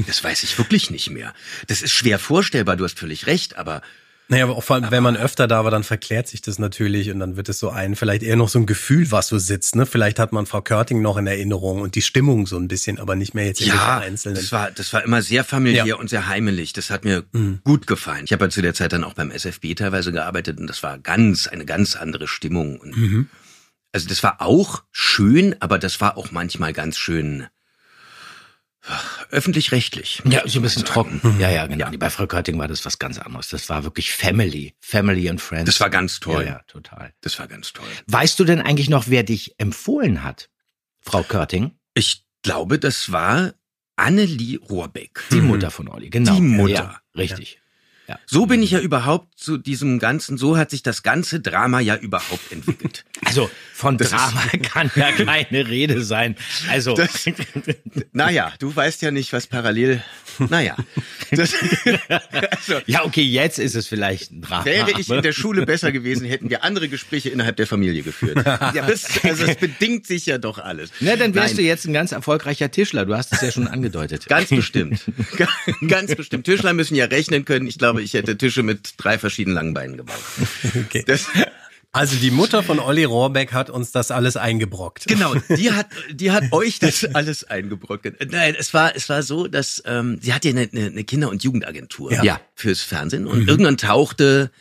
Das 0.08 0.24
weiß 0.24 0.44
ich 0.44 0.58
wirklich 0.58 0.92
nicht 0.92 1.10
mehr. 1.10 1.34
Das 1.68 1.82
ist 1.82 1.92
schwer 1.92 2.20
vorstellbar. 2.20 2.76
Du 2.76 2.84
hast 2.84 3.00
völlig 3.00 3.26
recht, 3.26 3.58
aber 3.58 3.82
Naja, 4.32 4.44
aber 4.46 4.56
auch 4.56 4.64
vor 4.64 4.76
allem, 4.76 4.92
wenn 4.92 5.02
man 5.02 5.18
öfter 5.18 5.48
da 5.48 5.64
war, 5.64 5.72
dann 5.72 5.84
verklärt 5.84 6.28
sich 6.28 6.42
das 6.44 6.60
natürlich 6.60 7.10
und 7.10 7.20
dann 7.20 7.36
wird 7.36 7.50
es 7.50 7.58
so 7.58 7.72
ein, 7.72 7.96
vielleicht 7.96 8.22
eher 8.22 8.36
noch 8.36 8.48
so 8.48 8.60
ein 8.60 8.68
Gefühl, 8.68 9.12
was 9.12 9.28
so 9.28 9.40
sitzt, 9.40 9.76
ne? 9.76 9.88
Vielleicht 9.88 10.20
hat 10.20 10.32
man 10.34 10.46
Frau 10.46 10.62
Körting 10.62 11.02
noch 11.02 11.18
in 11.18 11.26
Erinnerung 11.26 11.82
und 11.82 11.96
die 11.96 12.04
Stimmung 12.04 12.46
so 12.46 12.56
ein 12.58 12.68
bisschen, 12.68 13.00
aber 13.00 13.16
nicht 13.16 13.34
mehr 13.34 13.46
jetzt 13.48 13.60
irgendwelche 13.62 13.86
Ja, 13.86 13.98
einzelnen. 13.98 14.36
das 14.36 14.52
war, 14.52 14.70
das 14.70 14.94
war 14.94 15.04
immer 15.04 15.24
sehr 15.24 15.44
familiär 15.44 15.86
Ja. 15.88 15.96
und 15.96 16.10
sehr 16.12 16.28
heimelig. 16.28 16.74
Das 16.74 16.92
hat 16.92 17.06
mir 17.06 17.24
gut 17.64 17.88
gefallen. 17.88 18.22
Ich 18.26 18.32
habe 18.32 18.46
ja 18.46 18.50
zu 18.52 18.62
der 18.62 18.76
Zeit 18.76 18.94
dann 18.94 19.04
auch 19.04 19.14
beim 19.16 19.32
SFB 19.32 19.74
teilweise 19.76 20.12
gearbeitet 20.12 20.60
und 20.60 20.68
das 20.68 20.84
war 20.84 21.00
ganz, 21.00 21.48
eine 21.48 21.66
ganz 21.66 21.96
andere 21.96 22.28
Stimmung. 22.28 22.78
Und 22.80 23.28
Also 23.92 24.08
das 24.08 24.22
war 24.22 24.42
auch 24.44 24.84
schön, 24.92 25.56
aber 25.60 25.80
das 25.80 26.00
war 26.02 26.18
auch 26.18 26.30
manchmal 26.32 26.72
ganz 26.74 26.98
schön 27.00 27.48
öffentlich-rechtlich. 29.30 30.22
Ja, 30.26 30.48
so 30.48 30.60
ein 30.60 30.62
bisschen 30.64 30.86
trocken. 30.86 31.22
Ja, 31.40 31.50
ja, 31.50 31.68
genau. 31.68 31.90
Bei 31.98 32.10
Frau 32.10 32.28
Körting 32.28 32.58
war 32.58 32.68
das 32.68 32.86
was 32.86 33.00
ganz 33.00 33.18
anderes. 33.18 33.50
Das 33.50 33.70
war 33.70 33.84
wirklich 33.84 34.12
Family. 34.12 34.74
Family 34.80 35.30
and 35.30 35.42
Friends. 35.42 35.66
Das 35.66 35.80
war 35.80 35.90
ganz 35.90 36.20
toll. 36.20 36.46
Ja, 36.46 36.52
ja, 36.52 36.62
total. 36.68 37.14
Das 37.22 37.38
war 37.40 37.48
ganz 37.48 37.74
toll. 37.74 37.88
Weißt 38.08 38.40
du 38.40 38.46
denn 38.46 38.62
eigentlich 38.62 38.90
noch, 38.90 39.08
wer 39.08 39.24
dich 39.24 39.56
empfohlen 39.58 40.24
hat? 40.24 40.50
Frau 41.02 41.24
Körting? 41.24 41.72
Ich 41.94 42.24
glaube, 42.42 42.80
das 42.80 43.12
war 43.12 43.54
Annelie 43.96 44.60
Rohrbeck. 44.60 45.24
Die 45.32 45.42
Mutter 45.42 45.72
von 45.72 45.90
Olli, 45.90 46.10
genau. 46.10 46.36
Die 46.36 46.42
Mutter. 46.42 46.74
Ja, 46.74 47.02
richtig. 47.16 47.60
So 48.26 48.46
bin 48.46 48.64
ich 48.64 48.72
ja 48.72 48.80
überhaupt 48.80 49.40
zu 49.40 49.58
diesem 49.58 50.00
ganzen, 50.00 50.38
so 50.38 50.58
hat 50.58 50.70
sich 50.70 50.84
das 50.84 51.04
ganze 51.04 51.40
Drama 51.40 51.80
ja 51.80 51.96
überhaupt 51.96 52.52
entwickelt. 52.52 53.06
Also 53.26 53.52
von 53.74 53.98
Das 53.98 54.10
Drama 54.10 54.42
kann 54.64 54.90
ja 54.96 55.12
keine 55.26 55.68
Rede 55.68 56.02
sein. 56.04 56.36
Also 56.70 56.96
Das, 56.96 57.26
naja, 58.12 58.54
du 58.58 58.76
weißt 58.76 59.04
ja 59.04 59.12
nicht, 59.12 59.34
was 59.34 59.46
parallel. 59.46 60.02
Naja. 60.50 60.76
Das, 61.32 61.54
also, 62.30 62.82
ja, 62.88 63.04
okay, 63.06 63.22
jetzt 63.22 63.60
ist 63.60 63.76
es 63.76 63.88
vielleicht 63.88 64.32
ein 64.32 64.42
Drama. 64.42 64.66
wäre 64.66 64.92
ich 65.00 65.10
in 65.10 65.22
der 65.22 65.34
Schule 65.34 65.66
besser 65.66 65.92
gewesen, 65.92 66.26
hätten 66.26 66.50
wir 66.50 66.64
andere 66.64 66.90
Gespräche 66.90 67.30
innerhalb 67.30 67.58
der 67.58 67.68
Familie 67.68 68.02
geführt. 68.02 68.38
Ja, 68.46 68.72
das, 68.88 69.24
also 69.24 69.46
es 69.46 69.58
bedingt 69.58 70.08
sich 70.08 70.26
ja 70.26 70.38
doch 70.38 70.58
alles. 70.58 70.92
Na, 71.00 71.16
dann 71.16 71.36
wärst 71.36 71.50
Nein, 71.50 71.58
du 71.58 71.62
jetzt 71.64 71.86
ein 71.86 71.94
ganz 71.94 72.12
erfolgreicher 72.12 72.72
Tischler. 72.72 73.06
Du 73.06 73.16
hast 73.16 73.34
es 73.34 73.42
ja 73.42 73.52
schon 73.52 73.68
angedeutet. 73.68 74.28
Ganz 74.28 74.50
bestimmt. 74.50 75.02
Ganz 75.88 76.16
bestimmt. 76.16 76.46
Tischler 76.46 76.74
müssen 76.74 76.96
ja 76.96 77.06
rechnen 77.06 77.46
können. 77.46 77.68
Ich 77.68 77.78
glaube, 77.78 77.99
ich 78.00 78.14
hätte 78.14 78.38
Tische 78.38 78.64
mit 78.64 78.94
drei 78.98 79.18
verschiedenen 79.20 79.56
Langbeinen 79.56 79.98
gebaut. 79.98 80.16
Okay. 80.86 81.04
Das, 81.06 81.26
Also 81.92 82.16
die 82.18 82.30
Mutter 82.30 82.62
von 82.62 82.80
Olli 82.80 83.04
Rohrbeck 83.04 83.52
hat 83.52 83.70
uns 83.72 83.92
das 83.92 84.12
alles 84.12 84.38
eingebrockt. 84.38 85.08
Genau, 85.08 85.34
die 85.58 85.72
hat, 85.74 85.88
die 86.12 86.30
hat 86.32 86.52
euch 86.52 86.78
das 86.80 87.04
alles 87.16 87.44
eingebrockt. 87.46 88.32
Nein, 88.32 88.56
es 88.58 88.74
war, 88.76 88.96
es 88.96 89.10
war 89.10 89.24
so, 89.24 89.48
dass 89.48 89.82
ähm, 89.86 90.20
sie 90.22 90.34
hatte 90.34 90.50
ja 90.50 90.56
eine, 90.56 90.70
eine 90.72 91.04
Kinder- 91.04 91.30
und 91.30 91.44
Jugendagentur 91.44 92.12
Ja. 92.14 92.24
Ja. 92.24 92.42
fürs 92.54 92.82
Fernsehen 92.82 93.26
und 93.26 93.48
irgendwann 93.48 93.78
tauchte 93.78 94.52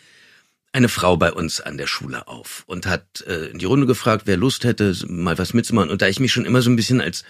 eine 0.72 0.89
Frau 0.89 1.16
bei 1.16 1.32
uns 1.32 1.61
an 1.61 1.76
der 1.76 1.86
Schule 1.86 2.28
auf 2.28 2.62
und 2.66 2.86
hat 2.86 3.22
äh, 3.26 3.47
in 3.47 3.59
die 3.59 3.64
Runde 3.66 3.86
gefragt, 3.86 4.22
wer 4.26 4.36
Lust 4.36 4.64
hätte, 4.64 4.95
mal 5.09 5.36
was 5.39 5.53
mitzumachen. 5.55 5.91
Und 5.91 6.01
da 6.03 6.09
ich 6.09 6.20
mich 6.20 6.32
schon 6.32 6.45
immer 6.47 6.62
so 6.62 6.70
ein 6.70 6.76
bisschen 6.76 7.01
als 7.01 7.24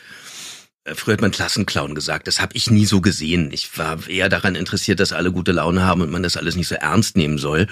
früher 0.95 1.15
hat 1.15 1.21
man 1.21 1.31
Klassenclown 1.31 1.95
gesagt. 1.95 2.27
Das 2.27 2.41
habe 2.41 2.55
ich 2.57 2.71
nie 2.71 2.87
so 2.87 3.01
gesehen. 3.01 3.51
Ich 3.53 3.77
war 3.79 4.09
eher 4.09 4.29
daran 4.29 4.55
interessiert, 4.55 5.01
dass 5.01 5.13
alle 5.13 5.33
gute 5.33 5.53
Laune 5.53 5.83
haben 5.83 6.01
und 6.03 6.11
man 6.11 6.23
das 6.23 6.37
alles 6.37 6.57
nicht 6.57 6.69
so 6.69 6.75
ernst 6.75 7.17
nehmen 7.17 7.39
soll. 7.39 7.67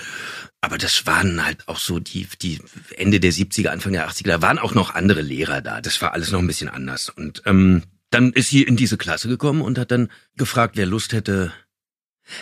Aber 0.61 0.79
das 0.79 1.07
waren 1.07 1.45
halt 1.45 1.69
auch 1.69 1.79
so 1.79 1.99
die, 1.99 2.27
die 2.41 2.61
Ende 2.97 3.21
der 3.21 3.33
70er, 3.33 3.69
Anfang 3.69 3.93
der 3.93 4.09
80er, 4.09 4.29
da 4.29 4.43
waren 4.43 4.59
auch 4.59 4.75
noch 4.75 4.95
andere 4.95 5.23
Lehrer 5.23 5.61
da. 5.61 5.81
Das 5.81 6.01
war 6.03 6.13
alles 6.13 6.31
noch 6.31 6.41
ein 6.41 6.47
bisschen 6.47 6.69
anders. 6.69 7.09
Und 7.09 7.43
ähm, 7.47 7.83
dann 8.11 8.33
ist 8.33 8.51
sie 8.51 8.63
in 8.63 8.77
diese 8.77 8.97
Klasse 8.97 9.29
gekommen 9.29 9.61
und 9.61 9.79
hat 9.79 9.91
dann 9.91 10.09
gefragt, 10.37 10.77
wer 10.77 10.87
Lust 10.87 11.13
hätte, 11.13 11.53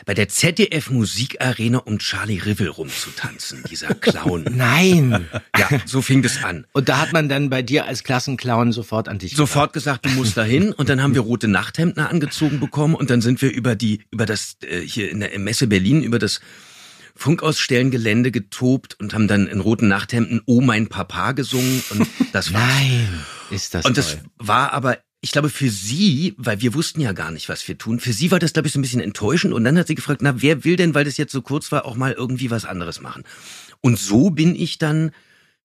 bei 0.07 0.15
der 0.15 0.29
ZDF 0.29 0.91
Musikarena 0.91 1.79
um 1.79 1.99
Charlie 1.99 2.39
Rivel 2.39 2.69
rumzutanzen, 2.69 3.65
dieser 3.71 3.95
Clown. 3.95 4.45
Nein. 4.51 5.29
Ja, 5.57 5.69
so 5.87 6.03
fing 6.03 6.23
das 6.23 6.43
an. 6.43 6.67
Und 6.73 6.89
da 6.89 6.99
hat 6.99 7.13
man 7.13 7.29
dann 7.29 7.51
bei 7.51 7.63
dir 7.63 7.87
als 7.87 8.05
Klassenclown 8.05 8.73
sofort 8.73 9.09
an 9.09 9.19
dich 9.19 9.37
Sofort 9.37 9.73
gesagt, 9.73 10.07
du 10.07 10.11
musst 10.11 10.37
dahin 10.37 10.73
und 10.73 10.89
dann 10.89 11.03
haben 11.03 11.15
wir 11.15 11.21
rote 11.23 11.49
Nachthemden 11.49 12.03
angezogen 12.05 12.61
bekommen 12.61 12.95
und 12.95 13.11
dann 13.11 13.21
sind 13.21 13.43
wir 13.43 13.51
über 13.53 13.77
die 13.77 14.03
über 14.11 14.27
das 14.27 14.57
äh, 14.63 14.81
hier 14.81 15.11
in 15.11 15.21
der 15.21 15.39
Messe 15.39 15.67
Berlin 15.67 16.03
über 16.03 16.19
das 16.19 16.41
Funkausstellengelände 17.17 18.31
getobt 18.33 18.97
und 19.01 19.15
haben 19.15 19.29
dann 19.29 19.47
in 19.47 19.61
roten 19.61 19.89
Nachthemden 19.89 20.41
Oh 20.47 20.61
mein 20.61 20.89
Papa 20.89 21.33
gesungen 21.33 21.83
und 21.91 22.07
das 22.33 22.53
war's. 22.53 22.63
Nein, 22.63 23.09
ist 23.51 23.75
das 23.75 23.85
Und 23.85 23.97
das 23.97 24.17
toll. 24.17 24.23
war 24.39 24.73
aber, 24.73 24.99
ich 25.25 25.33
glaube, 25.33 25.49
für 25.49 25.71
sie, 25.71 26.35
weil 26.37 26.61
wir 26.61 26.75
wussten 26.75 27.01
ja 27.01 27.13
gar 27.13 27.31
nicht, 27.31 27.49
was 27.49 27.67
wir 27.67 27.79
tun, 27.79 27.99
für 27.99 28.13
sie 28.13 28.31
war 28.31 28.39
das, 28.39 28.53
glaube 28.53 28.69
ich, 28.69 28.75
so 28.75 28.79
ein 28.79 28.83
bisschen 28.83 29.01
enttäuschend. 29.01 29.55
Und 29.55 29.65
dann 29.65 29.79
hat 29.79 29.87
sie 29.87 29.95
gefragt, 29.95 30.21
na, 30.23 30.43
wer 30.43 30.65
will 30.65 30.77
denn, 30.77 30.95
weil 30.95 31.07
das 31.07 31.17
jetzt 31.17 31.33
so 31.33 31.41
kurz 31.41 31.73
war, 31.73 31.87
auch 31.87 31.97
mal 31.97 32.13
irgendwie 32.13 32.51
was 32.51 32.67
anderes 32.67 33.01
machen? 33.01 33.25
Und 33.81 33.99
so 33.99 34.29
bin 34.29 34.55
ich 34.55 34.77
dann 34.77 35.13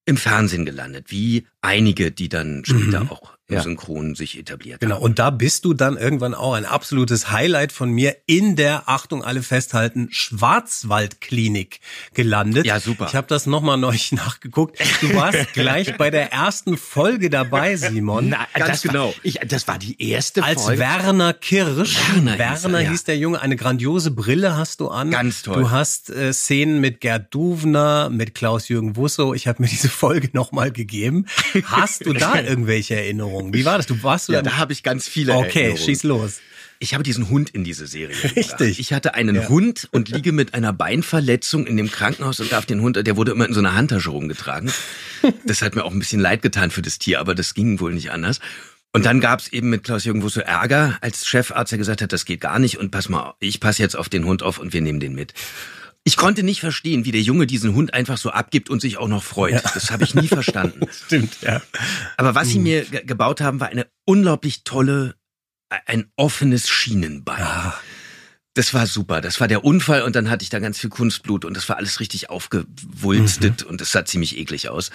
im 0.05 0.15
Fernsehen 0.15 0.65
gelandet, 0.65 1.07
wie 1.11 1.45
einige, 1.61 2.09
die 2.09 2.29
dann 2.29 2.63
später 2.63 3.03
Mhm. 3.03 3.09
auch 3.09 3.33
Ja. 3.49 3.61
Synchron 3.61 4.15
sich 4.15 4.37
etabliert 4.37 4.79
Genau, 4.79 4.95
haben. 4.95 5.03
und 5.03 5.19
da 5.19 5.29
bist 5.29 5.65
du 5.65 5.73
dann 5.73 5.97
irgendwann 5.97 6.33
auch 6.33 6.53
ein 6.53 6.65
absolutes 6.65 7.31
Highlight 7.31 7.71
von 7.71 7.89
mir 7.91 8.15
in 8.27 8.55
der, 8.55 8.87
Achtung, 8.87 9.23
alle 9.23 9.41
festhalten, 9.41 10.09
Schwarzwaldklinik 10.11 11.79
gelandet. 12.13 12.65
Ja, 12.65 12.79
super. 12.79 13.07
Ich 13.07 13.15
habe 13.15 13.27
das 13.27 13.45
nochmal 13.45 13.77
neu 13.77 13.95
nachgeguckt. 14.11 14.79
Du 15.01 15.13
warst 15.15 15.53
gleich 15.53 15.97
bei 15.97 16.09
der 16.09 16.31
ersten 16.31 16.77
Folge 16.77 17.29
dabei, 17.29 17.75
Simon. 17.75 18.29
Na, 18.29 18.47
Ganz 18.53 18.69
das 18.69 18.81
genau. 18.83 19.07
War, 19.07 19.13
ich, 19.23 19.39
das 19.47 19.67
war 19.67 19.77
die 19.79 20.01
erste 20.01 20.43
als 20.43 20.63
Folge. 20.63 20.79
Werner 20.79 21.33
Kirsch. 21.33 21.97
Werner 22.13 22.31
hieß 22.31 22.63
Werner 22.63 22.81
er, 22.81 22.89
hieß, 22.91 23.01
ja. 23.01 23.05
der 23.07 23.17
Junge. 23.17 23.41
Eine 23.41 23.55
grandiose 23.55 24.11
Brille 24.11 24.55
hast 24.57 24.79
du 24.79 24.89
an. 24.89 25.11
Ganz 25.11 25.41
toll. 25.43 25.63
Du 25.63 25.71
hast 25.71 26.09
äh, 26.09 26.33
Szenen 26.33 26.79
mit 26.81 27.01
Gerd 27.01 27.33
Duvner, 27.33 28.09
mit 28.09 28.35
Klaus-Jürgen 28.35 28.95
Wusso. 28.95 29.33
Ich 29.33 29.47
habe 29.47 29.61
mir 29.63 29.69
diese 29.69 29.89
Folge 29.89 30.29
nochmal 30.33 30.71
gegeben. 30.71 31.25
Hast 31.63 32.05
du 32.05 32.13
da 32.13 32.39
irgendwelche 32.39 32.95
Erinnerungen? 32.95 33.38
Wie 33.51 33.65
war 33.65 33.77
das? 33.77 33.85
Du 33.87 34.01
warst 34.03 34.29
du 34.29 34.33
Ja, 34.33 34.41
da 34.41 34.57
habe 34.57 34.73
ich 34.73 34.83
ganz 34.83 35.07
viele 35.07 35.33
Okay, 35.35 35.47
Erinnerungen. 35.59 35.77
schieß 35.85 36.03
los. 36.03 36.39
Ich 36.81 36.93
habe 36.93 37.03
diesen 37.03 37.29
Hund 37.29 37.49
in 37.49 37.65
diese 37.65 37.87
Serie 37.87 38.15
gebracht. 38.15 38.35
Richtig. 38.61 38.79
Ich 38.79 38.93
hatte 38.93 39.13
einen 39.13 39.35
Ja. 39.35 39.49
Hund 39.49 39.89
und 39.91 40.07
liege 40.09 40.31
mit 40.31 40.53
einer 40.53 40.71
Beinverletzung 40.71 41.67
in 41.67 41.75
dem 41.75 41.91
Krankenhaus 41.91 42.39
und 42.39 42.51
darf 42.53 42.65
den 42.65 42.79
Hund, 42.81 42.95
der 43.05 43.17
wurde 43.17 43.31
immer 43.31 43.45
in 43.45 43.53
so 43.53 43.59
einer 43.59 43.75
Handtasche 43.75 44.09
rumgetragen. 44.11 44.71
Das 45.45 45.61
hat 45.61 45.75
mir 45.75 45.83
auch 45.83 45.91
ein 45.91 45.99
bisschen 45.99 46.21
leid 46.21 46.41
getan 46.41 46.71
für 46.71 46.81
das 46.81 46.97
Tier, 46.97 47.19
aber 47.19 47.35
das 47.35 47.53
ging 47.53 47.79
wohl 47.81 47.93
nicht 47.93 48.11
anders. 48.11 48.39
Und 48.93 49.05
dann 49.05 49.19
gab's 49.19 49.49
eben 49.49 49.69
mit 49.69 49.83
Klaus-Jürgen 49.83 50.23
Wusso 50.23 50.39
Ärger, 50.39 50.97
als 51.01 51.27
Chefarzt, 51.27 51.71
der 51.73 51.77
gesagt 51.79 52.01
hat, 52.01 52.11
das 52.13 52.23
geht 52.25 52.39
gar 52.41 52.57
nicht 52.59 52.77
und 52.79 52.91
pass 52.91 53.09
mal, 53.09 53.33
ich 53.39 53.59
passe 53.59 53.83
jetzt 53.83 53.95
auf 53.95 54.07
den 54.09 54.23
Hund 54.25 54.41
auf 54.41 54.57
und 54.57 54.71
wir 54.73 54.81
nehmen 54.81 54.99
den 55.01 55.13
mit. 55.13 55.33
Ich 56.03 56.17
konnte 56.17 56.43
nicht 56.43 56.59
verstehen, 56.59 57.05
wie 57.05 57.11
der 57.11 57.21
Junge 57.21 57.45
diesen 57.45 57.75
Hund 57.75 57.93
einfach 57.93 58.17
so 58.17 58.31
abgibt 58.31 58.69
und 58.69 58.81
sich 58.81 58.97
auch 58.97 59.07
noch 59.07 59.23
freut. 59.23 59.61
Das 59.73 59.91
habe 59.91 60.03
ich 60.03 60.15
nie 60.15 60.27
verstanden. 60.27 60.87
Stimmt, 61.05 61.41
ja. 61.41 61.61
Aber 62.17 62.35
was 62.35 62.49
sie 62.49 62.59
mir 62.59 62.85
ge 62.85 63.03
gebaut 63.05 63.41
haben, 63.41 63.59
war 63.59 63.67
eine 63.67 63.87
unglaublich 64.05 64.63
tolle, 64.63 65.15
ein 65.85 66.11
offenes 66.15 66.69
Schienenbein. 66.69 67.45
Das 68.53 68.73
war 68.73 68.87
super. 68.87 69.21
Das 69.21 69.39
war 69.39 69.47
der 69.47 69.63
Unfall 69.63 70.01
und 70.01 70.15
dann 70.15 70.29
hatte 70.29 70.43
ich 70.43 70.49
da 70.49 70.59
ganz 70.59 70.79
viel 70.79 70.89
Kunstblut 70.89 71.45
und 71.45 71.55
das 71.55 71.69
war 71.69 71.77
alles 71.77 71.99
richtig 71.99 72.29
aufgewulstet 72.29 73.63
und 73.63 73.79
das 73.79 73.91
sah 73.91 74.05
ziemlich 74.05 74.37
eklig 74.37 74.69
aus. 74.69 74.89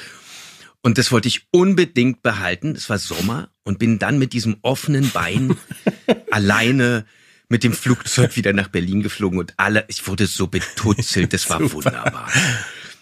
Und 0.82 0.98
das 0.98 1.12
wollte 1.12 1.28
ich 1.28 1.46
unbedingt 1.50 2.22
behalten. 2.22 2.74
Es 2.76 2.90
war 2.90 2.98
Sommer 2.98 3.48
und 3.62 3.78
bin 3.78 3.98
dann 3.98 4.18
mit 4.18 4.32
diesem 4.32 4.58
offenen 4.62 5.10
Bein 5.10 5.56
alleine 6.30 7.06
mit 7.48 7.64
dem 7.64 7.72
Flugzeug 7.72 8.36
wieder 8.36 8.52
nach 8.52 8.68
Berlin 8.68 9.02
geflogen 9.02 9.38
und 9.38 9.54
alle, 9.56 9.84
ich 9.88 10.06
wurde 10.06 10.26
so 10.26 10.46
betutzelt. 10.46 11.32
Das 11.32 11.48
war 11.50 11.60
wunderbar. 11.72 12.28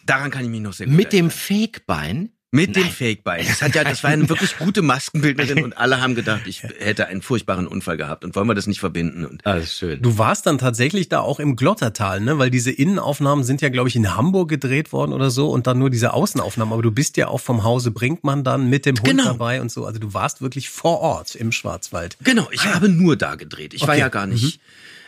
Daran 0.04 0.30
kann 0.30 0.44
ich 0.44 0.50
mich 0.50 0.60
noch 0.60 0.72
sehr 0.72 0.86
gut 0.86 0.94
Mit 0.96 1.12
dem 1.12 1.26
erinnern. 1.26 1.30
Fake-Bein? 1.30 2.30
Mit 2.54 2.76
dem 2.76 2.84
Fake-Bein. 2.86 3.46
Das 3.48 3.62
hat 3.62 3.74
ja, 3.74 3.82
das 3.82 4.04
war 4.04 4.10
eine 4.10 4.28
wirklich 4.28 4.58
gute 4.58 4.82
Maskenbildnerin 4.82 5.64
und 5.64 5.78
alle 5.78 6.02
haben 6.02 6.14
gedacht, 6.14 6.42
ich 6.46 6.62
hätte 6.62 7.06
einen 7.06 7.22
furchtbaren 7.22 7.66
Unfall 7.66 7.96
gehabt 7.96 8.24
und 8.26 8.36
wollen 8.36 8.46
wir 8.46 8.54
das 8.54 8.66
nicht 8.66 8.78
verbinden 8.78 9.24
und 9.24 9.40
Ah, 9.46 9.54
das 9.54 9.64
ist 9.64 9.78
schön. 9.78 10.02
Du 10.02 10.18
warst 10.18 10.44
dann 10.44 10.58
tatsächlich 10.58 11.08
da 11.08 11.20
auch 11.20 11.40
im 11.40 11.56
Glottertal, 11.56 12.20
ne? 12.20 12.38
Weil 12.38 12.50
diese 12.50 12.70
Innenaufnahmen 12.70 13.42
sind 13.42 13.62
ja, 13.62 13.70
glaube 13.70 13.88
ich, 13.88 13.96
in 13.96 14.14
Hamburg 14.14 14.50
gedreht 14.50 14.92
worden 14.92 15.14
oder 15.14 15.30
so 15.30 15.48
und 15.50 15.66
dann 15.66 15.78
nur 15.78 15.88
diese 15.88 16.12
Außenaufnahmen. 16.12 16.74
Aber 16.74 16.82
du 16.82 16.90
bist 16.92 17.16
ja 17.16 17.28
auch 17.28 17.40
vom 17.40 17.64
Hause 17.64 17.90
Brinkmann 17.90 18.44
dann 18.44 18.68
mit 18.68 18.84
dem 18.84 18.96
Hund 18.96 19.06
Genau. 19.08 19.24
dabei 19.24 19.62
und 19.62 19.72
so. 19.72 19.86
Also 19.86 19.98
du 19.98 20.12
warst 20.12 20.42
wirklich 20.42 20.68
vor 20.68 21.00
Ort 21.00 21.34
im 21.34 21.52
Schwarzwald. 21.52 22.18
Genau, 22.22 22.48
ich 22.52 22.66
habe 22.66 22.90
nur 22.90 23.16
da 23.16 23.34
gedreht. 23.36 23.72
Ich 23.72 23.80
war 23.82 23.90
Okay. 23.90 24.00
ja 24.00 24.08
gar 24.10 24.26
nicht. 24.26 24.60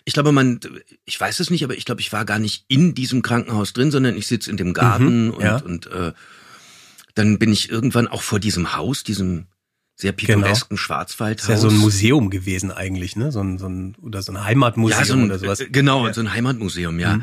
Ich 0.07 0.15
glaube, 0.15 0.33
man, 0.33 0.61
ich 1.05 1.21
weiß 1.21 1.41
es 1.41 1.51
nicht, 1.51 1.63
aber 1.63 1.77
ich 1.77 1.85
glaube, 1.85 2.01
ich 2.01 2.11
war 2.11 2.25
gar 2.25 2.39
nicht 2.39 2.65
in 2.69 2.95
diesem 2.95 3.21
Krankenhaus 3.21 3.75
drin, 3.75 3.91
sondern 3.91 4.17
ich 4.17 4.27
sitze 4.27 4.51
in 4.51 4.57
dem 4.57 4.73
Garten 4.73 5.31
und, 5.31 5.43
ja. 5.43 5.57
und 5.59 5.87
äh, 5.89 6.13
dann 7.15 7.39
bin 7.39 7.53
ich 7.53 7.71
irgendwann 7.71 8.09
auch 8.09 8.23
vor 8.23 8.41
diesem 8.41 8.75
Haus, 8.77 9.05
diesem 9.05 9.47
sehr 9.97 10.13
pittoresken 10.13 10.77
Schwarzwaldhaus. 10.77 11.45
Ist 11.45 11.49
ja 11.51 11.57
so 11.57 11.69
ein 11.69 11.77
Museum 11.77 12.29
gewesen 12.31 12.73
eigentlich, 12.73 13.15
ne? 13.15 13.31
So 13.31 13.41
ein, 13.41 13.59
so 13.59 13.69
ein 13.69 13.95
oder 14.03 14.23
so 14.23 14.33
ein 14.33 14.45
Heimatmuseum 14.45 14.99
ja, 14.99 15.05
so 15.07 15.15
ein, 15.15 15.25
oder 15.27 15.39
sowas. 15.39 15.61
äh, 15.61 15.69
Genau, 15.71 16.13
so 16.13 16.21
ein 16.21 16.33
Heimatmuseum, 16.33 16.99
ja. 16.99 17.21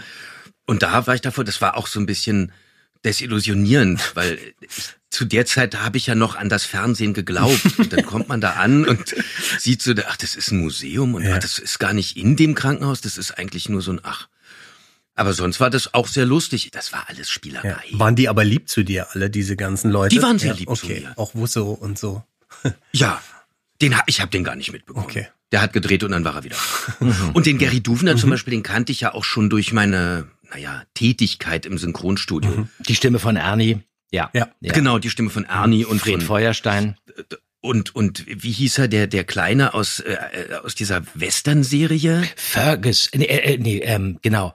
Und 0.66 0.82
da 0.84 1.06
war 1.06 1.16
ich 1.16 1.22
davor, 1.22 1.44
das 1.44 1.60
war 1.62 1.76
auch 1.76 1.88
so 1.88 2.00
ein 2.00 2.06
bisschen 2.06 2.54
desillusionierend, 3.04 4.12
weil 4.16 4.40
zu 5.10 5.26
der 5.26 5.46
Zeit 5.46 5.82
habe 5.82 5.98
ich 5.98 6.08
ja 6.08 6.16
noch 6.16 6.36
an 6.36 6.48
das 6.48 6.64
Fernsehen 6.64 7.14
geglaubt. 7.14 7.78
Und 7.78 7.92
dann 7.92 8.06
kommt 8.06 8.30
man 8.30 8.40
da 8.40 8.52
an 8.52 8.86
und 8.88 9.16
sieht 9.58 9.82
so, 9.82 9.94
ach, 10.08 10.16
das 10.16 10.36
ist 10.36 10.52
ein 10.52 10.60
Museum 10.62 11.16
und 11.16 11.24
Ja. 11.24 11.36
ach, 11.36 11.40
das 11.40 11.60
ist 11.60 11.80
gar 11.80 11.94
nicht 11.94 12.16
in 12.16 12.38
dem 12.38 12.56
Krankenhaus, 12.56 13.02
das 13.02 13.18
ist 13.18 13.32
eigentlich 13.38 13.68
nur 13.68 13.82
so 13.82 13.92
ein 13.92 14.00
Ach. 14.04 14.30
Aber 15.16 15.34
sonst 15.34 15.60
war 15.60 15.70
das 15.70 15.94
auch 15.94 16.08
sehr 16.08 16.26
lustig. 16.26 16.70
Das 16.72 16.94
war 16.94 17.08
alles 17.08 17.30
Spielerei. 17.30 17.68
Ja. 17.90 18.00
Waren 18.00 18.16
die 18.16 18.30
aber 18.30 18.44
lieb 18.44 18.70
zu 18.70 18.84
dir, 18.84 19.08
alle 19.12 19.30
diese 19.30 19.56
ganzen 19.56 19.92
Leute? 19.92 20.16
Die 20.16 20.22
waren 20.22 20.40
sehr 20.40 20.54
ja, 20.54 20.58
lieb 20.58 20.76
zu 20.76 20.86
okay. 20.86 21.02
mir. 21.02 21.14
Auch 21.18 21.36
Wusso 21.36 21.72
und 21.72 21.98
so. 22.00 22.24
Ja, 22.92 23.22
den 23.82 23.98
ha 23.98 24.04
ich 24.06 24.22
habe 24.22 24.30
den 24.30 24.44
gar 24.44 24.56
nicht 24.56 24.72
mitbekommen. 24.72 25.06
Okay. 25.06 25.28
Der 25.52 25.62
hat 25.62 25.74
gedreht 25.74 26.04
und 26.04 26.12
dann 26.12 26.24
war 26.24 26.36
er 26.36 26.44
wieder. 26.44 26.56
und 27.34 27.46
den 27.46 27.58
Gary 27.58 27.82
Duvner 27.82 28.16
zum 28.16 28.30
Beispiel, 28.30 28.52
den 28.52 28.64
kannte 28.64 28.92
ich 28.92 29.02
ja 29.02 29.14
auch 29.14 29.24
schon 29.24 29.50
durch 29.50 29.74
meine, 29.74 30.28
naja, 30.50 30.84
Tätigkeit 30.94 31.66
im 31.66 31.78
Synchronstudio. 31.78 32.68
Die 32.88 32.96
Stimme 32.96 33.20
von 33.20 33.36
Ernie. 33.36 33.82
Ja. 34.12 34.30
Ja. 34.34 34.48
Genau, 34.62 35.00
die 35.00 35.10
Stimme 35.10 35.30
von 35.30 35.46
Ernie 35.46 35.86
und 35.86 36.00
Fred 36.00 36.16
von, 36.16 36.22
Feuerstein. 36.22 36.96
und 37.60 37.96
und 37.96 38.26
wie 38.28 38.52
hieß 38.52 38.78
er 38.78 38.88
der 38.88 39.08
der 39.08 39.24
Kleine 39.24 39.74
aus 39.74 40.00
äh, 40.00 40.14
äh, 40.14 40.54
aus 40.56 40.76
dieser 40.76 41.04
Western-Serie? 41.14 42.24
Fergus. 42.36 43.10
Nee, 43.14 43.26
äh, 43.26 43.54
äh, 43.54 43.58
nee 43.58 43.80
ähm, 43.80 44.20
genau. 44.22 44.54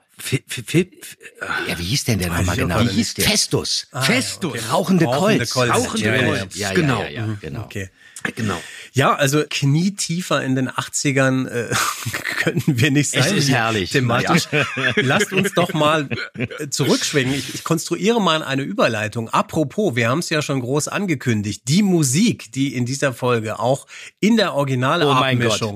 Ja, 1.67 1.77
wie 1.77 1.83
hieß 1.83 2.05
denn 2.05 2.19
der 2.19 2.29
nochmal 2.29 2.55
genau? 2.55 2.79
Wie 2.81 2.87
hieß 2.87 3.13
der? 3.15 3.25
Festus. 3.25 3.87
Ah, 3.91 4.01
Festus. 4.01 4.51
okay. 4.53 4.63
Rauchende 4.71 5.05
Rauchende 5.05 5.45
Kolz. 5.45 5.51
Kolz. 5.51 5.73
Rauchende 5.73 6.07
ja, 6.07 6.15
ja. 6.15 6.35
Ja, 6.35 6.45
ja, 6.53 6.73
Genau. 6.73 7.01
Ja, 7.03 7.09
ja, 7.09 7.37
genau. 7.39 7.63
Okay. 7.63 7.89
Genau. 8.23 8.61
Ja, 8.93 9.13
also 9.15 9.43
knietiefer 9.49 10.43
in 10.43 10.55
den 10.55 10.69
80ern 10.69 11.47
äh, 11.47 11.69
könnten 12.37 12.79
wir 12.79 12.91
nicht 12.91 13.11
sein. 13.11 13.23
Es 13.23 13.31
ist 13.31 13.49
herrlich. 13.49 13.91
Thematisch. 13.91 14.47
Lasst 14.95 15.33
uns 15.33 15.53
doch 15.53 15.73
mal 15.73 16.09
äh, 16.35 16.69
zurückschwingen. 16.69 17.33
Ich, 17.33 17.55
ich 17.55 17.63
konstruiere 17.63 18.21
mal 18.21 18.43
eine 18.43 18.63
Überleitung. 18.63 19.29
Apropos, 19.29 19.95
wir 19.95 20.09
haben 20.09 20.19
es 20.19 20.29
ja 20.29 20.41
schon 20.41 20.61
groß 20.61 20.87
angekündigt. 20.87 21.63
Die 21.67 21.83
Musik, 21.83 22.51
die 22.51 22.75
in 22.75 22.85
dieser 22.85 23.13
Folge 23.13 23.59
auch 23.59 23.87
in 24.19 24.37
der 24.37 24.53
originale 24.53 25.05
Oh 25.07 25.13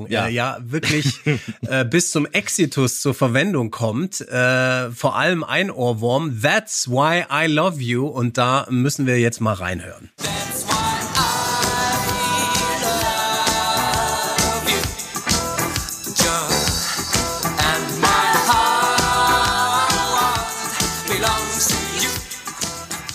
ja. 0.09 0.27
Äh, 0.27 0.31
ja 0.31 0.57
wirklich 0.61 1.19
äh, 1.67 1.85
bis 1.85 2.11
zum 2.11 2.25
Exitus 2.25 3.01
zur 3.01 3.13
Verwendung 3.13 3.71
kommt. 3.71 4.21
Äh, 4.21 4.91
vor 4.91 5.15
allem 5.15 5.43
ein 5.43 5.71
Ohrwurm. 5.71 6.41
That's 6.41 6.89
why 6.89 7.23
I 7.31 7.47
love 7.47 7.81
you. 7.81 8.07
Und 8.07 8.37
da 8.37 8.67
müssen 8.69 9.05
wir 9.05 9.19
jetzt 9.19 9.41
mal 9.41 9.53
reinhören. 9.53 10.09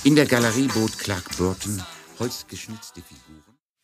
In 0.07 0.15
der 0.15 0.27
Galerie 0.27 0.69
bot 0.69 0.97
Clark 1.01 1.37
Burton 1.37 1.83
holzgeschnitzte 2.21 3.03
Figuren. 3.03 3.36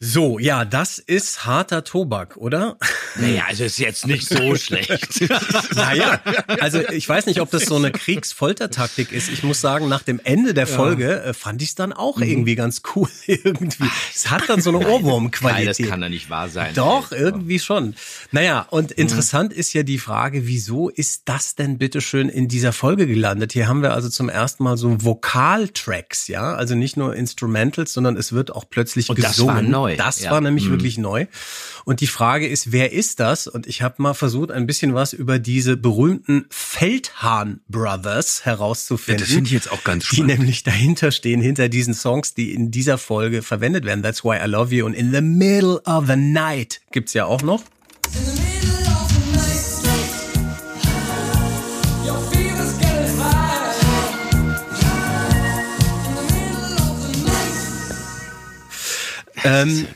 So, 0.05 0.40
ja, 0.40 0.64
das 0.64 0.98
ist 0.98 1.46
harter 1.46 1.84
Tobak, 1.84 2.36
oder? 2.36 2.76
Naja, 3.14 3.44
also 3.46 3.62
ist 3.62 3.78
jetzt 3.78 4.05
nicht 4.05 4.26
so 4.26 4.57
schlecht. 4.57 5.30
naja, 5.76 6.20
also 6.61 6.80
ich 6.90 7.09
weiß 7.09 7.26
nicht, 7.26 7.40
ob 7.40 7.53
das 7.53 7.66
so 7.66 7.76
eine 7.76 7.92
Kriegsfoltertaktik 7.92 9.12
ist. 9.12 9.28
Ich 9.28 9.44
muss 9.44 9.61
sagen, 9.61 9.88
nach 9.88 10.03
dem 10.03 10.18
Ende 10.24 10.55
der 10.55 10.66
Folge 10.66 11.22
äh, 11.22 11.32
fand 11.32 11.62
ich 11.62 11.68
es 11.68 11.74
dann 11.76 11.92
auch 11.92 12.20
irgendwie 12.20 12.57
ganz 12.57 12.82
cool. 12.96 13.09
irgendwie. 13.28 13.88
Es 14.12 14.28
hat 14.28 14.48
dann 14.48 14.61
so 14.61 14.70
eine 14.70 14.80
Nein, 14.80 14.88
Ohrwurmqualität. 14.88 15.68
das 15.68 15.88
kann 15.88 16.00
doch 16.00 16.09
nicht 16.09 16.28
wahr 16.28 16.48
sein. 16.48 16.74
Doch, 16.74 17.12
irgendwie 17.12 17.61
schon. 17.61 17.94
Naja, 18.32 18.66
und 18.70 18.90
interessant 18.90 19.53
ist 19.53 19.72
ja 19.72 19.84
die 19.84 19.98
Frage, 19.98 20.48
wieso 20.48 20.88
ist 20.88 21.22
das 21.26 21.55
denn 21.55 21.78
bitteschön 21.78 22.28
in 22.28 22.48
dieser 22.48 22.72
Folge 22.72 23.07
gelandet? 23.07 23.53
Hier 23.53 23.68
haben 23.68 23.82
wir 23.82 23.92
also 23.92 24.09
zum 24.09 24.28
ersten 24.28 24.64
Mal 24.64 24.76
so 24.76 25.00
Vokaltracks, 25.05 26.26
ja, 26.26 26.55
also 26.55 26.74
nicht 26.74 26.96
nur 26.96 27.14
Instrumentals, 27.14 27.92
sondern 27.92 28.16
es 28.16 28.32
wird 28.32 28.50
auch 28.53 28.64
plötzlich 28.68 29.09
Und 29.09 29.22
das 29.22 29.36
gesungen. 29.36 29.55
war 29.55 29.62
neu, 29.62 29.91
Das 29.97 30.20
ja. 30.20 30.30
war 30.30 30.40
nämlich 30.40 30.66
Mhm. 30.66 30.70
wirklich 30.72 30.99
neu. 30.99 31.26
Und 31.84 32.01
die 32.01 32.07
Frage 32.07 32.47
ist, 32.47 32.70
wer 32.70 32.93
ist 32.93 33.18
das? 33.20 33.47
Und 33.49 33.66
ich 33.66 33.82
habe 33.82 34.01
mal 34.03 34.14
versucht, 34.14 34.51
ein 34.53 34.66
bisschen 34.66 34.95
was 34.95 35.12
über 35.12 35.38
diese 35.40 35.76
berühmten 35.76 36.47
Feldhahn 36.51 37.61
Brothers 37.68 38.45
herauszufinden. 38.45 39.20
Ja, 39.20 39.26
das 39.26 39.34
finde 39.34 39.49
ich 39.49 39.53
jetzt 39.53 39.70
auch 39.72 39.82
ganz 39.84 40.09
Die 40.09 40.16
spannend. 40.16 40.38
nämlich 40.38 40.62
dahinter 40.62 41.11
stehen, 41.11 41.40
hinter 41.40 41.68
diesen 41.68 41.95
Songs, 41.95 42.34
die 42.34 42.53
in 42.55 42.70
dieser 42.70 42.99
Folge 42.99 43.43
verwendet 43.43 43.84
werden. 43.84 44.03
That's 44.03 44.22
why 44.24 44.36
I 44.36 44.47
love 44.49 44.74
you. 44.74 44.86
Und 44.86 44.95
in 44.95 45.12
the 45.12 45.20
middle 45.22 45.80
of 45.84 46.07
the 46.07 46.16
night 46.16 46.80
gibt's 46.93 47.14
ja 47.14 47.24
auch 47.24 47.43
noch. 47.43 47.62
Ähm, 59.45 59.86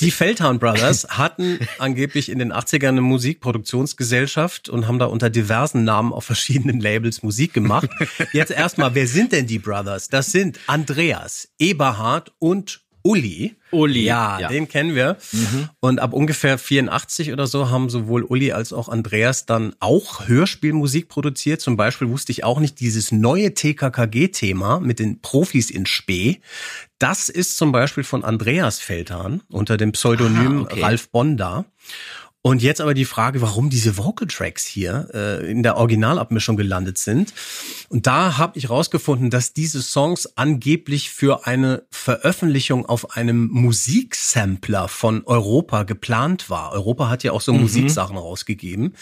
die 0.00 0.10
Feldhahn 0.10 0.58
Brothers 0.58 1.06
hatten 1.10 1.58
angeblich 1.78 2.28
in 2.28 2.38
den 2.38 2.52
80ern 2.52 2.88
eine 2.88 3.00
Musikproduktionsgesellschaft 3.00 4.68
und 4.68 4.86
haben 4.86 4.98
da 4.98 5.06
unter 5.06 5.30
diversen 5.30 5.84
Namen 5.84 6.12
auf 6.12 6.24
verschiedenen 6.24 6.80
Labels 6.80 7.22
Musik 7.22 7.52
gemacht. 7.52 7.88
Jetzt 8.32 8.50
erstmal, 8.50 8.94
wer 8.94 9.06
sind 9.06 9.32
denn 9.32 9.46
die 9.46 9.58
Brothers? 9.58 10.08
Das 10.08 10.32
sind 10.32 10.60
Andreas, 10.66 11.48
Eberhard 11.58 12.32
und 12.38 12.83
Uli. 13.06 13.54
Uli, 13.70 14.04
Ja, 14.04 14.38
ja. 14.40 14.48
den 14.48 14.66
kennen 14.66 14.94
wir. 14.94 15.18
Und 15.80 16.00
ab 16.00 16.14
ungefähr 16.14 16.56
84 16.56 17.32
oder 17.32 17.46
so 17.46 17.68
haben 17.68 17.90
sowohl 17.90 18.22
Uli 18.22 18.52
als 18.52 18.72
auch 18.72 18.88
Andreas 18.88 19.44
dann 19.44 19.74
auch 19.78 20.26
Hörspielmusik 20.26 21.08
produziert. 21.08 21.60
Zum 21.60 21.76
Beispiel 21.76 22.08
wusste 22.08 22.32
ich 22.32 22.44
auch 22.44 22.60
nicht 22.60 22.80
dieses 22.80 23.12
neue 23.12 23.52
TKKG-Thema 23.52 24.80
mit 24.80 25.00
den 25.00 25.20
Profis 25.20 25.70
in 25.70 25.84
Spee. 25.84 26.40
Das 26.98 27.28
ist 27.28 27.58
zum 27.58 27.72
Beispiel 27.72 28.04
von 28.04 28.24
Andreas 28.24 28.78
Feldhahn 28.78 29.42
unter 29.50 29.76
dem 29.76 29.92
Pseudonym 29.92 30.60
Aha, 30.60 30.72
okay. 30.72 30.82
Ralf 30.82 31.10
Bonda. 31.10 31.66
Und 32.46 32.62
jetzt 32.62 32.82
aber 32.82 32.92
die 32.92 33.06
Frage, 33.06 33.40
warum 33.40 33.70
diese 33.70 33.96
Vocal 33.96 34.28
Tracks 34.28 34.66
hier 34.66 35.08
äh, 35.14 35.50
in 35.50 35.62
der 35.62 35.78
Originalabmischung 35.78 36.58
gelandet 36.58 36.98
sind. 36.98 37.32
Und 37.88 38.06
da 38.06 38.36
habe 38.36 38.58
ich 38.58 38.68
rausgefunden, 38.68 39.30
dass 39.30 39.54
diese 39.54 39.80
Songs 39.80 40.36
angeblich 40.36 41.08
für 41.08 41.46
eine 41.46 41.84
Veröffentlichung 41.90 42.84
auf 42.84 43.16
einem 43.16 43.48
Musiksampler 43.50 44.88
von 44.88 45.22
Europa 45.24 45.84
geplant 45.84 46.50
war. 46.50 46.72
Europa 46.72 47.08
hat 47.08 47.24
ja 47.24 47.32
auch 47.32 47.40
so 47.40 47.54
Mhm. 47.54 47.62
Musiksachen 47.62 48.18
rausgegeben. 48.18 48.94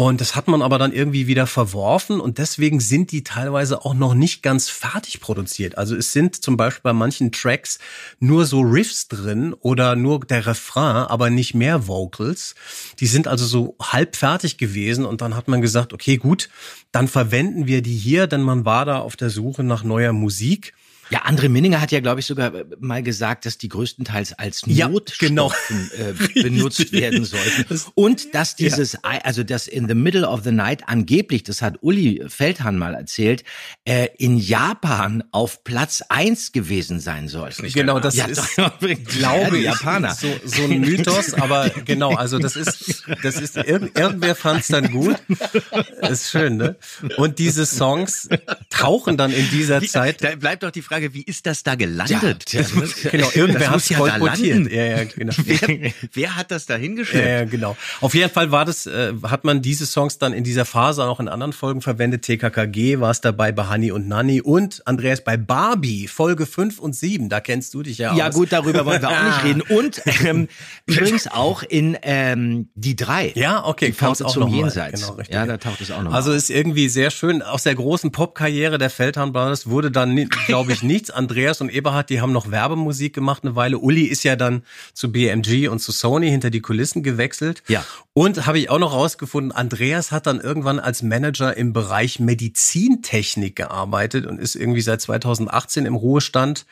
Und 0.00 0.20
das 0.20 0.36
hat 0.36 0.46
man 0.46 0.62
aber 0.62 0.78
dann 0.78 0.92
irgendwie 0.92 1.26
wieder 1.26 1.48
verworfen 1.48 2.20
und 2.20 2.38
deswegen 2.38 2.78
sind 2.78 3.10
die 3.10 3.24
teilweise 3.24 3.84
auch 3.84 3.94
noch 3.94 4.14
nicht 4.14 4.44
ganz 4.44 4.68
fertig 4.68 5.20
produziert. 5.20 5.76
Also 5.76 5.96
es 5.96 6.12
sind 6.12 6.36
zum 6.40 6.56
Beispiel 6.56 6.82
bei 6.84 6.92
manchen 6.92 7.32
Tracks 7.32 7.80
nur 8.20 8.46
so 8.46 8.60
Riffs 8.60 9.08
drin 9.08 9.54
oder 9.54 9.96
nur 9.96 10.20
der 10.20 10.46
Refrain, 10.46 11.08
aber 11.08 11.30
nicht 11.30 11.54
mehr 11.54 11.88
Vocals. 11.88 12.54
Die 13.00 13.08
sind 13.08 13.26
also 13.26 13.44
so 13.44 13.74
halb 13.82 14.14
fertig 14.14 14.56
gewesen 14.56 15.04
und 15.04 15.20
dann 15.20 15.34
hat 15.34 15.48
man 15.48 15.62
gesagt, 15.62 15.92
okay, 15.92 16.16
gut, 16.16 16.48
dann 16.92 17.08
verwenden 17.08 17.66
wir 17.66 17.82
die 17.82 17.96
hier, 17.96 18.28
denn 18.28 18.42
man 18.42 18.64
war 18.64 18.84
da 18.84 19.00
auf 19.00 19.16
der 19.16 19.30
Suche 19.30 19.64
nach 19.64 19.82
neuer 19.82 20.12
Musik. 20.12 20.74
Ja, 21.10 21.24
André 21.26 21.48
Minninger 21.48 21.80
hat 21.80 21.90
ja, 21.92 22.00
glaube 22.00 22.20
ich, 22.20 22.26
sogar 22.26 22.54
äh, 22.54 22.64
mal 22.80 23.02
gesagt, 23.02 23.46
dass 23.46 23.58
die 23.58 23.68
größtenteils 23.68 24.32
als 24.34 24.62
Ja, 24.66 24.88
Notstoffe 24.88 25.18
genau. 25.28 25.52
äh, 25.96 26.12
benutzt 26.42 26.92
werden 26.92 27.24
sollten. 27.24 27.80
Und 27.94 28.34
dass 28.34 28.56
dieses, 28.56 29.02
Ei- 29.04 29.24
also 29.24 29.42
das 29.44 29.66
in 29.68 29.88
the 29.88 29.94
middle 29.94 30.26
of 30.28 30.42
the 30.44 30.50
night 30.52 30.82
angeblich, 30.86 31.42
das 31.44 31.62
hat 31.62 31.78
Uli 31.82 32.22
Feldhahn 32.28 32.76
mal 32.78 32.94
erzählt, 32.94 33.44
äh, 33.84 34.08
in 34.18 34.36
Japan 34.38 35.24
auf 35.32 35.64
Platz 35.64 36.02
eins 36.08 36.52
gewesen 36.52 37.00
sein 37.00 37.28
soll. 37.28 37.50
Genau, 37.72 38.00
das 38.00 38.14
ja, 38.16 38.26
ist, 38.26 38.56
glaube 38.56 38.92
ich, 38.92 39.64
Japaner. 39.64 40.14
so, 40.14 40.28
so 40.44 40.62
ein 40.64 40.80
Mythos, 40.80 41.34
aber 41.34 41.70
genau, 41.84 42.14
also 42.14 42.38
das 42.38 42.56
ist, 42.56 43.04
das 43.22 43.36
ist, 43.36 43.56
irgend, 43.56 43.98
irgendwer 43.98 44.34
fand 44.34 44.60
es 44.62 44.68
dann 44.68 44.90
gut. 44.90 45.16
Ist 46.02 46.30
schön, 46.30 46.56
ne? 46.56 46.76
Und 47.16 47.38
diese 47.38 47.66
Songs 47.66 48.28
tauchen 48.70 49.16
dann 49.16 49.32
in 49.32 49.48
dieser 49.50 49.80
Zeit. 49.82 50.22
Da 50.22 50.34
bleibt 50.36 50.62
doch 50.62 50.70
die 50.70 50.82
Frage, 50.82 50.97
wie 51.00 51.22
ist 51.22 51.46
das 51.46 51.62
da 51.62 51.74
gelandet? 51.74 52.52
Ja, 52.52 52.60
das 52.62 52.74
muss- 52.74 52.94
Genau, 53.10 53.28
irgendwer 53.34 53.70
hat 53.70 53.88
ja 53.88 53.98
da 53.98 54.18
kolportiert. 54.18 54.54
landen. 54.56 54.74
Ja, 54.74 54.84
ja, 54.84 55.04
genau. 55.04 55.32
Wer, 55.44 55.92
wer 56.12 56.36
hat 56.36 56.50
das 56.50 56.66
da 56.66 56.74
Ja, 56.74 56.80
hingeschleppt? 56.80 57.26
ja, 57.28 57.44
genau. 57.44 57.76
Auf 58.00 58.14
jeden 58.14 58.30
Fall 58.30 58.50
war 58.50 58.64
das, 58.64 58.86
äh, 58.86 59.12
hat 59.24 59.44
man 59.44 59.62
diese 59.62 59.86
Songs 59.86 60.18
dann 60.18 60.32
in 60.32 60.44
dieser 60.44 60.64
Phase 60.64 61.04
auch 61.04 61.20
in 61.20 61.28
anderen 61.28 61.52
Folgen 61.52 61.80
verwendet. 61.80 62.22
TKKG 62.22 63.00
war 63.00 63.10
es 63.10 63.20
dabei 63.20 63.52
bei 63.52 63.64
Hani 63.64 63.90
und 63.92 64.08
Nani 64.08 64.40
und 64.40 64.86
Andreas 64.86 65.22
bei 65.24 65.36
Barbie, 65.36 66.08
Folge 66.08 66.46
5 66.46 66.78
und 66.78 66.94
7. 66.94 67.28
Da 67.28 67.40
kennst 67.40 67.74
du 67.74 67.82
dich 67.82 67.98
ja, 67.98 68.14
Ja 68.14 68.28
aus. 68.28 68.34
gut, 68.34 68.52
darüber 68.52 68.84
wollen 68.86 69.00
wir 69.02 69.08
auch 69.08 69.22
nicht 69.24 69.44
reden. 69.44 69.60
Und 69.62 70.02
ähm, 70.24 70.48
übrigens 70.86 71.26
auch 71.28 71.62
in 71.62 71.96
ähm, 72.02 72.68
die 72.74 72.96
drei. 72.96 73.32
Ja, 73.34 73.64
okay, 73.64 73.86
Die 73.86 73.92
kommt's 73.92 74.22
auch 74.22 74.32
zum. 74.32 74.48
Jenseits. 74.52 75.00
Genau, 75.02 75.14
richtig. 75.14 75.34
ja, 75.34 75.46
da 75.46 75.56
taucht 75.58 75.80
es 75.80 75.90
auch 75.90 76.02
noch 76.02 76.12
Also 76.12 76.30
mal 76.30 76.36
ist 76.36 76.50
irgendwie 76.50 76.88
sehr 76.88 77.10
schön. 77.10 77.42
Aus 77.42 77.62
der 77.64 77.74
großen 77.74 78.12
Popkarriere 78.12 78.78
der 78.78 78.90
Feldhahn 78.90 79.32
Brothers 79.32 79.68
wurde 79.68 79.90
dann, 79.90 80.28
glaube 80.46 80.72
ich, 80.72 80.82
nichts. 80.88 81.10
Andreas 81.10 81.60
und 81.60 81.70
Eberhard, 81.70 82.10
die 82.10 82.20
haben 82.20 82.32
noch 82.32 82.50
Werbemusik 82.50 83.14
gemacht 83.14 83.44
eine 83.44 83.54
Weile. 83.54 83.78
Uli 83.78 84.02
ist 84.02 84.24
ja 84.24 84.34
dann 84.34 84.64
zu 84.92 85.12
BMG 85.12 85.68
und 85.68 85.78
zu 85.78 85.92
Sony 85.92 86.28
hinter 86.28 86.50
die 86.50 86.60
Kulissen 86.60 87.04
gewechselt. 87.04 87.62
Ja. 87.68 87.84
Und 88.12 88.46
habe 88.46 88.58
ich 88.58 88.68
auch 88.68 88.80
noch 88.80 88.92
rausgefunden, 88.92 89.52
Andreas 89.52 90.10
hat 90.10 90.26
dann 90.26 90.40
irgendwann 90.40 90.80
als 90.80 91.02
Manager 91.02 91.56
im 91.56 91.72
Bereich 91.72 92.18
Medizintechnik 92.18 93.54
gearbeitet 93.54 94.26
und 94.26 94.40
ist 94.40 94.56
irgendwie 94.56 94.80
seit 94.80 95.00
2018 95.00 95.86
im 95.86 95.94
Ruhestand. 95.94 96.66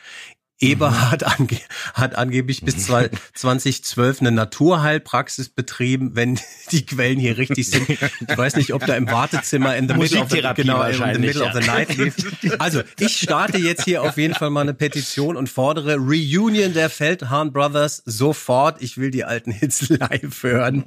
Eberhard 0.59 1.25
ange 1.25 1.61
hat 1.93 2.17
angeblich 2.17 2.63
bis 2.63 2.79
zwei- 2.79 3.11
2012 3.35 4.21
eine 4.21 4.33
Naturheilpraxis 4.33 5.51
betrieben, 5.51 6.13
wenn 6.15 6.39
die 6.73 6.87
Quellen 6.87 7.19
hier 7.19 7.37
richtig 7.37 7.71
sind. 7.71 7.89
Ich 7.89 8.37
weiß 8.37 8.57
nicht, 8.57 8.73
ob 8.73 8.87
da 8.87 8.95
im 8.95 9.11
Wartezimmer 9.11 9.77
in 9.77 9.89
the 9.89 9.95
middle 9.95 10.23
of 10.23 10.31
the, 10.31 10.41
genau, 10.55 10.83
in 10.83 11.15
the 11.15 11.19
middle 11.19 11.45
of 11.45 11.53
the 11.53 11.61
ja. 11.61 11.75
night 11.75 11.97
lief. 11.97 12.17
Also, 12.59 12.83
ich 12.99 13.19
starte 13.19 13.59
jetzt 13.59 13.85
hier 13.85 14.03
auf 14.03 14.17
jeden 14.17 14.35
Fall 14.35 14.51
mal 14.51 14.63
eine 14.63 14.73
Petition 14.73 15.37
und 15.37 15.49
fordere 15.49 15.97
Reunion 15.97 16.73
der 16.73 16.89
Feldhahn 16.89 17.53
Brothers 17.53 18.03
sofort. 18.07 18.81
Ich 18.81 18.97
will 18.97 19.11
die 19.11 19.25
alten 19.25 19.51
Hits 19.51 19.89
live 19.89 20.43
hören. 20.43 20.85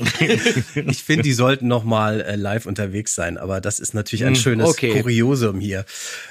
Ich 0.76 1.03
finde, 1.03 1.24
die 1.24 1.34
sollten 1.34 1.67
noch 1.67 1.84
mal 1.84 2.22
äh, 2.22 2.36
live 2.36 2.65
unterwegs 2.65 3.13
sein, 3.13 3.38
aber 3.38 3.61
das 3.61 3.80
ist 3.80 3.93
natürlich 3.93 4.26
ein 4.26 4.36
schönes 4.36 4.70
okay. 4.70 5.01
Kuriosum 5.01 5.59
hier. 5.59 5.86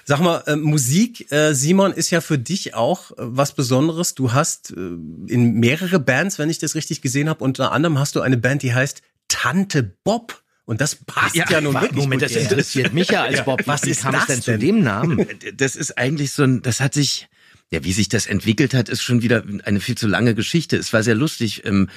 Sag 0.05 0.21
mal, 0.21 0.43
äh, 0.47 0.57
Musik, 0.57 1.31
äh, 1.31 1.55
Simon, 1.55 1.93
ist 1.93 2.11
ja 2.11 2.21
für 2.21 2.39
dich 2.39 2.75
auch 2.75 3.13
was 3.37 3.53
Besonderes. 3.55 4.15
Du 4.15 4.33
hast 4.33 4.71
äh, 4.71 4.75
in 4.75 5.55
mehrere 5.55 5.99
Bands, 5.99 6.39
wenn 6.39 6.51
ich 6.51 6.59
das 6.59 6.75
richtig 6.75 7.03
gesehen 7.03 7.29
habe, 7.29 7.45
unter 7.45 7.73
anderem 7.73 7.99
hast 7.99 8.15
du 8.17 8.21
eine 8.21 8.37
Band, 8.37 8.63
die 8.63 8.75
heißt 8.75 9.03
Tante 9.29 9.83
Bob. 10.05 10.43
Und 10.65 10.81
das 10.83 10.97
passt 10.97 11.35
ja, 11.35 11.61
nun 11.63 11.75
wirklich 11.75 11.93
Moment, 11.95 12.21
das 12.23 12.33
interessiert 12.37 12.93
mich 12.93 13.09
ja 13.09 13.23
als 13.23 13.39
Ja, 13.39 13.43
Bob. 13.45 13.63
was 13.67 13.85
Wie 13.85 13.91
ist 13.91 14.03
kam 14.03 14.15
es 14.15 14.21
das 14.21 14.27
denn 14.27 14.43
zu 14.43 14.59
dem 14.59 14.83
Namen? 14.83 15.27
Das 15.57 15.77
ist 15.77 15.97
eigentlich 15.97 16.33
so 16.33 16.43
ein, 16.43 16.61
das 16.61 16.81
hat 16.81 16.93
sich, 16.93 17.29
ja, 17.71 17.85
wie 17.85 17.93
sich 17.93 18.09
das 18.11 18.27
entwickelt 18.27 18.75
hat, 18.75 18.89
ist 18.91 19.03
schon 19.03 19.23
wieder 19.23 19.45
eine 19.65 19.81
viel 19.81 19.97
zu 19.97 20.07
lange 20.07 20.35
Geschichte. 20.35 20.77
Es 20.77 20.93
war 20.93 21.03
sehr 21.03 21.15
lustig. 21.15 21.65
Ähm, 21.65 21.89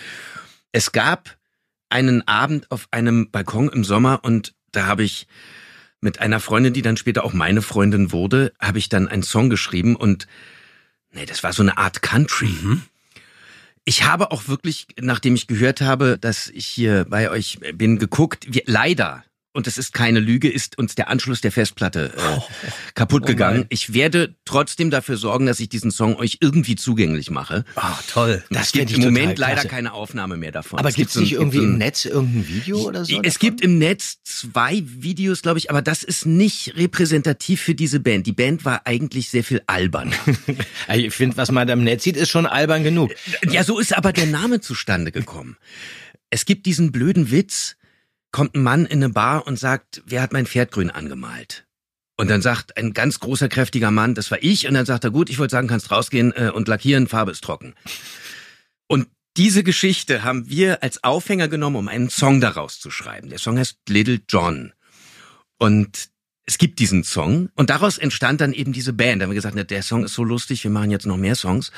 Es 0.71 0.93
gab 0.93 1.37
einen 1.89 2.25
Abend 2.27 2.71
auf 2.71 2.87
einem 2.91 3.29
Balkon 3.31 3.67
im 3.67 3.83
Sommer 3.83 4.21
und 4.23 4.53
da 4.71 4.85
habe 4.85 5.03
ich 5.03 5.27
mit 5.99 6.19
einer 6.19 6.39
Freundin, 6.39 6.71
die 6.73 6.81
dann 6.81 6.95
später 6.95 7.25
auch 7.25 7.33
meine 7.33 7.61
Freundin 7.61 8.13
wurde, 8.13 8.53
habe 8.59 8.79
ich 8.79 8.87
dann 8.87 9.09
einen 9.09 9.23
Song 9.23 9.49
geschrieben 9.49 9.97
und 9.97 10.27
nee, 11.11 11.25
das 11.25 11.43
war 11.43 11.53
so 11.53 11.61
eine 11.61 11.77
Art 11.77 12.01
Country. 12.01 12.55
Ich 13.83 14.03
habe 14.03 14.31
auch 14.31 14.47
wirklich, 14.47 14.87
nachdem 14.99 15.35
ich 15.35 15.47
gehört 15.47 15.81
habe, 15.81 16.17
dass 16.19 16.49
ich 16.49 16.67
hier 16.67 17.05
bei 17.09 17.29
euch 17.29 17.59
bin, 17.73 17.97
geguckt. 17.97 18.45
Wir, 18.47 18.63
leider, 18.65 19.23
und 19.53 19.67
es 19.67 19.77
ist 19.77 19.93
keine 19.93 20.19
Lüge, 20.19 20.49
ist 20.49 20.77
uns 20.77 20.95
der 20.95 21.09
Anschluss 21.09 21.41
der 21.41 21.51
Festplatte 21.51 22.13
äh, 22.15 22.71
kaputt 22.93 23.25
gegangen. 23.25 23.57
nein. 23.61 23.65
ich 23.69 23.93
werde 23.93 24.35
trotzdem 24.45 24.89
dafür 24.89 25.17
sorgen, 25.17 25.45
dass 25.45 25.59
ich 25.59 25.69
diesen 25.69 25.91
Song 25.91 26.15
euch 26.15 26.37
irgendwie 26.41 26.75
zugänglich 26.75 27.29
mache. 27.29 27.65
Ach, 27.75 28.01
toll. 28.07 28.43
Das 28.49 28.67
es 28.67 28.71
gibt 28.71 28.91
im 28.91 29.01
Moment 29.01 29.37
leider 29.39 29.53
klasse. 29.55 29.67
keine 29.67 29.93
Aufnahme 29.93 30.37
mehr 30.37 30.51
davon. 30.51 30.79
Aber 30.79 30.89
Es 30.89 30.95
so 30.95 31.19
ein- 31.19 31.23
nicht 31.23 31.33
irgendwie 31.33 31.57
im 31.57 31.77
Netz 31.77 32.05
irgendein 32.05 32.47
Video 32.47 32.79
oder 32.79 33.03
so? 33.05 33.19
Es 33.23 33.39
gibt 33.39 33.61
im 33.61 33.77
Netz 33.77 34.19
zwei 34.23 34.83
Videos, 34.85 35.41
glaube 35.41 35.59
ich, 35.59 35.69
aber 35.69 35.81
das 35.81 36.03
ist 36.03 36.25
nicht 36.25 36.75
repräsentativ 36.77 37.61
für 37.61 37.75
diese 37.75 37.99
Band. 37.99 38.27
Die 38.27 38.33
Band 38.33 38.63
war 38.65 38.87
eigentlich 38.87 39.29
sehr 39.29 39.43
viel 39.43 39.61
albern. 39.67 40.13
Ich 40.93 41.13
finde, 41.13 41.37
was 41.37 41.51
man 41.51 41.67
da 41.67 41.73
im 41.73 41.83
Netz 41.83 42.03
sieht, 42.03 42.17
ist 42.17 42.29
schon 42.29 42.45
albern 42.45 42.83
genug. 42.83 43.11
Ja, 43.49 43.63
so 43.63 43.79
ist 43.79 43.95
aber 43.95 44.13
der 44.13 44.25
Name 44.25 44.59
zustande 44.61 45.11
gekommen. 45.11 45.57
Es 46.29 46.45
gibt 46.45 46.65
diesen 46.65 46.91
blöden 46.91 47.31
Witz, 47.31 47.75
kommt 48.31 48.55
ein 48.55 48.63
Mann 48.63 48.85
in 48.85 49.03
eine 49.03 49.09
Bar 49.09 49.45
und 49.47 49.59
sagt, 49.59 50.01
wer 50.05 50.21
hat 50.21 50.33
mein 50.33 50.45
Pferd 50.45 50.71
grün 50.71 50.89
angemalt? 50.89 51.65
Und 52.17 52.29
dann 52.29 52.41
sagt 52.41 52.77
ein 52.77 52.93
ganz 52.93 53.19
großer, 53.19 53.49
kräftiger 53.49 53.89
Mann, 53.89 54.13
das 54.13 54.29
war 54.29 54.43
ich. 54.43 54.67
Und 54.67 54.75
dann 54.75 54.85
sagt 54.85 55.03
er, 55.03 55.11
gut, 55.11 55.29
ich 55.29 55.39
wollte 55.39 55.53
sagen, 55.53 55.67
kannst 55.67 55.89
rausgehen 55.89 56.31
äh, 56.35 56.51
und 56.53 56.67
lackieren, 56.67 57.07
Farbe 57.07 57.31
ist 57.31 57.43
trocken. 57.43 57.73
Und 58.87 59.07
diese 59.37 59.63
Geschichte 59.63 60.23
haben 60.23 60.49
wir 60.49 60.83
als 60.83 61.03
Aufhänger 61.03 61.47
genommen, 61.47 61.77
um 61.77 61.87
einen 61.87 62.09
Song 62.09 62.41
daraus 62.41 62.79
zu 62.79 62.91
schreiben. 62.91 63.29
Der 63.29 63.39
Song 63.39 63.57
heißt 63.57 63.79
Little 63.89 64.19
John. 64.27 64.73
Und 65.57 66.09
es 66.43 66.57
gibt 66.57 66.79
diesen 66.79 67.03
Song 67.03 67.49
und 67.55 67.69
daraus 67.69 67.97
entstand 67.97 68.41
dann 68.41 68.53
eben 68.53 68.73
diese 68.73 68.93
Band. 68.93 69.21
Da 69.21 69.23
haben 69.23 69.31
wir 69.31 69.35
gesagt, 69.35 69.55
na, 69.55 69.63
der 69.63 69.83
Song 69.83 70.03
ist 70.03 70.13
so 70.13 70.23
lustig, 70.23 70.63
wir 70.63 70.71
machen 70.71 70.91
jetzt 70.91 71.05
noch 71.05 71.17
mehr 71.17 71.35
Songs. 71.35 71.71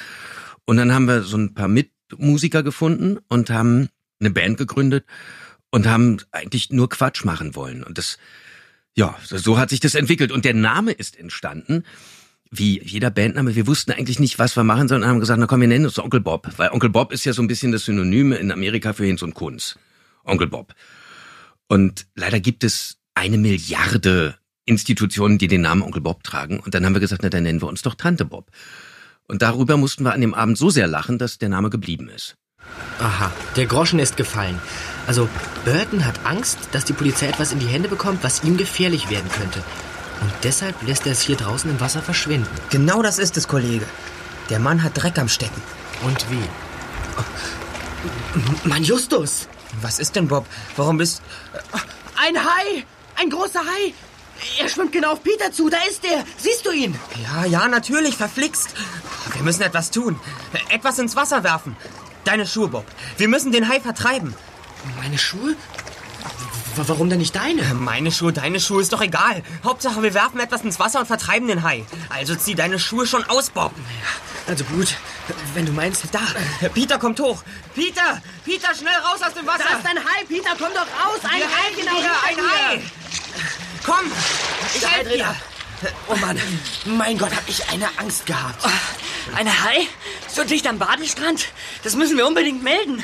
Und 0.66 0.78
dann 0.78 0.94
haben 0.94 1.06
wir 1.06 1.22
so 1.24 1.38
ein 1.38 1.54
paar 1.54 1.68
Mitmusiker 1.68 2.64
gefunden 2.64 3.20
und 3.28 3.50
haben 3.50 3.90
eine 4.20 4.32
Band 4.32 4.58
gegründet 4.58 5.06
und 5.74 5.88
haben 5.88 6.18
eigentlich 6.32 6.70
nur 6.70 6.88
Quatsch 6.88 7.26
machen 7.26 7.56
wollen. 7.56 7.84
Und 7.84 7.98
das, 7.98 8.20
ja, 8.94 9.18
so 9.24 9.58
hat 9.58 9.72
sich 9.72 9.80
das 9.80 9.96
entwickelt. 9.96 10.32
Und 10.32 10.46
der 10.46 10.54
Name 10.54 10.92
ist 10.92 11.18
entstanden, 11.18 11.84
wie 12.52 12.80
jeder 12.84 13.10
Bandname. 13.10 13.56
Wir 13.56 13.66
wussten 13.66 13.92
eigentlich 13.92 14.20
nicht, 14.20 14.38
was 14.38 14.56
wir 14.56 14.64
machen 14.64 14.88
sollen 14.88 15.02
und 15.02 15.10
haben 15.10 15.20
gesagt, 15.20 15.40
na 15.40 15.48
komm, 15.48 15.62
wir 15.62 15.68
nennen 15.68 15.86
uns 15.86 15.98
Onkel 15.98 16.20
Bob. 16.20 16.48
Weil 16.58 16.70
Onkel 16.70 16.92
Bob 16.92 17.12
ist 17.12 17.26
ja 17.26 17.34
so 17.34 17.42
ein 17.42 17.48
bisschen 17.48 17.72
das 17.72 17.86
Synonym 17.86 18.34
in 18.34 18.52
Amerika 18.52 18.94
für 18.94 19.04
Hinz 19.04 19.24
und 19.24 19.34
Kunz. 19.34 19.80
Onkel 20.24 20.46
Bob. 20.46 20.76
Und 21.68 22.06
leider 22.14 22.40
gibt 22.40 22.64
es 22.64 22.98
eine 23.16 23.40
Milliarde 23.40 24.36
Institutionen, 24.66 25.40
die 25.40 25.48
den 25.48 25.62
Namen 25.62 25.82
Onkel 25.82 26.04
Bob 26.04 26.24
tragen. 26.24 26.60
Und 26.60 26.76
dann 26.76 26.86
haben 26.86 26.94
wir 26.94 27.00
gesagt, 27.00 27.24
na 27.24 27.30
dann 27.30 27.42
nennen 27.42 27.64
wir 27.64 27.68
uns 27.68 27.82
doch 27.82 27.96
Tante 27.96 28.26
Bob. 28.26 28.52
Und 29.28 29.42
darüber 29.42 29.78
mussten 29.78 30.04
wir 30.04 30.14
an 30.14 30.22
dem 30.22 30.36
Abend 30.36 30.56
so 30.56 30.70
sehr 30.70 30.86
lachen, 30.86 31.18
dass 31.18 31.40
der 31.40 31.50
Name 31.50 31.72
geblieben 31.72 32.10
ist. 32.10 32.38
Aha, 33.00 33.32
der 33.56 33.66
Groschen 33.66 34.00
ist 34.00 34.18
gefallen. 34.18 34.60
Also, 35.08 35.28
Burton 35.66 36.06
hat 36.06 36.26
Angst, 36.26 36.58
dass 36.72 36.86
die 36.86 36.94
Polizei 36.94 37.28
etwas 37.28 37.52
in 37.52 37.60
die 37.60 37.68
Hände 37.68 37.90
bekommt, 37.90 38.24
was 38.24 38.44
ihm 38.44 38.56
gefährlich 38.58 39.10
werden 39.10 39.30
könnte. 39.30 39.64
Und 40.22 40.32
deshalb 40.44 40.82
lässt 40.84 41.06
er 41.06 41.12
es 41.12 41.22
hier 41.22 41.36
draußen 41.36 41.70
im 41.70 41.82
Wasser 41.82 42.02
verschwinden. 42.02 42.48
Genau 42.70 43.02
das 43.02 43.20
ist 43.20 43.36
es, 43.36 43.48
Kollege. 43.48 43.86
Der 44.50 44.60
Mann 44.60 44.84
hat 44.84 45.02
Dreck 45.02 45.18
am 45.18 45.28
Stecken. 45.28 45.62
Und 46.04 46.26
wie? 46.32 46.44
Mein 48.64 48.84
Justus! 48.84 49.48
Was 49.82 50.00
ist 50.00 50.16
denn, 50.16 50.28
Bob? 50.28 50.46
Warum 50.78 50.98
bist... 50.98 51.22
Ein 52.16 52.38
Hai! 52.38 52.86
Ein 53.16 53.30
großer 53.30 53.60
Hai! 53.60 53.94
Er 54.60 54.70
schwimmt 54.70 54.92
genau 54.92 55.14
auf 55.14 55.24
Peter 55.24 55.52
zu, 55.52 55.70
da 55.70 55.78
ist 55.90 56.04
er! 56.06 56.24
Siehst 56.38 56.66
du 56.66 56.72
ihn? 56.72 56.98
Ja, 57.24 57.46
ja, 57.46 57.68
natürlich, 57.68 58.16
verflixt. 58.16 58.70
Wir 59.34 59.44
müssen 59.44 59.64
etwas 59.64 59.92
tun. 59.92 60.20
Etwas 60.70 61.00
ins 61.00 61.16
Wasser 61.16 61.44
werfen. 61.44 61.76
Deine 62.26 62.48
Schuhe, 62.48 62.68
Bob. 62.70 62.86
Wir 63.18 63.28
müssen 63.28 63.52
den 63.52 63.68
Hai 63.68 63.80
vertreiben. 63.80 64.34
Meine 64.98 65.18
Schuhe? 65.18 65.56
W 66.76 66.84
warum 66.88 67.10
denn 67.10 67.20
nicht 67.20 67.36
deine? 67.36 67.62
Meine 67.76 68.12
Schuhe, 68.12 68.34
deine 68.34 68.60
Schuhe, 68.60 68.82
ist 68.82 68.94
doch 68.94 69.02
egal. 69.02 69.44
Hauptsache, 69.64 70.02
wir 70.02 70.14
werfen 70.14 70.40
etwas 70.40 70.62
ins 70.62 70.80
Wasser 70.80 71.02
und 71.02 71.06
vertreiben 71.06 71.48
den 71.48 71.64
Hai. 71.64 71.86
Also 72.10 72.36
zieh 72.36 72.56
deine 72.56 72.80
Schuhe 72.80 73.06
schon 73.06 73.24
aus, 73.26 73.50
Bob. 73.50 73.74
Also 74.48 74.64
gut, 74.66 74.96
wenn 75.54 75.66
du 75.66 75.72
meinst, 75.72 76.04
da. 76.12 76.20
Peter 76.74 76.98
kommt 76.98 77.20
hoch. 77.20 77.44
Peter! 77.76 78.22
Peter, 78.44 78.74
schnell 78.74 78.96
raus 78.96 79.22
aus 79.22 79.34
dem 79.34 79.46
Wasser! 79.46 79.64
Da 79.70 79.78
ist 79.78 79.86
ein 79.86 79.98
Hai, 79.98 80.26
Peter, 80.28 80.50
komm 80.58 80.74
doch 80.74 80.82
raus! 80.82 81.20
Ein 81.24 81.40
Wir 81.40 81.48
Hai, 81.48 81.74
genau 81.76 81.96
hinter 81.96 82.24
ein. 82.28 82.38
Hai! 82.38 82.82
Komm! 83.86 84.12
Ich 84.76 84.88
helfe 84.88 85.18
dir! 85.18 85.36
Oh 86.08 86.16
Mann, 86.16 86.40
mein 86.86 87.18
Gott, 87.18 87.36
hab 87.36 87.48
ich 87.48 87.70
eine 87.70 87.88
Angst 87.98 88.26
gehabt. 88.26 88.66
Ein 89.36 89.48
Hai? 89.48 89.88
So 90.28 90.44
dicht 90.44 90.68
am 90.68 90.80
Badestrand? 90.80 91.48
Das 91.84 91.96
müssen 91.96 92.18
wir 92.18 92.28
unbedingt 92.28 92.64
melden. 92.64 93.02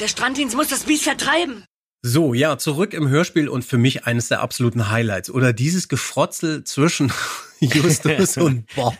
Der 0.00 0.08
Stranddienst 0.08 0.56
muss 0.56 0.68
das 0.68 0.84
Biest 0.84 1.04
vertreiben. 1.04 1.64
So, 2.02 2.34
ja, 2.34 2.58
zurück 2.58 2.94
im 2.94 3.08
Hörspiel 3.08 3.48
und 3.48 3.64
für 3.64 3.78
mich 3.78 4.04
eines 4.06 4.28
der 4.28 4.40
absoluten 4.40 4.90
Highlights. 4.90 5.30
Oder 5.30 5.52
dieses 5.52 5.88
Gefrotzel 5.88 6.64
zwischen 6.64 7.12
Justus 7.62 8.36
und 8.36 8.66
Bob. 8.74 8.96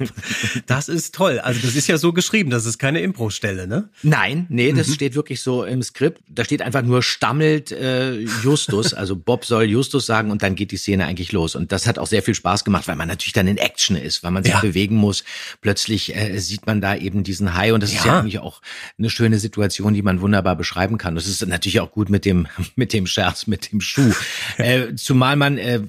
Das 0.67 0.89
ist 0.89 1.15
toll. 1.15 1.39
Also 1.41 1.61
das 1.61 1.75
ist 1.75 1.89
ja 1.89 1.99
so 1.99 2.13
geschrieben, 2.13 2.51
das 2.51 2.65
ist 2.67 2.79
keine 2.79 3.01
Impro-Stelle, 3.01 3.67
ne? 3.67 3.89
Nein, 4.03 4.47
nee, 4.49 4.73
das 4.73 4.89
Mhm. 4.89 4.93
steht 4.95 5.15
wirklich 5.15 5.43
so 5.43 5.65
im 5.65 5.83
Skript. 5.83 6.23
Da 6.29 6.45
steht 6.45 6.63
einfach 6.63 6.83
nur 6.83 7.03
stammelt 7.03 7.73
äh, 7.73 8.21
Justus, 8.43 8.95
also 8.95 9.17
Bob 9.17 9.45
soll 9.45 9.65
Justus 9.65 10.07
sagen 10.07 10.31
und 10.31 10.43
dann 10.43 10.55
geht 10.55 10.71
die 10.71 10.77
Szene 10.77 11.07
eigentlich 11.07 11.33
los. 11.33 11.55
Und 11.57 11.73
das 11.73 11.87
hat 11.87 11.99
auch 11.99 12.07
sehr 12.07 12.23
viel 12.23 12.35
Spaß 12.35 12.65
gemacht, 12.65 12.89
weil 12.89 12.97
man 12.97 13.09
natürlich 13.09 13.33
dann 13.33 13.49
in 13.49 13.57
Action 13.59 13.97
ist, 13.97 14.23
weil 14.23 14.31
man 14.31 14.43
sich 14.45 14.53
Ja. 14.53 14.61
bewegen 14.61 14.97
muss. 14.97 15.25
Plötzlich 15.61 16.15
äh, 16.15 16.39
sieht 16.39 16.67
man 16.67 16.81
da 16.81 16.95
eben 16.97 17.25
diesen 17.25 17.55
Hai 17.55 17.73
und 17.75 17.83
das 17.83 17.93
ist 17.93 18.05
Ja. 18.05 18.13
ja 18.15 18.21
eigentlich 18.21 18.39
auch 18.39 18.63
eine 18.99 19.11
schöne 19.11 19.39
Situation, 19.39 19.95
die 19.95 20.03
man 20.03 20.21
wunderbar 20.21 20.57
beschreiben 20.57 20.99
kann. 20.99 21.15
Das 21.15 21.27
ist 21.27 21.45
natürlich 21.47 21.81
auch 21.81 21.91
gut 21.91 22.11
mit 22.11 22.25
dem 22.25 22.47
mit 22.77 22.93
dem 22.93 23.07
Scherz, 23.07 23.47
mit 23.47 23.73
dem 23.73 23.81
Schuh. 23.81 24.13
äh, 24.59 24.95
zumal 24.95 25.37
man 25.37 25.59
äh, 25.59 25.81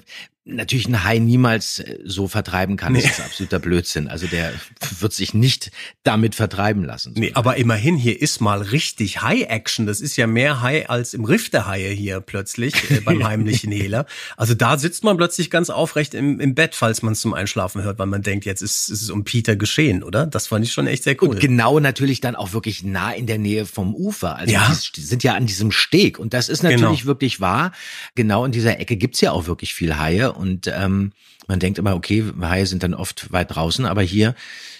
natürlich 0.46 0.84
einen 0.86 1.04
Hai 1.04 1.18
niemals 1.18 1.78
äh, 1.78 1.98
so 2.04 2.28
vertreiben 2.28 2.76
kann. 2.76 2.92
Das 2.94 3.04
Nee. 3.04 3.10
ist 3.10 3.20
absoluter 3.20 3.58
Blödsinn. 3.58 4.08
Also 4.08 4.26
der 4.26 4.52
wird 5.00 5.12
sich 5.14 5.32
nicht 5.32 5.70
damit 6.02 6.34
vertreiben 6.34 6.84
lassen. 6.84 7.14
Nee, 7.16 7.30
aber 7.34 7.56
immerhin, 7.56 7.96
hier 7.96 8.20
ist 8.20 8.40
mal 8.42 8.60
richtig 8.60 9.22
High-Action. 9.22 9.86
Das 9.86 10.02
ist 10.02 10.16
ja 10.16 10.26
mehr 10.26 10.60
High 10.60 10.90
als 10.90 11.14
im 11.14 11.24
Riff 11.24 11.48
der 11.48 11.66
Haie 11.66 11.88
hier 11.88 12.20
plötzlich 12.20 12.74
äh, 12.90 13.00
beim 13.00 13.24
heimlichen 13.26 13.72
Hehler. 13.72 14.04
Also 14.36 14.52
da 14.52 14.76
sitzt 14.76 15.02
man 15.02 15.16
plötzlich 15.16 15.50
ganz 15.50 15.70
aufrecht 15.70 16.12
im, 16.12 16.38
im 16.40 16.54
Bett, 16.54 16.74
falls 16.74 17.00
man 17.00 17.14
es 17.14 17.20
zum 17.20 17.32
Einschlafen 17.32 17.82
hört, 17.82 17.98
weil 17.98 18.06
man 18.06 18.20
denkt, 18.20 18.44
jetzt 18.44 18.60
ist, 18.60 18.90
ist 18.90 19.00
es 19.00 19.08
um 19.10 19.24
Peter 19.24 19.56
geschehen, 19.56 20.02
oder? 20.02 20.26
Das 20.26 20.48
fand 20.48 20.64
ich 20.66 20.72
schon 20.74 20.86
echt 20.86 21.04
sehr 21.04 21.16
cool. 21.22 21.30
Und 21.30 21.40
genau 21.40 21.80
natürlich 21.80 22.20
dann 22.20 22.36
auch 22.36 22.52
wirklich 22.52 22.82
nah 22.84 23.12
in 23.12 23.26
der 23.26 23.38
Nähe 23.38 23.64
vom 23.64 23.94
Ufer. 23.94 24.36
Also 24.36 24.52
Ja. 24.52 24.76
die 24.94 25.00
sind 25.00 25.22
ja 25.24 25.34
an 25.34 25.46
diesem 25.46 25.72
Steg. 25.72 26.18
Und 26.18 26.34
das 26.34 26.50
ist 26.50 26.62
natürlich 26.62 27.00
Genau. 27.00 27.06
wirklich 27.06 27.40
wahr. 27.40 27.72
Genau 28.14 28.44
in 28.44 28.52
dieser 28.52 28.78
Ecke 28.78 28.96
gibt's 28.96 29.22
ja 29.22 29.32
auch 29.32 29.46
wirklich 29.46 29.72
viel 29.72 29.96
Haie. 29.96 30.33
Und 30.34 30.66
ähm, 30.66 31.12
man 31.46 31.60
denkt 31.60 31.78
immer, 31.78 31.94
okay, 31.94 32.24
Haie 32.40 32.66
sind 32.66 32.82
dann 32.82 32.94
oft 32.94 33.32
weit 33.32 33.54
draußen, 33.54 33.86
aber 33.86 34.02
hier 34.02 34.34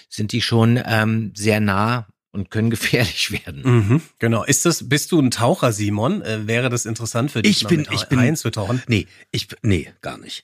sind 0.09 0.31
die 0.31 0.41
schon 0.41 0.79
ähm, 0.85 1.31
sehr 1.35 1.59
nah 1.59 2.07
und 2.31 2.51
können 2.51 2.69
gefährlich 2.75 3.31
werden. 3.31 3.61
Mhm, 3.63 4.01
genau. 4.19 4.43
Ist 4.43 4.65
das, 4.65 4.87
bist 4.89 5.11
du 5.11 5.19
ein 5.19 5.31
Taucher, 5.31 5.71
Simon? 5.71 6.21
Äh, 6.21 6.47
wäre 6.47 6.69
das 6.69 6.85
interessant 6.85 7.31
für 7.31 7.41
dich, 7.41 7.57
Ich 7.57 7.63
mal 7.63 7.69
bin, 7.69 7.87
ich 7.91 8.07
bin, 8.07 8.19
Haien 8.19 8.35
zu 8.35 8.51
tauchen? 8.51 8.81
Nee, 8.87 9.07
ich, 9.31 9.47
nee, 9.61 9.91
gar 10.01 10.17
nicht. 10.17 10.43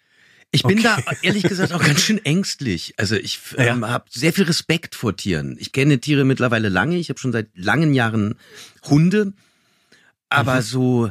Ich 0.53 0.63
bin 0.63 0.79
Okay. 0.79 1.01
da 1.05 1.13
ehrlich 1.21 1.43
gesagt 1.43 1.71
auch 1.71 1.81
ganz 1.85 2.01
schön 2.01 2.23
ängstlich. 2.25 2.93
Also 2.97 3.15
ich 3.15 3.39
ähm, 3.57 3.85
habe 3.87 4.05
sehr 4.09 4.33
viel 4.33 4.43
Respekt 4.43 4.95
vor 4.95 5.15
Tieren. 5.15 5.55
Ich 5.59 5.71
kenne 5.71 5.99
Tiere 5.99 6.25
mittlerweile 6.25 6.67
lange. 6.67 6.97
Ich 6.97 7.07
habe 7.09 7.19
schon 7.19 7.31
seit 7.31 7.47
langen 7.55 7.93
Jahren 7.93 8.35
Hunde. 8.83 9.31
Aber 10.29 10.57
Mhm. 10.57 10.61
so, 10.61 11.09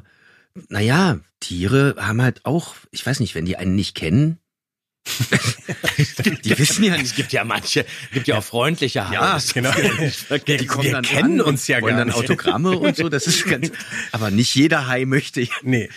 naja, 0.69 1.21
Tiere 1.41 1.97
haben 1.99 2.23
halt 2.23 2.45
auch, 2.45 2.75
ich 2.91 3.05
weiß 3.05 3.21
nicht, 3.21 3.35
wenn 3.35 3.45
die 3.45 3.57
einen 3.57 3.75
nicht 3.75 3.95
kennen. 3.95 4.39
die 6.45 6.59
wissen 6.59 6.85
ja 6.85 6.95
Es 6.95 7.03
nicht. 7.03 7.17
gibt 7.17 7.33
ja 7.33 7.43
manche, 7.45 7.87
gibt 8.13 8.29
ja 8.29 8.37
auch 8.39 8.45
freundliche 8.45 9.09
Haie. 9.09 9.15
Ja, 9.15 9.39
genau. 9.55 9.73
Die 10.47 10.67
kommen 10.67 10.85
Wir 10.85 10.93
dann 10.93 11.05
kennen 11.05 11.41
uns 11.41 11.67
ja 11.69 11.81
gar 11.81 11.91
dann 11.97 12.09
nicht. 12.09 12.17
Autogramme 12.17 12.71
und 12.79 12.97
so. 12.97 13.09
Das 13.09 13.27
ist 13.27 13.47
ganz. 13.47 13.71
Aber 14.13 14.31
nicht 14.31 14.55
jeder 14.55 14.87
Hai 14.87 15.07
möchte. 15.07 15.47
Nee. 15.63 15.89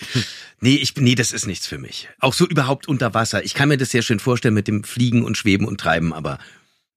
Nee, 0.62 0.76
ich, 0.76 0.96
nee, 0.96 1.16
das 1.16 1.34
ist 1.34 1.46
nichts 1.46 1.68
für 1.68 1.78
mich. 1.78 2.08
Auch 2.20 2.34
so 2.34 2.48
überhaupt 2.48 2.88
unter 2.88 3.14
Wasser. 3.14 3.44
Ich 3.44 3.54
kann 3.54 3.68
mir 3.68 3.78
das 3.78 3.90
sehr 3.90 4.02
schön 4.02 4.20
vorstellen 4.20 4.54
mit 4.54 4.70
dem 4.70 4.86
Fliegen 4.86 5.26
und 5.26 5.38
Schweben 5.38 5.68
und 5.68 5.80
Treiben, 5.82 6.14
aber 6.14 6.40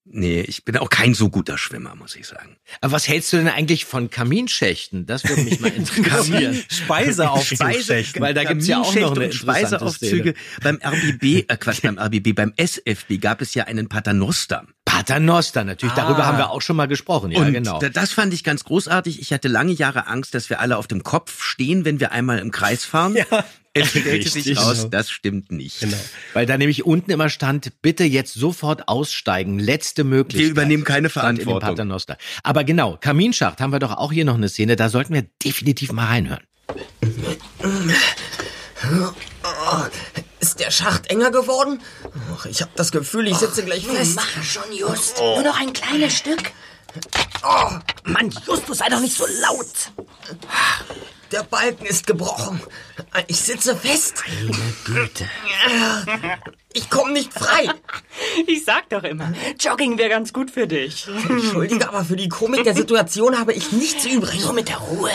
nee, 0.09 0.41
ich 0.41 0.65
bin 0.65 0.77
auch 0.77 0.89
kein 0.91 1.15
so 1.15 1.29
guter 1.31 1.59
Schwimmer, 1.59 1.95
muss 1.95 2.17
ich 2.17 2.27
sagen. 2.27 2.57
Aber 2.81 2.93
was 2.93 3.09
hältst 3.09 3.33
du 3.33 3.37
denn 3.39 3.49
eigentlich 3.49 3.85
von 3.85 4.09
Kaminschächten? 4.11 5.07
Das 5.07 5.25
würde 5.29 5.43
mich 5.43 5.61
mal 5.61 5.69
interessieren. 5.77 6.63
Speiseaufzugschächten. 6.69 8.21
Weil 8.23 8.35
da 8.35 8.45
gibt's 8.45 8.67
ja 8.67 8.81
auch 8.81 8.95
noch 8.95 9.17
eine 9.17 9.33
Speiseaufzüge. 9.33 10.35
Beim 10.63 10.77
RBB, 10.83 11.45
äh 11.49 11.57
Quatsch, 11.59 11.83
beim 11.83 11.99
RBB, 11.99 12.35
beim 12.35 12.53
SFB 12.57 13.19
gab 13.21 13.41
es 13.41 13.55
ja 13.55 13.65
einen 13.65 13.89
Paternoster. 13.89 14.65
Paternoster, 14.85 15.65
natürlich. 15.65 15.95
Darüber 15.95 16.25
Ah. 16.25 16.27
haben 16.27 16.39
wir 16.39 16.51
auch 16.51 16.63
schon 16.63 16.77
mal 16.77 16.87
gesprochen. 16.89 17.31
Ja, 17.31 17.41
und 17.41 17.53
genau. 17.53 17.79
da- 17.79 17.89
das 17.89 18.13
fand 18.13 18.33
ich 18.33 18.45
ganz 18.45 18.65
großartig. 18.65 19.21
Ich 19.21 19.33
hatte 19.33 19.49
lange 19.49 19.73
Jahre 19.73 20.07
Angst, 20.07 20.35
dass 20.35 20.49
wir 20.49 20.61
alle 20.61 20.77
auf 20.79 20.87
dem 20.87 21.03
Kopf 21.03 21.43
stehen, 21.43 21.85
wenn 21.85 22.01
wir 22.01 22.13
einmal 22.13 22.39
im 22.39 22.51
Kreis 22.51 22.85
fahren. 22.85 23.15
Ja. 23.17 23.45
Es 23.83 23.89
stellte 23.91 24.29
sich 24.29 24.57
raus, 24.57 24.77
Genau. 24.79 24.89
das 24.89 25.11
stimmt 25.11 25.53
nicht. 25.53 25.81
Genau. 25.81 25.97
Weil 26.33 26.47
da 26.47 26.57
nämlich 26.57 26.85
unten 26.87 27.11
immer 27.11 27.29
stand, 27.29 27.83
bitte 27.83 28.05
jetzt 28.05 28.35
sofort 28.35 28.89
aussteigen, 28.89 29.59
letzte 29.59 30.05
Möglichkeit. 30.05 30.45
Wir 30.45 30.51
übernehmen 30.51 30.85
keine 30.85 31.09
Verantwortung. 31.09 31.61
Paternoster. 31.61 32.17
Aber 32.43 32.65
genau, 32.65 32.97
Kaminschacht 33.01 33.61
haben 33.61 33.73
wir 33.73 33.79
doch 33.79 33.93
auch 33.97 34.13
hier 34.13 34.25
noch 34.25 34.35
eine 34.37 34.49
Szene, 34.49 34.77
da 34.77 34.89
sollten 34.89 35.15
wir 35.15 35.27
definitiv 35.45 35.93
mal 35.93 36.07
reinhören. 36.07 36.43
Oh, 39.45 39.85
ist 40.41 40.61
der 40.61 40.71
Schacht 40.71 41.09
enger 41.09 41.31
geworden? 41.31 41.81
Och, 42.35 42.47
ich 42.47 42.63
habe 42.63 42.71
das 42.77 42.93
Gefühl, 42.93 43.27
ich 43.29 43.37
sitze 43.37 43.65
gleich 43.65 43.87
fest. 43.87 44.17
Mach 44.17 44.43
schon, 44.43 44.73
Just. 44.73 45.19
Nur 45.19 45.43
noch 45.43 45.61
ein 45.61 45.73
kleines 45.73 46.15
Stück. 46.17 46.53
Oh, 47.49 47.71
Mann, 48.05 48.31
Justus, 48.47 48.79
sei 48.79 48.89
doch 48.89 49.01
nicht 49.01 49.17
so 49.17 49.25
laut. 49.41 49.67
der 51.31 51.43
Balken 51.45 51.87
ist 51.87 52.07
gebrochen. 52.07 52.61
Ich 53.29 53.41
sitze 53.41 53.77
fest. 53.77 54.25
Meine 54.49 54.75
Güte. 54.85 55.29
Ich 56.73 56.91
komme 56.91 57.13
nicht 57.13 57.33
frei. 57.33 57.69
Ich 58.47 58.65
sag 58.65 58.89
doch 58.91 59.03
immer, 59.05 59.33
Jogging 59.61 59.97
wäre 59.97 60.11
ganz 60.11 60.33
gut 60.33 60.51
für 60.51 60.67
dich. 60.67 61.07
Entschuldige, 61.29 61.89
aber 61.89 62.05
für 62.05 62.17
die 62.17 62.29
Komik 62.29 62.65
der 62.65 62.75
Situation 62.75 63.39
habe 63.39 63.53
ich 63.53 63.73
nichts 63.73 64.05
übrig. 64.05 64.41
Nur 64.43 64.53
mit 64.53 64.69
der 64.69 64.79
Ruhe. 64.79 65.11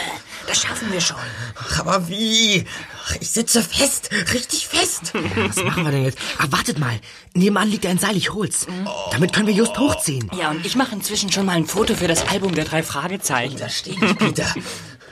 Das 0.48 0.62
schaffen 0.62 0.92
wir 0.92 1.02
schon. 1.02 1.18
Ach, 1.56 1.80
aber 1.80 2.08
wie? 2.10 2.66
Ach, 3.06 3.16
Ich 3.20 3.30
sitze 3.32 3.62
fest, 3.64 4.10
richtig 4.34 4.68
fest. 4.68 5.14
Was 5.14 5.56
machen 5.64 5.84
wir 5.86 5.92
denn 5.92 6.04
jetzt? 6.06 6.18
Ah, 6.40 6.46
wartet 6.50 6.78
mal. 6.80 7.00
Nebenan 7.34 7.70
liegt 7.70 7.86
ein 7.86 8.00
Seil, 8.00 8.18
ich 8.18 8.34
hol's. 8.34 8.68
Damit 9.12 9.34
können 9.34 9.48
wir 9.48 9.54
just 9.54 9.78
hochziehen. 9.78 10.30
Ja, 10.38 10.50
und 10.52 10.66
ich 10.66 10.76
mache 10.76 10.94
inzwischen 10.96 11.32
schon 11.32 11.46
mal 11.46 11.56
ein 11.58 11.66
Foto 11.68 11.96
für 11.96 12.08
das 12.08 12.28
Album 12.28 12.54
der 12.56 12.66
drei 12.66 12.84
Fragezeichen. 12.84 13.58
Da 13.58 13.70
steht 13.70 14.02
ich, 14.02 14.18
Peter. 14.18 14.54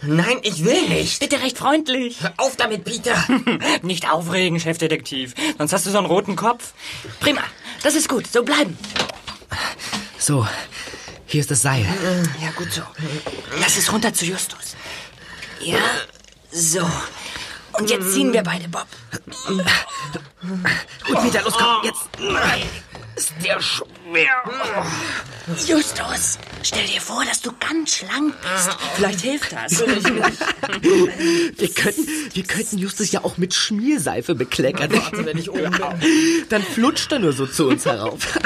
Nein, 0.02 0.38
ich 0.44 0.64
will 0.64 0.88
nicht. 0.88 1.20
Bitte 1.20 1.42
recht 1.42 1.58
freundlich. 1.58 2.22
Hör 2.22 2.34
auf 2.38 2.56
damit, 2.56 2.86
Peter. 2.86 3.22
Nicht 3.82 4.10
aufregen, 4.10 4.58
Chefdetektiv. 4.60 5.34
Sonst 5.58 5.74
hast 5.74 5.86
du 5.86 5.92
so 5.92 5.98
einen 5.98 6.08
roten 6.08 6.38
Kopf. 6.38 6.72
Prima. 7.20 7.42
Das 7.84 7.96
ist 7.96 8.08
gut. 8.08 8.26
So 8.32 8.44
bleiben. 8.44 8.78
So, 10.18 10.48
hier 11.26 11.42
ist 11.42 11.52
das 11.52 11.62
Seil. 11.62 11.86
Ja, 12.42 12.52
gut 12.52 12.72
so. 12.72 12.82
Lass 13.60 13.76
es 13.78 13.92
runter 13.92 14.14
zu 14.14 14.26
Justus. 14.26 14.76
Ja, 15.62 15.80
so. 16.52 16.90
Und 17.74 17.90
jetzt 17.90 18.14
ziehen 18.14 18.34
wir 18.34 18.44
beide, 18.44 18.68
Bob. 18.68 18.88
Gut, 21.06 21.22
Peter, 21.22 21.44
los, 21.44 21.54
komm, 21.58 21.84
jetzt. 21.84 22.10
Ist 23.16 23.34
der 23.44 23.62
schwer. 23.62 24.44
Justus, 25.68 26.38
stell 26.64 26.86
dir 26.86 27.02
vor, 27.02 27.26
dass 27.26 27.42
du 27.42 27.52
ganz 27.60 27.98
schlank 27.98 28.34
bist. 28.42 28.78
Vielleicht 28.96 29.22
hilft 29.22 29.52
das. 29.52 29.80
Wir 29.80 31.74
könnten, 31.74 32.08
wir 32.34 32.44
könnten 32.44 32.78
Justus 32.78 33.12
ja 33.12 33.24
auch 33.24 33.38
mit 33.38 33.54
Schmierseife 33.54 34.36
bekleckern. 34.36 34.92
Warte, 34.94 35.26
wenn 35.26 35.38
ich 35.38 35.50
oben 35.50 35.72
bin. 35.72 36.46
Dann 36.50 36.64
flutscht 36.64 37.12
er 37.12 37.20
nur 37.20 37.34
so 37.34 37.46
zu 37.46 37.68
uns 37.68 37.86
herauf. 37.86 38.40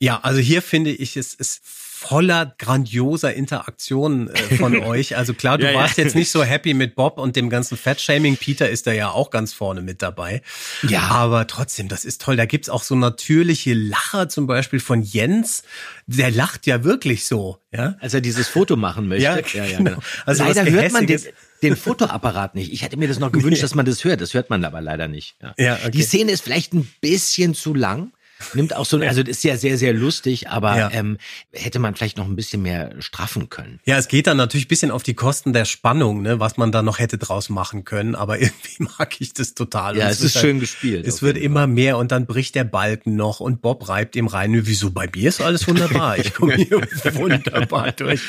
Ja, 0.00 0.20
also 0.22 0.40
hier 0.40 0.62
finde 0.62 0.90
ich, 0.90 1.16
es 1.16 1.34
ist 1.34 1.60
voller 2.00 2.54
grandioser 2.58 3.34
Interaktionen 3.34 4.28
äh, 4.28 4.56
von 4.56 4.76
euch. 4.84 5.16
Also 5.16 5.34
klar, 5.34 5.58
du 5.58 5.64
Ja, 5.64 5.72
ja. 5.72 5.78
warst 5.78 5.98
jetzt 5.98 6.14
nicht 6.14 6.30
so 6.30 6.44
happy 6.44 6.72
mit 6.72 6.94
Bob 6.94 7.18
und 7.18 7.34
dem 7.34 7.50
ganzen 7.50 7.76
Fettshaming. 7.76 8.36
Peter 8.36 8.70
ist 8.70 8.86
da 8.86 8.92
ja 8.92 9.10
auch 9.10 9.30
ganz 9.30 9.52
vorne 9.52 9.80
mit 9.82 10.00
dabei. 10.00 10.42
Ja. 10.88 11.00
Aber 11.08 11.46
trotzdem, 11.48 11.88
das 11.88 12.04
ist 12.04 12.20
toll. 12.22 12.36
Da 12.36 12.46
gibt's 12.46 12.68
auch 12.68 12.84
so 12.84 12.94
natürliche 12.94 13.74
Lacher, 13.74 14.28
zum 14.28 14.46
Beispiel 14.46 14.78
von 14.78 15.02
Jens. 15.02 15.64
Der 16.06 16.30
lacht 16.30 16.66
ja 16.66 16.84
wirklich 16.84 17.26
so. 17.26 17.58
Ja, 17.72 17.96
Als 18.00 18.14
er 18.14 18.20
dieses 18.20 18.46
Foto 18.48 18.76
machen 18.76 19.08
möchte. 19.08 19.24
Ja, 19.24 19.40
genau. 19.76 19.98
Also 20.24 20.44
leider 20.44 20.64
hört 20.70 20.92
man 20.92 21.06
den, 21.06 21.20
den 21.62 21.76
Fotoapparat 21.76 22.54
nicht. 22.54 22.72
Ich 22.72 22.82
hätte 22.82 22.96
mir 22.96 23.08
das 23.08 23.18
noch 23.18 23.32
gewünscht, 23.38 23.62
dass 23.62 23.74
man 23.74 23.84
das 23.84 24.04
hört. 24.04 24.20
Das 24.20 24.32
hört 24.34 24.50
man 24.50 24.64
aber 24.64 24.80
leider 24.80 25.08
nicht. 25.08 25.36
Ja. 25.42 25.54
Ja, 25.58 25.74
okay. 25.74 25.90
Die 25.90 26.02
Szene 26.02 26.30
ist 26.32 26.42
vielleicht 26.44 26.72
ein 26.72 26.88
bisschen 27.00 27.54
zu 27.54 27.74
lang. 27.74 28.12
Nimmt 28.54 28.74
auch 28.74 28.86
so, 28.86 28.98
also 28.98 29.22
das 29.22 29.30
ist 29.38 29.44
ja 29.44 29.56
sehr, 29.56 29.76
sehr 29.78 29.92
lustig, 29.92 30.48
aber 30.48 30.76
Ja. 30.76 30.90
ähm, 30.92 31.18
hätte 31.52 31.78
man 31.78 31.94
vielleicht 31.94 32.16
noch 32.16 32.26
ein 32.26 32.36
bisschen 32.36 32.62
mehr 32.62 32.94
straffen 33.00 33.48
können. 33.48 33.80
Ja, 33.84 33.98
es 33.98 34.08
geht 34.08 34.26
dann 34.26 34.36
natürlich 34.36 34.66
ein 34.66 34.68
bisschen 34.68 34.90
auf 34.90 35.02
die 35.02 35.14
Kosten 35.14 35.52
der 35.52 35.64
Spannung, 35.64 36.22
ne, 36.22 36.38
was 36.40 36.56
man 36.56 36.70
da 36.72 36.82
noch 36.82 36.98
hätte 36.98 37.18
draus 37.18 37.48
machen 37.48 37.84
können, 37.84 38.14
aber 38.14 38.38
irgendwie 38.40 38.84
mag 38.98 39.20
ich 39.20 39.32
das 39.32 39.54
total. 39.54 39.96
Ja, 39.96 40.06
Und 40.06 40.12
es 40.12 40.20
wird 40.20 40.34
ist 40.34 40.40
schön 40.40 40.60
gespielt, 40.60 41.06
Es 41.06 41.22
wird 41.22 41.36
immer 41.36 41.66
mehr 41.66 41.98
und 41.98 42.12
dann 42.12 42.26
bricht 42.26 42.54
der 42.54 42.64
Balken 42.64 43.16
noch 43.16 43.40
und 43.40 43.60
Bob 43.62 43.88
reibt 43.88 44.14
ihm 44.16 44.26
rein. 44.26 44.52
Wieso 44.66 44.90
bei 44.90 45.08
mir 45.14 45.28
ist 45.28 45.40
alles 45.40 45.66
wunderbar? 45.68 46.18
Ich 46.18 46.34
komme 46.34 46.54
hier 46.54 46.70
wunderbar 47.14 47.92
durch. 47.92 48.20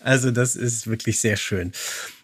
Also 0.00 0.30
das 0.30 0.56
ist 0.56 0.86
wirklich 0.86 1.20
sehr 1.20 1.36
schön. 1.36 1.72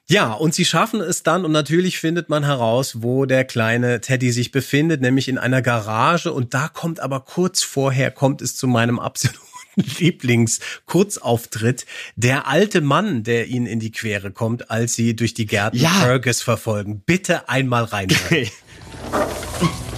Ja, 0.07 0.33
und 0.35 0.55
sie 0.55 0.67
schaffen 0.67 1.01
es 1.01 1.23
dann 1.23 1.47
und 1.47 1.53
natürlich 1.53 1.99
findet 1.99 2.29
man 2.29 2.45
heraus, 2.45 3.03
wo 3.03 3.25
der 3.25 3.45
kleine 3.47 4.03
Teddy 4.03 4.33
sich 4.33 4.53
befindet, 4.53 5.01
nämlich 5.01 5.29
in 5.29 5.39
einer 5.39 5.63
Garage 5.63 6.31
und 6.33 6.53
da 6.53 6.69
kommt 6.69 7.01
aber 7.01 7.21
kurz 7.21 7.63
vorher 7.63 8.11
kommt 8.11 8.43
es 8.43 8.55
zu 8.55 8.67
meinem 8.67 8.99
absoluten 8.99 9.41
Lieblings-Kurzauftritt. 9.99 11.87
Der 12.17 12.47
alte 12.47 12.83
Mann, 12.83 13.23
der 13.23 13.47
ihnen 13.47 13.67
in 13.67 13.81
die 13.81 13.93
Quere 13.93 14.31
kommt, 14.31 14.71
als 14.71 14.95
sie 14.95 15.17
durch 15.17 15.33
die 15.33 15.47
Gärten 15.47 15.79
Ja. 15.79 15.89
Fergus 15.89 16.43
verfolgen. 16.43 17.01
Bitte 17.07 17.49
einmal 17.49 17.85
reinhören. 17.85 18.51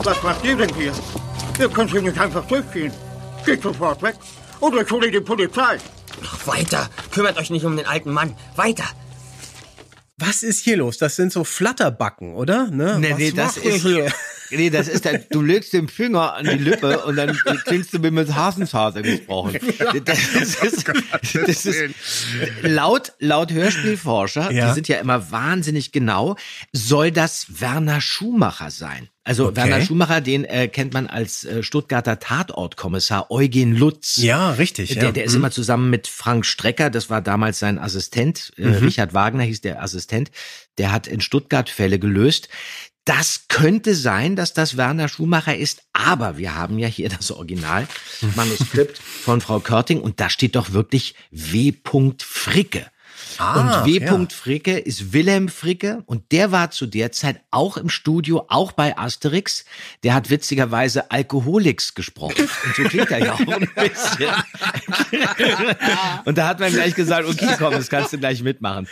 Was 0.05 0.23
macht 0.23 0.45
ihr 0.45 0.57
denn 0.57 0.73
hier? 0.77 0.93
Ihr 1.59 1.69
könnt 1.69 1.91
hier 1.91 2.03
nicht 2.03 2.19
einfach 2.19 2.47
durchgehen. 2.47 2.93
Geht 3.45 3.63
sofort 3.63 4.01
weg. 4.03 4.15
Oder 4.61 4.83
ich 4.83 4.91
hole 4.91 5.11
die 5.11 5.21
Polizei. 5.21 5.79
Ach, 6.25 6.47
weiter. 6.47 6.89
Kümmert 7.11 7.37
euch 7.39 7.51
nicht 7.51 7.65
um 7.65 7.77
den 7.77 7.87
alten 7.87 8.13
Mann. 8.13 8.35
Weiter. 8.55 8.85
Was 10.19 10.43
ist 10.43 10.65
hier 10.65 10.79
los? 10.79 10.97
Das 10.97 11.17
sind 11.17 11.31
so 11.31 11.45
Flatterbacken, 11.45 12.35
oder? 12.35 12.71
Ne? 12.71 12.99
Nee, 12.99 13.11
Was 13.13 13.19
nee, 13.19 13.33
das 13.33 13.57
ist, 13.59 13.83
hier? 13.83 14.11
nee, 14.51 14.71
das 14.71 14.89
ist, 14.89 15.05
dann, 15.05 15.23
du 15.31 15.43
legst 15.43 15.75
den 15.75 15.89
Finger 15.89 16.33
an 16.35 16.47
die 16.47 16.57
Lippe 16.57 17.05
und 17.05 17.17
dann 17.17 17.37
klingst 17.65 17.93
du 17.93 18.03
wie 18.03 18.11
mit 18.11 18.35
Hasenshaare 18.35 19.03
gesprochen. 19.03 19.59
Das 20.05 20.19
ist, 20.35 20.89
das 21.47 21.67
ist 21.67 21.95
laut, 22.63 23.13
laut 23.19 23.53
Hörspielforscher, 23.53 24.51
Ja. 24.53 24.69
die 24.69 24.75
sind 24.75 24.89
ja 24.89 24.99
immer 25.01 25.31
wahnsinnig 25.31 25.93
genau, 25.93 26.37
soll 26.73 27.11
das 27.11 27.61
Werner 27.61 28.01
Schumacher 28.01 28.71
sein. 28.71 29.09
Also 29.27 29.47
Okay. 29.49 29.57
Werner 29.57 29.85
Schumacher, 29.85 30.21
den 30.21 30.45
äh, 30.45 30.69
kennt 30.69 30.95
man 30.95 31.09
als 31.09 31.45
äh, 31.45 31.63
Stuttgarter 31.65 32.21
Tatortkommissar 32.21 33.31
Eugen 33.31 33.75
Lutz. 33.75 34.17
Ja, 34.17 34.53
richtig. 34.53 34.95
Der, 34.95 35.05
ja. 35.05 35.13
der 35.13 35.25
ist 35.25 35.33
Mhm. 35.33 35.39
immer 35.39 35.51
zusammen 35.51 35.91
mit 35.91 36.07
Frank 36.07 36.47
Strecker, 36.47 36.91
das 36.91 37.11
war 37.11 37.21
damals 37.21 37.59
sein 37.59 37.79
Assistent, 37.79 38.53
äh, 38.57 38.67
Mhm. 38.67 38.75
Richard 38.87 39.15
Wagner 39.15 39.43
hieß 39.43 39.61
der 39.63 39.83
Assistent, 39.83 40.31
der 40.79 40.93
hat 40.93 41.09
in 41.09 41.21
Stuttgart 41.21 41.69
Fälle 41.69 41.99
gelöst. 41.99 42.49
Das 43.05 43.47
könnte 43.49 43.95
sein, 43.95 44.35
dass 44.37 44.53
das 44.53 44.77
Werner 44.77 45.09
Schumacher 45.09 45.57
ist, 45.57 45.83
aber 45.93 46.39
wir 46.39 46.55
haben 46.55 46.79
ja 46.79 46.89
hier 46.89 47.09
das 47.09 47.31
Originalmanuskript 47.31 48.99
von 49.25 49.41
Frau 49.41 49.61
Körting 49.61 50.01
und 50.01 50.21
da 50.21 50.31
steht 50.31 50.57
doch 50.57 50.73
wirklich 50.73 51.15
W. 51.31 51.73
Fricke. 52.19 52.87
Ah, 53.39 53.81
und 53.83 53.87
W. 53.87 53.99
ja. 54.05 54.27
Fricke 54.31 54.79
ist 54.79 55.13
Wilhelm 55.13 55.49
Fricke 55.49 56.03
und 56.07 56.33
der 56.33 56.53
war 56.53 56.71
zu 56.71 56.87
der 56.87 57.13
Zeit 57.13 57.41
auch 57.51 57.77
im 57.77 57.89
Studio, 57.89 58.47
auch 58.49 58.73
bei 58.73 58.97
Asterix. 58.97 59.65
Der 60.03 60.15
hat 60.15 60.31
witzigerweise 60.31 61.11
Alkoholix 61.11 61.95
gesprochen. 61.95 62.49
Und 62.65 62.77
so 62.77 62.83
klingt 62.85 63.11
er 63.11 63.19
ja 63.25 63.35
auch 63.35 63.41
ein 63.41 63.69
bisschen. 63.75 64.31
und 66.25 66.39
da 66.39 66.49
hat 66.49 66.61
man 66.61 66.73
gleich 66.73 66.95
gesagt, 66.95 67.29
okay, 67.29 67.55
komm, 67.59 67.73
das 67.73 67.89
kannst 67.89 68.13
du 68.13 68.19
gleich 68.19 68.43
mitmachen. 68.43 68.89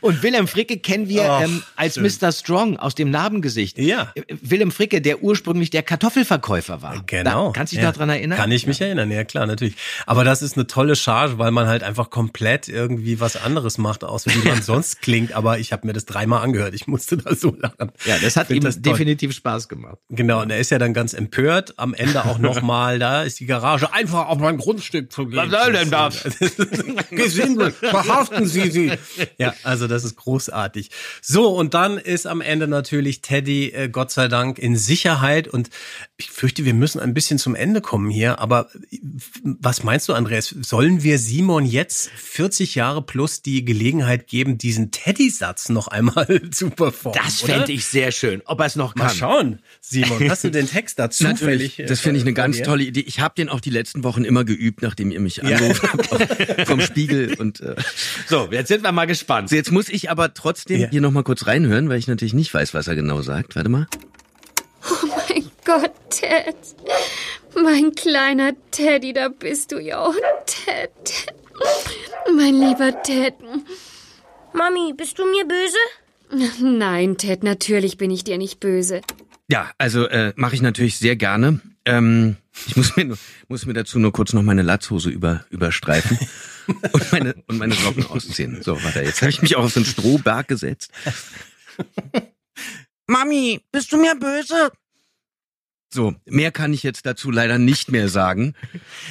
und 0.00 0.22
Wilhelm 0.22 0.48
Fricke 0.48 0.78
kennen 0.78 1.08
wir 1.08 1.30
Ach, 1.30 1.42
ähm, 1.42 1.62
als 1.76 1.94
schön. 1.94 2.04
Mr. 2.04 2.32
Strong 2.32 2.76
aus 2.78 2.94
dem 2.94 3.10
Narbengesicht. 3.10 3.78
Ja. 3.78 4.12
Äh, 4.14 4.22
Wilhelm 4.42 4.70
Fricke, 4.70 5.00
der 5.00 5.22
ursprünglich 5.22 5.70
der 5.70 5.82
Kartoffelverkäufer 5.82 6.82
war. 6.82 7.02
Genau. 7.06 7.46
Da, 7.48 7.52
kannst 7.52 7.72
du 7.72 7.76
dich 7.76 7.84
Ja. 7.84 7.92
dran 7.92 8.08
erinnern? 8.10 8.38
Kann 8.38 8.52
ich 8.52 8.66
mich 8.66 8.80
erinnern, 8.80 9.10
ja 9.10 9.24
klar, 9.24 9.46
natürlich. 9.46 9.74
Aber 10.06 10.24
das 10.24 10.42
ist 10.42 10.56
eine 10.56 10.66
tolle 10.66 10.96
Charge, 10.96 11.38
weil 11.38 11.50
man 11.50 11.66
halt 11.66 11.82
einfach 11.82 12.10
komplett 12.10 12.68
irgendwie 12.68 13.20
was 13.20 13.36
anderes 13.44 13.78
macht, 13.78 14.04
aus 14.04 14.26
wie 14.26 14.48
man 14.48 14.62
sonst 14.62 15.02
klingt. 15.02 15.32
Aber 15.32 15.58
ich 15.58 15.72
habe 15.72 15.86
mir 15.86 15.92
das 15.92 16.04
dreimal 16.04 16.42
angehört. 16.42 16.74
Ich 16.74 16.86
musste 16.86 17.16
da 17.16 17.34
so 17.34 17.54
lachen. 17.58 17.92
Ja, 18.04 18.18
das 18.18 18.36
hat 18.36 18.50
ihm 18.50 18.62
das 18.62 18.80
definitiv 18.80 19.32
Spaß 19.34 19.68
gemacht. 19.68 19.98
Genau, 20.08 20.42
und 20.42 20.50
er 20.50 20.58
ist 20.58 20.70
ja 20.70 20.78
dann 20.78 20.94
ganz 20.94 21.14
empört. 21.14 21.74
Am 21.76 21.94
Ende 21.94 22.24
auch 22.24 22.38
nochmal, 22.38 22.98
da 23.00 23.22
ist 23.22 23.40
die 23.40 23.46
Garage 23.46 23.92
einfach 23.92 24.28
auf 24.28 24.38
mein 24.38 24.58
Grundstück 24.58 25.12
zu 25.12 25.26
gehen. 25.26 25.50
Was 25.50 25.50
soll 25.50 25.72
denn 25.72 25.90
das? 25.90 26.22
Gesindel, 27.10 27.72
verhaften 27.72 28.46
Sie 28.46 28.70
sie. 28.70 28.92
Ja, 29.38 29.54
also 29.62 29.86
das 29.86 30.04
ist 30.04 30.16
großartig. 30.16 30.90
So, 31.22 31.48
und 31.48 31.74
dann 31.74 31.98
ist 31.98 32.26
am 32.26 32.40
Ende 32.40 32.68
natürlich 32.68 33.20
Teddy, 33.20 33.70
äh, 33.70 33.88
Gott 33.88 34.10
sei 34.10 34.28
Dank, 34.28 34.58
in 34.58 34.76
Sicherheit. 34.76 35.48
Und 35.48 35.70
ich 36.16 36.30
fürchte, 36.30 36.64
wir 36.64 36.74
müssen 36.74 37.00
ein 37.00 37.14
bisschen 37.14 37.38
zum 37.38 37.54
Ende 37.54 37.80
kommen 37.80 38.10
hier. 38.10 38.38
Aber 38.38 38.68
äh, 38.90 38.98
was 39.44 39.82
meinst 39.82 40.08
du, 40.08 40.14
Andreas? 40.14 40.48
Sollen 40.48 41.02
wir 41.02 41.18
Simon 41.18 41.64
jetzt 41.64 42.10
40 42.10 42.74
Jahre 42.74 43.02
plus 43.02 43.29
die 43.42 43.64
Gelegenheit 43.64 44.26
geben, 44.26 44.58
diesen 44.58 44.90
Teddy-Satz 44.90 45.68
noch 45.68 45.88
einmal 45.88 46.40
zu 46.50 46.70
performen? 46.70 47.20
Das 47.24 47.40
fände 47.42 47.72
ich 47.72 47.84
sehr 47.84 48.12
schön. 48.12 48.42
Ob 48.44 48.60
er 48.60 48.66
es 48.66 48.76
noch 48.76 48.94
kann. 48.94 49.06
Mal 49.06 49.14
schauen, 49.14 49.58
Simon. 49.80 50.28
Hast 50.28 50.44
du 50.44 50.50
den 50.50 50.68
Text 50.70 50.98
dazu 50.98 51.24
Natürlich, 51.24 51.72
zufällig? 51.72 51.78
äh, 51.78 51.86
das 51.86 52.00
finde 52.00 52.18
ich 52.18 52.24
eine 52.24 52.34
ganz 52.34 52.60
tolle 52.62 52.82
Idee. 52.84 53.00
Ich 53.06 53.20
habe 53.20 53.34
den 53.36 53.48
auch 53.48 53.60
die 53.60 53.70
letzten 53.70 54.04
Wochen 54.04 54.24
immer 54.24 54.44
geübt, 54.44 54.82
nachdem 54.82 55.10
ihr 55.10 55.20
mich 55.20 55.36
Ja. 55.36 55.44
angerufen 55.44 55.88
habt 55.92 56.66
vom 56.68 56.80
Spiegel. 56.80 57.34
Und 57.38 57.60
äh, 57.60 57.76
So, 58.26 58.48
jetzt 58.50 58.68
sind 58.68 58.82
wir 58.82 58.92
mal 58.92 59.06
gespannt. 59.06 59.48
so, 59.50 59.56
jetzt 59.56 59.70
muss 59.70 59.88
ich 59.88 60.10
aber 60.10 60.34
trotzdem 60.34 60.80
Ja. 60.80 60.88
hier 60.90 61.00
noch 61.00 61.10
mal 61.12 61.22
kurz 61.22 61.46
reinhören, 61.46 61.88
weil 61.88 61.98
ich 61.98 62.08
natürlich 62.08 62.34
nicht 62.34 62.52
weiß, 62.52 62.74
was 62.74 62.88
er 62.88 62.94
genau 62.96 63.22
sagt. 63.22 63.56
Warte 63.56 63.68
mal. 63.68 63.86
Oh 64.82 65.06
mein 65.28 65.44
Gott, 65.64 65.92
Ted. 66.10 66.56
Mein 67.62 67.94
kleiner 67.94 68.52
Teddy, 68.70 69.12
da 69.12 69.28
bist 69.28 69.72
du 69.72 69.78
ja. 69.78 70.06
Oh, 70.08 70.14
Ted. 70.46 70.90
Mein 72.36 72.54
lieber 72.54 73.02
Ted. 73.02 73.34
Mami, 74.52 74.94
bist 74.96 75.18
du 75.18 75.24
mir 75.24 75.44
böse? 75.46 76.62
Nein, 76.62 77.16
Ted, 77.16 77.42
natürlich 77.42 77.96
bin 77.96 78.10
ich 78.10 78.24
dir 78.24 78.38
nicht 78.38 78.60
böse. 78.60 79.00
Ja, 79.48 79.70
also 79.78 80.06
äh, 80.06 80.32
mache 80.36 80.54
ich 80.54 80.62
natürlich 80.62 80.98
sehr 80.98 81.16
gerne. 81.16 81.60
Ähm, 81.84 82.36
ich 82.66 82.76
muss 82.76 82.96
mir, 82.96 83.04
nur, 83.04 83.18
muss 83.48 83.66
mir 83.66 83.72
dazu 83.72 83.98
nur 83.98 84.12
kurz 84.12 84.32
noch 84.32 84.42
meine 84.42 84.62
Latzhose 84.62 85.10
über, 85.10 85.44
überstreifen 85.50 86.18
und 86.92 87.12
meine, 87.12 87.34
und 87.46 87.58
meine 87.58 87.74
Socken 87.74 88.06
ausziehen. 88.06 88.62
So, 88.62 88.82
warte, 88.82 89.02
jetzt 89.02 89.22
habe 89.22 89.30
ich 89.30 89.42
mich 89.42 89.56
auch 89.56 89.64
auf 89.64 89.72
so 89.72 89.80
einen 89.80 89.86
Strohberg 89.86 90.46
gesetzt. 90.46 90.92
Mami, 93.06 93.60
bist 93.72 93.92
du 93.92 93.96
mir 93.96 94.14
böse? 94.14 94.70
So, 95.92 96.14
mehr 96.24 96.52
kann 96.52 96.72
ich 96.72 96.84
jetzt 96.84 97.04
dazu 97.04 97.30
leider 97.30 97.58
nicht 97.58 97.90
mehr 97.90 98.08
sagen. 98.08 98.54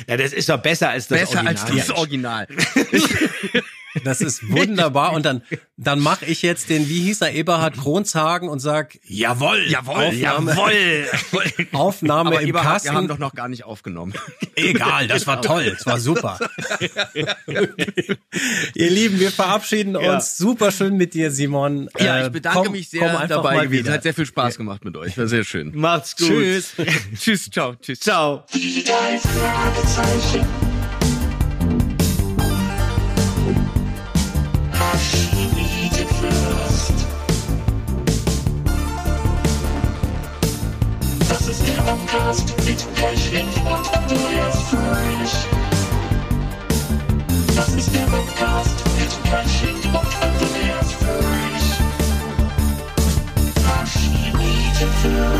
Ja, 0.07 0.17
das 0.17 0.33
ist 0.33 0.49
doch 0.49 0.61
besser 0.61 0.89
als 0.89 1.07
das 1.07 1.19
Besser 1.19 1.39
Original. 1.43 1.55
als 1.55 1.87
das 1.87 1.89
Original. 1.91 2.47
Das 4.03 4.21
ist 4.21 4.47
wunderbar. 4.49 5.13
Und 5.13 5.25
dann, 5.25 5.41
dann 5.77 5.99
mache 5.99 6.25
ich 6.25 6.41
jetzt 6.41 6.69
den, 6.69 6.87
wie 6.89 7.01
hieß 7.01 7.21
er, 7.21 7.33
Eberhard 7.33 7.77
Kronzhagen 7.77 8.47
und 8.49 8.59
sag, 8.59 8.99
jawohl, 9.03 9.63
Jawohl, 9.67 10.05
Aufnahme, 10.05 10.51
jawohl. 10.53 11.07
Aufnahme 11.71 12.29
Aber 12.31 12.41
im 12.41 12.49
Eberhard, 12.49 12.65
wir 12.67 12.71
Kasten. 12.73 12.95
haben 12.95 13.07
doch 13.07 13.17
noch 13.17 13.33
gar 13.33 13.47
nicht 13.49 13.63
aufgenommen. 13.65 14.13
Egal, 14.55 15.07
das 15.07 15.25
war 15.27 15.41
toll, 15.41 15.71
das 15.75 15.85
war 15.85 15.99
super. 15.99 16.37
Ihr 18.75 18.89
Lieben, 18.89 19.19
wir 19.19 19.31
verabschieden 19.31 19.95
Ja. 19.99 20.13
uns. 20.15 20.37
Super 20.37 20.71
schön 20.71 20.95
mit 20.97 21.13
dir, 21.13 21.31
Simon. 21.31 21.89
Ja, 21.99 22.19
Äh, 22.19 22.25
ich 22.27 22.31
bedanke 22.31 22.59
komm- 22.63 22.71
mich 22.73 22.89
sehr 22.89 23.09
einfach 23.09 23.27
dabei 23.27 23.55
mal 23.55 23.67
gewesen. 23.67 23.91
Hat 23.91 24.03
sehr 24.03 24.13
viel 24.13 24.25
Spaß 24.25 24.57
gemacht 24.57 24.85
mit 24.85 24.95
euch. 24.97 25.17
War 25.17 25.27
sehr 25.27 25.43
schön. 25.43 25.71
Macht's 25.75 26.15
gut. 26.15 26.27
Tschüss. 26.27 26.73
Tschüss, 27.19 27.49
ciao. 27.49 27.75
Tschüss. 27.75 27.99
Ciao. 27.99 28.45
Podcast 42.29 42.53
mit 42.63 42.77
Technik 42.95 43.47
und 43.65 43.97
Andreas 43.97 44.61
Fröhlich. 44.69 45.33
Das 47.55 47.69
ist 47.69 47.91
der 47.95 48.01
Podcast 48.01 48.83
mit 48.99 49.09
Technik 49.23 49.85
und 49.85 50.11
Andreas 50.21 50.91
Fröhlich. 50.93 51.69
Schmiedefürst. 53.87 55.39